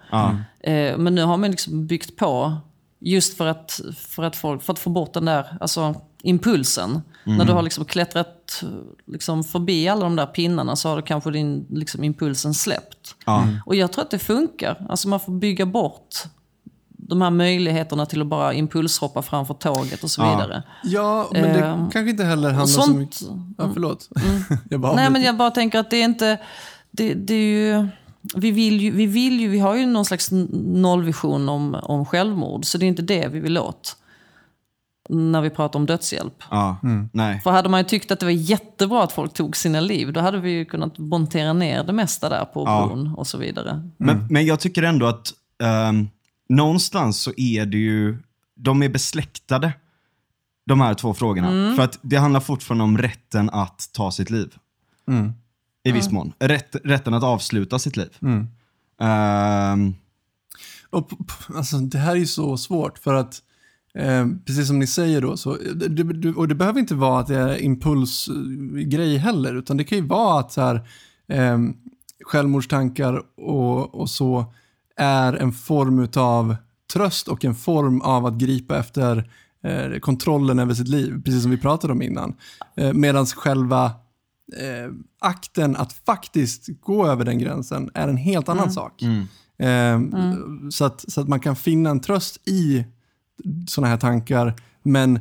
[0.63, 2.57] Eh, men nu har man liksom byggt på
[2.99, 7.01] just för att, för att, folk, för att få bort den där alltså, impulsen.
[7.23, 8.63] När du har liksom klättrat
[9.05, 13.15] liksom förbi alla de där pinnarna så har du kanske din liksom, impulsen släppt.
[13.65, 14.85] Och jag tror att det funkar.
[14.89, 16.15] Alltså man får bygga bort
[16.87, 20.63] de här möjligheterna till att bara impulshoppa framför tåget och så vidare.
[20.83, 23.21] Ja, men det Ehm, kanske inte heller handlar så sånt- mycket...
[23.57, 24.09] Ja, förlåt.
[24.69, 26.37] jag bara Nej men jag bara tänker att det är inte...
[26.91, 27.87] Det, det är ju...
[28.35, 32.65] Vi vill ju, vi vill ju, vi har ju någon slags nollvision om, om självmord,
[32.65, 33.95] så det är inte det vi vill åt.
[35.09, 36.43] När vi pratar om dödshjälp.
[36.51, 36.77] Ja,
[37.13, 37.41] nej.
[37.41, 40.19] För hade man ju tyckt att det var jättebra att folk tog sina liv, då
[40.19, 42.85] hade vi ju kunnat montera ner det mesta där på Ja.
[42.87, 43.89] bron och så vidare.
[43.97, 46.07] Men, men jag tycker ändå att ehm,
[46.49, 48.17] någonstans så är det ju,
[48.55, 49.73] de är besläktade,
[50.65, 51.75] de här två frågorna.
[51.75, 54.53] För att det handlar fortfarande om rätten att ta sitt liv.
[55.83, 56.33] I viss mån.
[56.39, 58.09] Rätt, rätten att avsluta sitt liv.
[59.01, 59.93] Ehm,
[60.89, 63.41] Och, p- p- alltså, det här är ju så svårt för att
[63.93, 67.27] eh, precis som ni säger då, så, det, det, och det behöver inte vara att
[67.27, 70.75] det är impulsgrej heller, utan det kan ju vara att så här,
[71.27, 71.57] eh,
[72.25, 74.53] självmordstankar och, och så
[74.95, 76.55] är en form av
[76.93, 79.31] tröst och en form av att gripa efter
[79.63, 82.35] eh, kontrollen över sitt liv, precis som vi pratade om innan.
[82.75, 83.91] Eh, Medan själva
[84.57, 89.01] eh, akten att faktiskt gå över den gränsen är en helt annan sak.
[89.59, 90.01] Eh,
[90.71, 92.85] så, att, så att man kan finna en tröst i
[93.67, 95.19] sådana här tankar, men,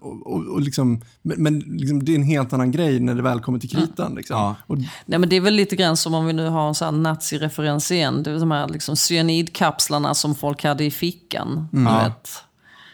[0.00, 3.22] och, och, och liksom, men, men liksom, det är en helt annan grej när det
[3.22, 4.14] väl kommer till kritan.
[4.14, 4.36] Liksom.
[4.36, 4.56] Ja.
[4.66, 6.94] Och, Nej, men det är väl lite grann som om vi nu har en sån
[6.94, 8.22] här nazireferens igen.
[8.22, 11.68] Det är de här liksom cyanidkapslarna som folk hade i fickan.
[11.72, 12.44] Du vet.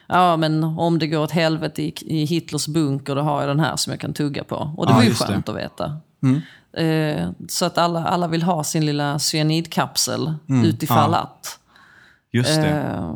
[0.09, 3.61] Ja men om det går åt helvete i, i Hitlers bunker då har jag den
[3.61, 4.57] här som jag kan tugga på.
[4.77, 5.33] Och det Ja, var ju just det.
[5.33, 5.97] skönt att veta.
[6.77, 10.35] Eh, så att alla, alla vill ha sin lilla cyanidkapsel
[10.65, 11.19] utifall Ja.
[11.19, 11.59] att.
[12.33, 12.69] Just det.
[12.71, 13.15] Eh,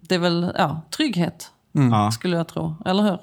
[0.00, 2.10] det är väl ja, trygghet, Ja.
[2.10, 2.74] skulle jag tro.
[2.84, 3.18] Eller hur?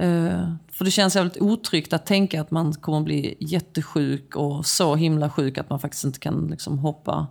[0.00, 4.94] Eh, för det känns jävligt otryggt att tänka att man kommer bli jättesjuk och så
[4.96, 7.26] himla sjuk att man faktiskt inte kan liksom, hoppa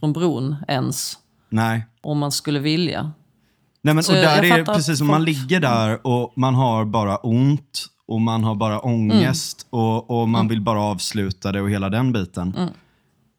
[0.00, 1.12] från bron ens.
[1.48, 1.86] Nej.
[2.00, 3.12] Om man skulle vilja.
[3.84, 7.16] Nej, men, Så och där är precis som man ligger där och man har bara
[7.16, 9.84] ont och man har bara ångest Mm.
[9.84, 12.54] och, och man vill bara avsluta det och hela den biten.
[12.56, 12.68] Mm.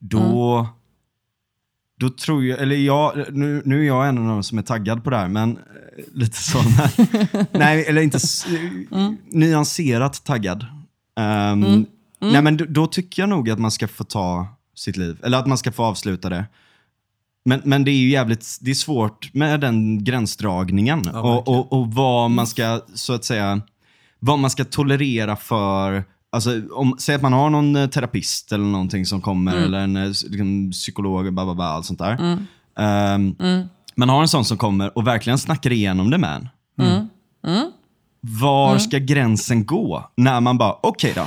[0.00, 0.66] Då,
[2.00, 5.04] då tror jag, eller jag, nu, nu är jag en av de som är taggad
[5.04, 6.58] på det här, men eh, lite så.
[7.52, 8.18] Nej, eller inte
[8.92, 9.16] Mm.
[9.30, 10.66] nyanserat taggad.
[11.18, 11.86] Ehm,
[12.20, 15.38] Nej, men då, då tycker jag nog att man ska få ta sitt liv, eller
[15.38, 16.44] att man ska få avsluta det.
[17.46, 21.08] Men, men det är ju jävligt det är svårt med den gränsdragningen.
[21.08, 23.60] och, och, och vad man ska, så att säga,
[24.18, 28.64] vad man ska tolerera för Alltså, om, säg att man har någon eh, terapist eller
[28.64, 32.38] någonting som kommer, eller en eh, liksom, psykolog, bla, bla, bla, allt sånt där.
[32.78, 33.34] Ehm,
[33.94, 36.48] Man har en sån som kommer och verkligen snackar igenom det med
[36.80, 37.08] en.
[38.20, 40.10] Var ska gränsen gå?
[40.16, 41.26] När man bara, okej då.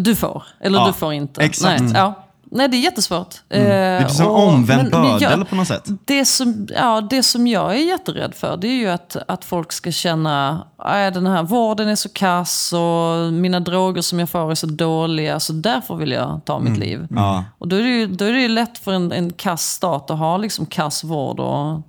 [0.00, 1.42] Du får, eller Ja, du får inte.
[1.42, 1.82] exakt.
[1.82, 2.21] Nej, ja.
[2.54, 3.34] Nej det är jättesvårt.
[3.48, 5.84] Det är precis som omvänd bördel på något sätt.
[6.04, 9.72] Det som, ja, det som jag är jätterädd för det är ju att, att folk
[9.72, 14.50] ska känna att den här vården är så kass och mina droger som jag får
[14.50, 16.98] är så dåliga så därför vill jag ta mitt liv.
[16.98, 17.08] Mm.
[17.22, 17.44] Ja.
[17.58, 20.18] Och då är det ju då är det lätt för en, en kass stat att
[20.18, 21.80] ha liksom kass vård och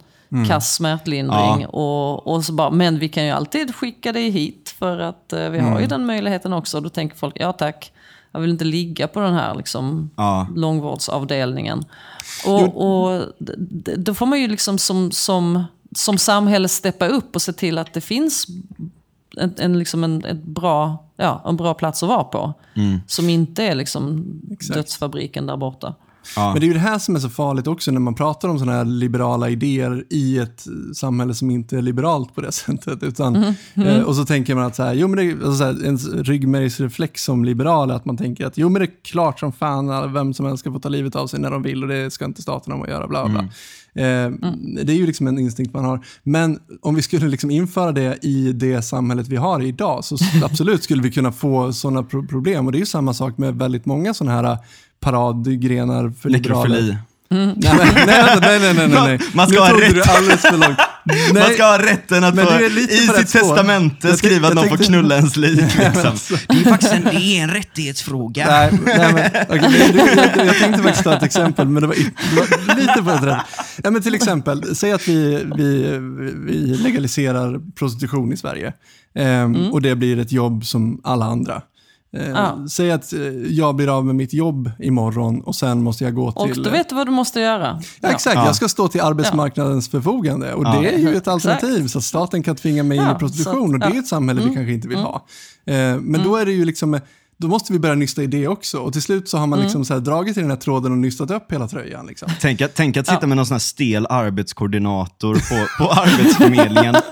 [0.48, 1.50] kass smärtlindring.
[1.50, 1.62] Mm.
[1.62, 1.68] Ja.
[1.68, 5.40] Och, och så bara, men vi kan ju alltid skicka dig hit för att eh,
[5.50, 5.82] vi har Mm.
[5.82, 6.80] ju den möjligheten också.
[6.82, 7.92] Då tänker folk, ja tack.
[8.34, 10.48] Jag vill inte ligga på den här liksom, Ja.
[10.56, 11.86] långvårdsavdelningen.
[12.46, 13.26] Och, och
[13.98, 15.64] då får man ju liksom som, som,
[15.96, 18.48] som samhälle steppa upp och se till att det finns
[19.38, 22.54] en, en, liksom en, ett bra, ja, en bra plats att vara på.
[22.76, 23.00] Mm.
[23.08, 24.26] Som inte är liksom
[24.74, 25.96] dödsfabriken där borta.
[26.52, 28.60] Men det är ju det här som är så farligt också när man pratar om
[28.60, 33.04] sådana här liberala idéer i ett samhälle som inte är liberalt på det sättet.
[33.04, 33.44] Utan,
[33.76, 36.08] Eh, och så tänker man att så här, jo, men det, alltså så här, ens
[36.14, 40.14] ryggmärgsreflex som liberal är att man tänker att jo, men det är klart som fan
[40.14, 42.26] vem som helst ska få ta livet av sig när de vill och det ska
[42.26, 43.08] inte staten om att göra.
[43.08, 43.40] Bla, bla.
[43.96, 44.32] Eh,
[44.86, 46.06] Det är ju liksom en instinkt man har.
[46.24, 50.84] Men om vi skulle liksom införa det i det samhället vi har idag så absolut
[50.84, 52.66] skulle vi kunna få sådana pro- problem.
[52.66, 54.58] Och det är ju samma sak med väldigt många sådana här
[55.04, 56.30] paradgrenar för.
[56.30, 56.98] Nekrofili.
[57.34, 59.20] Nej, nej, nej, nej, nej, nej.
[59.34, 60.10] Man ska ha rätt.
[60.10, 60.78] alldeles för långt.
[61.04, 61.34] Nej.
[61.34, 64.48] Man ska ha rätten att få, du är lite i på sitt testamente Jag skriva
[64.48, 65.60] att tänkte- någon jag får tänkte- knulla ens lik.
[65.80, 66.08] Liksom.
[66.12, 66.36] alltså.
[66.50, 68.46] Det är faktiskt en, det är en rättighetsfråga.
[68.48, 71.96] Nej, nej, men, men du, jag, jag tänkte faktiskt ta ett exempel, men det var,
[71.96, 73.38] det var lite på ett rätt.
[73.84, 75.98] Nej, men till exempel, säg att vi, vi,
[76.48, 78.74] vi legaliserar prostitution i Sverige
[79.16, 81.62] ehm, och det blir ett jobb som alla andra.
[82.18, 82.66] Eh, Ja.
[82.70, 83.20] Säg att eh,
[83.50, 86.64] jag blir av med mitt jobb imorgon och sen måste jag gå Och till...
[86.64, 87.82] då vet du vad du måste göra.
[88.02, 88.46] Ja, exakt, Ja.
[88.46, 90.82] jag ska stå till arbetsmarknadens förfogande och Ja.
[90.82, 91.28] det är ju ett Exakt.
[91.28, 94.08] alternativ så att staten kan tvinga mig in i prostitution att- och det är ett
[94.08, 95.26] samhälle vi kanske inte vill ha.
[95.66, 97.00] Eh, men då är det ju liksom,
[97.38, 99.86] då måste vi börja nysta i det också och till slut så har man liksom
[99.86, 102.06] så här dragit i den här tråden och nystat upp hela tröjan.
[102.06, 102.30] Liksom.
[102.42, 106.96] Tänk att, tänk att sitta med någon sån här stel arbetskoordinator på, på Arbetsförmedlingen.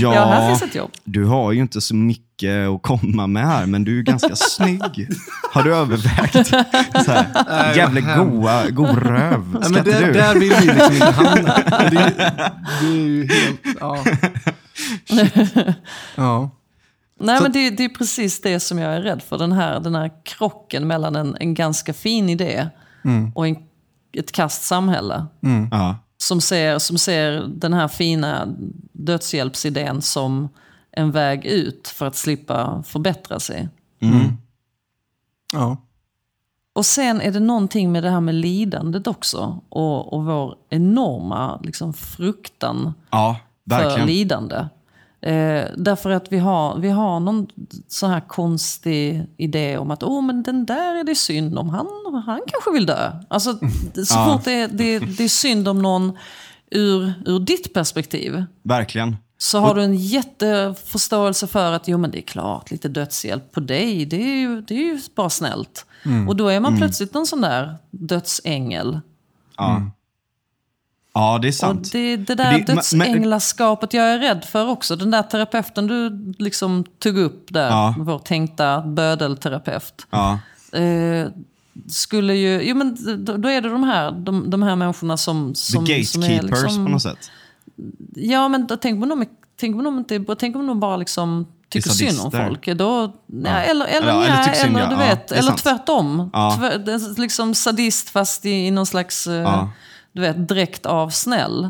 [0.00, 0.90] Ja, Ja, här finns ett jobb.
[1.04, 5.08] du har ju inte så mycket att komma med här, men du är ganska snygg.
[5.52, 6.46] Har du övervägt?
[7.04, 9.58] Så här, jävligt goa, god röv.
[9.62, 10.12] Ja, men där, du?
[10.12, 11.54] där vill vi liksom inte hamna.
[11.90, 14.04] Det, är- det är ju helt, ja.
[16.14, 16.50] ja.
[17.22, 19.38] Nej, men det, det är precis det som jag är rädd för.
[19.38, 22.68] Den här, den här krocken mellan en, en ganska fin idé
[23.34, 23.56] och en,
[24.12, 25.26] ett kast samhälle.
[25.70, 25.96] Ja.
[26.16, 28.48] Som ser, som ser den här fina
[28.92, 30.48] dödshjälpsidén som
[30.90, 33.68] en väg ut för att slippa förbättra sig.
[35.52, 35.76] ja.
[36.74, 39.60] Och sen är det någonting med det här med lidandet också.
[39.68, 43.36] Och, och vår enorma liksom, fruktan ja,
[43.70, 44.06] för verkligen.
[44.06, 44.68] lidande.
[45.22, 47.46] Eh, därför att vi har, vi har någon
[47.88, 51.86] sån här konstig idé om att oh, men den där är det synd om, han,
[52.26, 53.12] han kanske vill dö.
[53.28, 53.52] Alltså,
[53.94, 54.32] så Ja.
[54.32, 56.18] fort det, är- det, det är synd om någon
[56.70, 59.16] ur, ur ditt perspektiv Verkligen.
[59.38, 63.60] så har du en jätteförståelse för att jo, men det är klart, lite dödshjälp på
[63.60, 65.86] dig, det är ju, det är ju bara snällt.
[66.28, 69.00] Och då är man plötsligt någon sån där dödsängel.
[69.56, 69.90] Ja.
[71.14, 71.92] Ja, det är Och sant.
[71.92, 74.96] det, det där Det- dödsänglaskapet jag är rädd för också.
[74.96, 77.94] Den där terapeuten du liksom tog upp där, Ja.
[77.98, 80.06] vår tänkta bödelterapeut.
[80.10, 80.38] Ja.
[80.78, 81.26] Eh,
[81.88, 82.96] skulle ju, jo men
[83.40, 86.42] då, är det de här, de, de här människorna som, The som, som gatekeepers är
[86.42, 87.30] liksom, på något sätt.
[88.14, 89.24] Ja, men då, tänk om de,
[89.60, 92.66] tänk om de, inte, tänk om de bara liksom tycker synd om folk.
[92.78, 94.86] Då, nej, eller, eller, Eller- ja, eller eller, synd, ja.
[94.86, 95.62] du Ja, vet, eller sant.
[95.62, 96.30] tvärtom.
[96.32, 96.56] Ja.
[96.58, 99.70] Tvär, liksom sadist fast i, i någon slags eh, Ja.
[100.12, 101.68] Du vet, dräkt av snäll.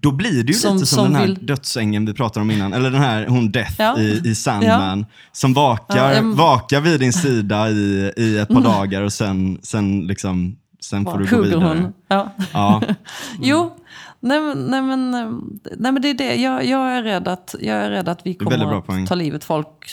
[0.00, 2.50] Då blir det ju Som- lite som, som den här vill- dödsängeln vi pratade om
[2.50, 2.72] innan.
[2.72, 3.98] Eller den här hon Death Ja.
[3.98, 5.06] i, i Sandman.
[5.32, 10.00] Som vakar, Ja, vakar vid din sida i, i ett par dagar och sen, sen,
[10.06, 11.64] liksom, sen får du gå vidare.
[11.64, 11.92] hon.
[12.08, 12.30] Ja.
[12.52, 12.82] Ja.
[13.42, 13.76] Jo,
[14.22, 15.30] nej, nej, men, eh,
[15.76, 16.34] nej men det är det.
[16.34, 19.02] Jag, jag, är rädd att, jag är rädd att vi kommer poäng.
[19.02, 19.92] att ta livet, folk,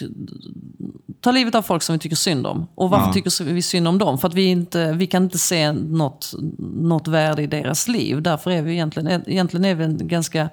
[1.22, 2.68] ta livet av folk som vi tycker synd om.
[2.76, 3.14] Och varför Ja.
[3.14, 4.18] tycker vi synd om dem?
[4.18, 6.34] För att vi, inte, vi kan inte se något,
[6.82, 8.22] något värde i deras liv.
[8.22, 10.50] Därför är vi egentligen, egentligen är vi en ganska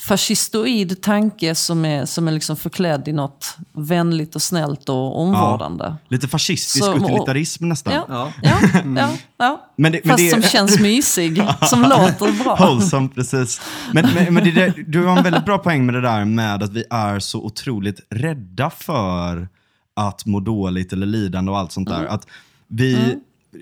[0.00, 5.94] fascistoid tanke som är, som är liksom förklädd i något vänligt och snällt och omvårdande.
[6.08, 7.92] Lite fascistisk Så- utilitarism nästan.
[7.94, 8.32] Ja, Ja.
[8.42, 8.58] ja,
[8.96, 9.64] ja, ja.
[9.76, 12.56] Men det- men Fast det- som känns mysig, som låter bra.
[12.56, 13.60] Wholesome, precis.
[13.92, 16.72] Men, men, men det, du har en väldigt bra poäng med det där med att
[16.72, 19.48] vi är så otroligt rädda för
[19.96, 22.04] att må dåligt eller lidande och allt sånt där.
[22.06, 22.26] Att
[22.68, 23.16] vi,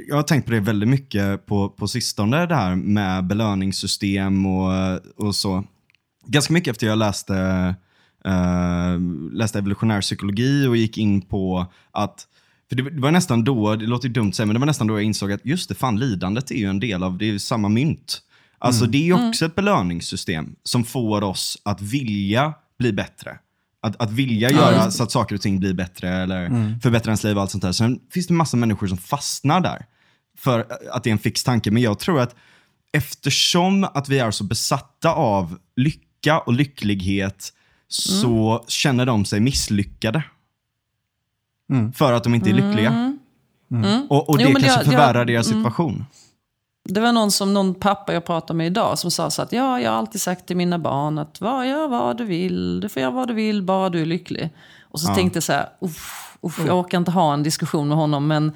[0.09, 4.73] Jag har tänkt på det väldigt mycket på, på sistone, det här med belöningssystem och,
[5.17, 5.65] och så.
[6.27, 7.37] Ganska mycket efter jag läste,
[8.25, 9.01] eh,
[9.33, 12.27] läste evolutionär psykologi och gick in på att
[12.69, 14.95] för det var nästan då, det låter dumt att säga, men det var nästan då
[14.95, 17.39] jag insåg att just det, fan lidandet är ju en del av, det är ju
[17.39, 18.23] samma mynt.
[18.59, 23.39] Alltså det är ju också ett belöningssystem som får oss att vilja bli bättre.
[23.81, 26.49] Att, att vilja göra så att saker och ting blir bättre eller
[26.81, 27.73] förbättra ens liv och allt sånt där.
[27.73, 29.87] Sen finns det massa människor som fastnar där
[30.39, 31.71] för att det är en fix tanke.
[31.71, 32.35] Men jag tror att
[32.93, 37.53] eftersom att vi är så besatta av lycka och lycklighet
[37.89, 40.23] så känner de sig misslyckade.
[41.95, 43.17] För att de inte är lyckliga.
[44.09, 46.05] Och, och det Jo, kanske jag- förvärrar jag- deras situation.
[46.89, 49.81] Det var någon, som, någon pappa jag pratade med idag som sa så att ja,
[49.81, 53.03] jag har alltid sagt till mina barn att var, gör vad du vill, du får
[53.03, 54.51] göra vad du vill, bara du är lycklig.
[54.83, 57.97] Och så tänkte jag så här, uff, uff, jag orkar inte ha en diskussion med
[57.97, 58.53] honom, men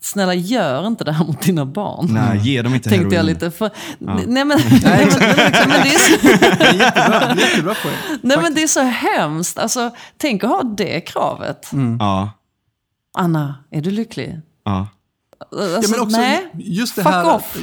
[0.00, 2.06] snälla gör inte det här mot dina barn.
[2.10, 3.34] Nej, ge dem inte Tänkte jag heroin.
[3.34, 3.50] lite.
[3.50, 4.48] För, nej, men,
[4.82, 6.26] nej, men, men det är så,
[6.76, 8.18] Jättebra, jättebra poäng.
[8.22, 9.58] nej men det är så hemskt.
[9.58, 11.70] Alltså, tänk att ha det kravet.
[11.98, 12.30] Ja,
[13.18, 14.40] Anna, är du lycklig?
[14.64, 14.88] ja.
[15.52, 16.50] Alltså, Ja, men också nej.
[16.54, 17.56] just det Fuck här, off.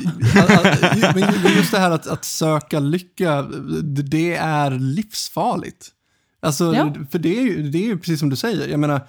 [1.15, 5.87] men just det här att, att söka lycka, det- det är livsfarligt.
[6.41, 6.93] Alltså, Ja.
[7.11, 9.01] För det är, ju, det är ju precis som du säger, jag menar,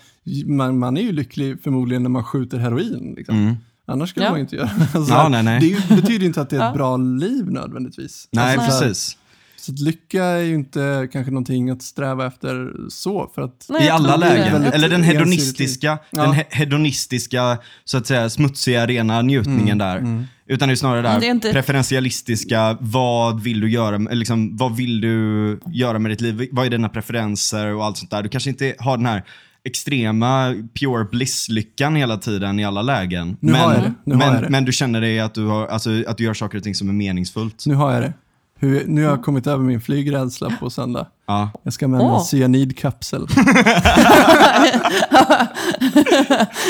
[0.46, 3.14] man, man är ju lycklig förmodligen när man skjuter heroin.
[3.16, 3.56] Liksom.
[3.86, 4.30] Annars skulle Ja.
[4.30, 4.88] man ju inte göra det.
[4.98, 5.60] Alltså, Ja, nej, nej.
[5.88, 6.74] Det betyder ju inte att det är ett Ja.
[6.74, 8.28] bra liv nödvändigtvis.
[8.32, 9.16] Nej, alltså, så här, precis.
[9.56, 13.30] Så att lycka är ju inte kanske någonting att sträva efter så.
[13.34, 14.62] För att, Nej, I alla lägen.
[14.64, 16.22] Eller den hedonistiska, Ja.
[16.22, 20.24] den he- hedonistiska, så att säga, smutsiga, rena njutningen där.
[20.46, 24.56] Utan det är snarare där Mm, det är inte- preferentialistiska, vad vill du göra, liksom,
[24.56, 26.48] vad vill du göra med ditt liv?
[26.52, 28.22] Vad är dina preferenser och allt sånt där.
[28.22, 29.22] Du kanske inte har den här
[29.64, 33.36] extrema pure bliss-lyckan hela tiden i alla lägen.
[33.40, 33.94] Nu men, har jag det.
[34.04, 34.48] Nu har men, jag det.
[34.48, 36.88] men du känner dig att du, har, alltså, att du gör saker och ting som
[36.88, 37.66] är meningsfullt.
[37.66, 38.12] nu har jag det.
[38.60, 41.06] Hur, nu har jag kommit över min flygrädsla på söndag.
[41.26, 41.50] Ja.
[41.62, 42.24] Jag ska en Åh.
[42.24, 43.22] cyanidkapsel.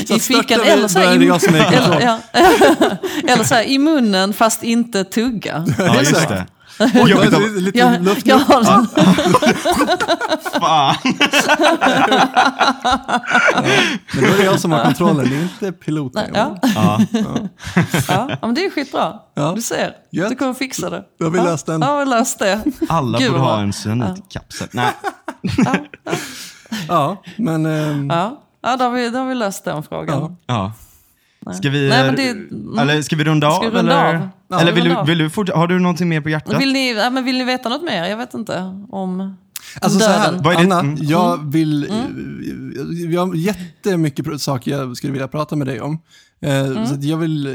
[0.09, 1.97] I vi, eller så i, jag som är i kontroll.
[1.97, 2.01] eller,
[2.33, 3.29] ja.
[3.29, 5.67] eller så här, i munnen fast inte tugga.
[5.79, 6.47] ja, just det.
[6.81, 8.65] Oj, om- är lite Jag, luft jag har,
[10.61, 10.97] Fan.
[14.15, 16.31] Men då är det jag som har kontrollen, det är inte piloten.
[16.35, 16.57] ja.
[16.75, 17.01] Ja.
[18.09, 19.15] Ja, men det är skitbra.
[19.35, 19.53] Ja.
[19.57, 20.29] Du ser, Gött.
[20.31, 21.05] du kommer fixa det.
[21.19, 21.45] Då har vi ja.
[21.45, 21.81] löst den.
[21.83, 22.63] Ja, vi löst det.
[22.89, 24.69] Alla Gud, borde ha en cyanidkapsel.
[24.73, 24.93] Nej.
[26.89, 30.37] Ja, men ehm, Ja, ja då, har vi, då har vi löst den frågan.
[30.47, 30.73] Ja.
[31.49, 31.55] Ja.
[31.55, 32.79] Ska vi, Nej, men det- mm.
[32.79, 33.73] eller ska vi runda Ska av?
[33.73, 34.29] vi runda eller av?
[34.49, 35.07] Ja, eller vi vill, du, av.
[35.07, 35.59] vill du fortsätta?
[35.59, 36.61] Har du någonting mer på hjärtat?
[36.61, 38.05] Vill, ni, ja, men vill ni veta något mer?
[38.05, 38.85] Jag vet inte.
[38.91, 39.37] Om,
[39.81, 40.97] Alltså så här, Anna, Mm.
[41.01, 41.85] jag vill...
[41.91, 45.99] eh, Jag har jättemycket saker jag skulle vilja prata med dig om.
[46.41, 47.53] Eh, Så att jag vill eh,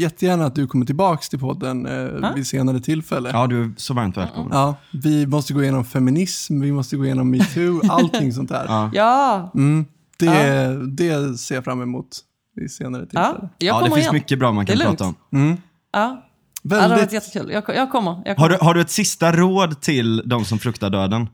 [0.00, 3.28] jättegärna att du kommer tillbaka till podden eh, vid senare tillfälle.
[3.32, 3.40] Ja.
[3.40, 4.74] Ja, du är så varmt välkommen.
[4.92, 8.64] vi måste gå igenom feminism, vi måste gå igenom metoo, allting sånt där.
[8.68, 8.90] Ja.
[8.94, 9.84] Ja, Mm,
[10.18, 12.06] det, det ser jag fram emot
[12.56, 13.38] vid senare tillfälle.
[13.40, 14.14] ja, jag Ja, det finns igen.
[14.14, 15.14] mycket bra man kan Det prata om.
[15.32, 15.56] Mm.
[15.92, 15.98] Ja.
[15.98, 16.22] Ja,
[16.62, 17.50] det har Väldigt, varit jättekul.
[17.50, 18.10] Jag, jag kommer.
[18.24, 18.48] Jag Har kommer.
[18.48, 21.28] du, har du ett sista råd till de som fruktar döden?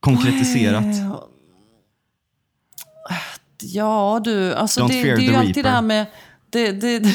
[0.00, 0.84] Konkretiserat.
[3.60, 5.70] Ja du, alltså Don't det, det fear är ju the alltid det reaper.
[5.70, 6.06] här med
[6.50, 6.92] det, det,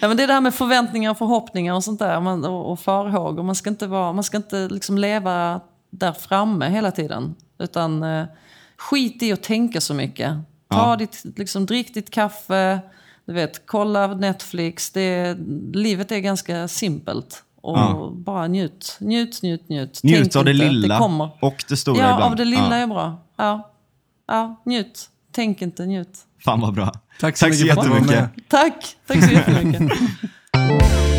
[0.00, 2.72] ja, men det är det här med förväntningar och förhoppningar och sånt där man, och,
[2.72, 3.42] och farhågor.
[3.42, 5.60] Man ska inte, vara, man ska inte liksom leva
[5.90, 7.34] där framme hela tiden.
[7.58, 8.24] Utan eh,
[8.76, 10.36] skit i att tänka så mycket.
[10.72, 10.96] Ta Ja.
[10.96, 12.80] ditt, liksom, drick ditt kaffe,
[13.26, 14.90] du vet, kolla Netflix.
[14.90, 15.36] Det,
[15.74, 17.42] livet är ganska simpelt.
[17.60, 18.10] Och Ja.
[18.14, 20.00] bara njut, njut, njut, njut.
[20.02, 21.30] Njut Tänk av det inte, lilla Det kommer.
[21.40, 22.22] och det stora Ja, ibland.
[22.32, 22.82] av det lilla Ja.
[22.82, 23.22] är bra.
[23.36, 23.70] Ja.
[24.28, 25.08] ja, njut.
[25.32, 26.18] Tänk inte, njut.
[26.44, 26.92] Fan vad bra.
[27.20, 28.30] Tack så Tack så mycket jättemycket.
[28.48, 29.92] Tack, tack så jättemycket.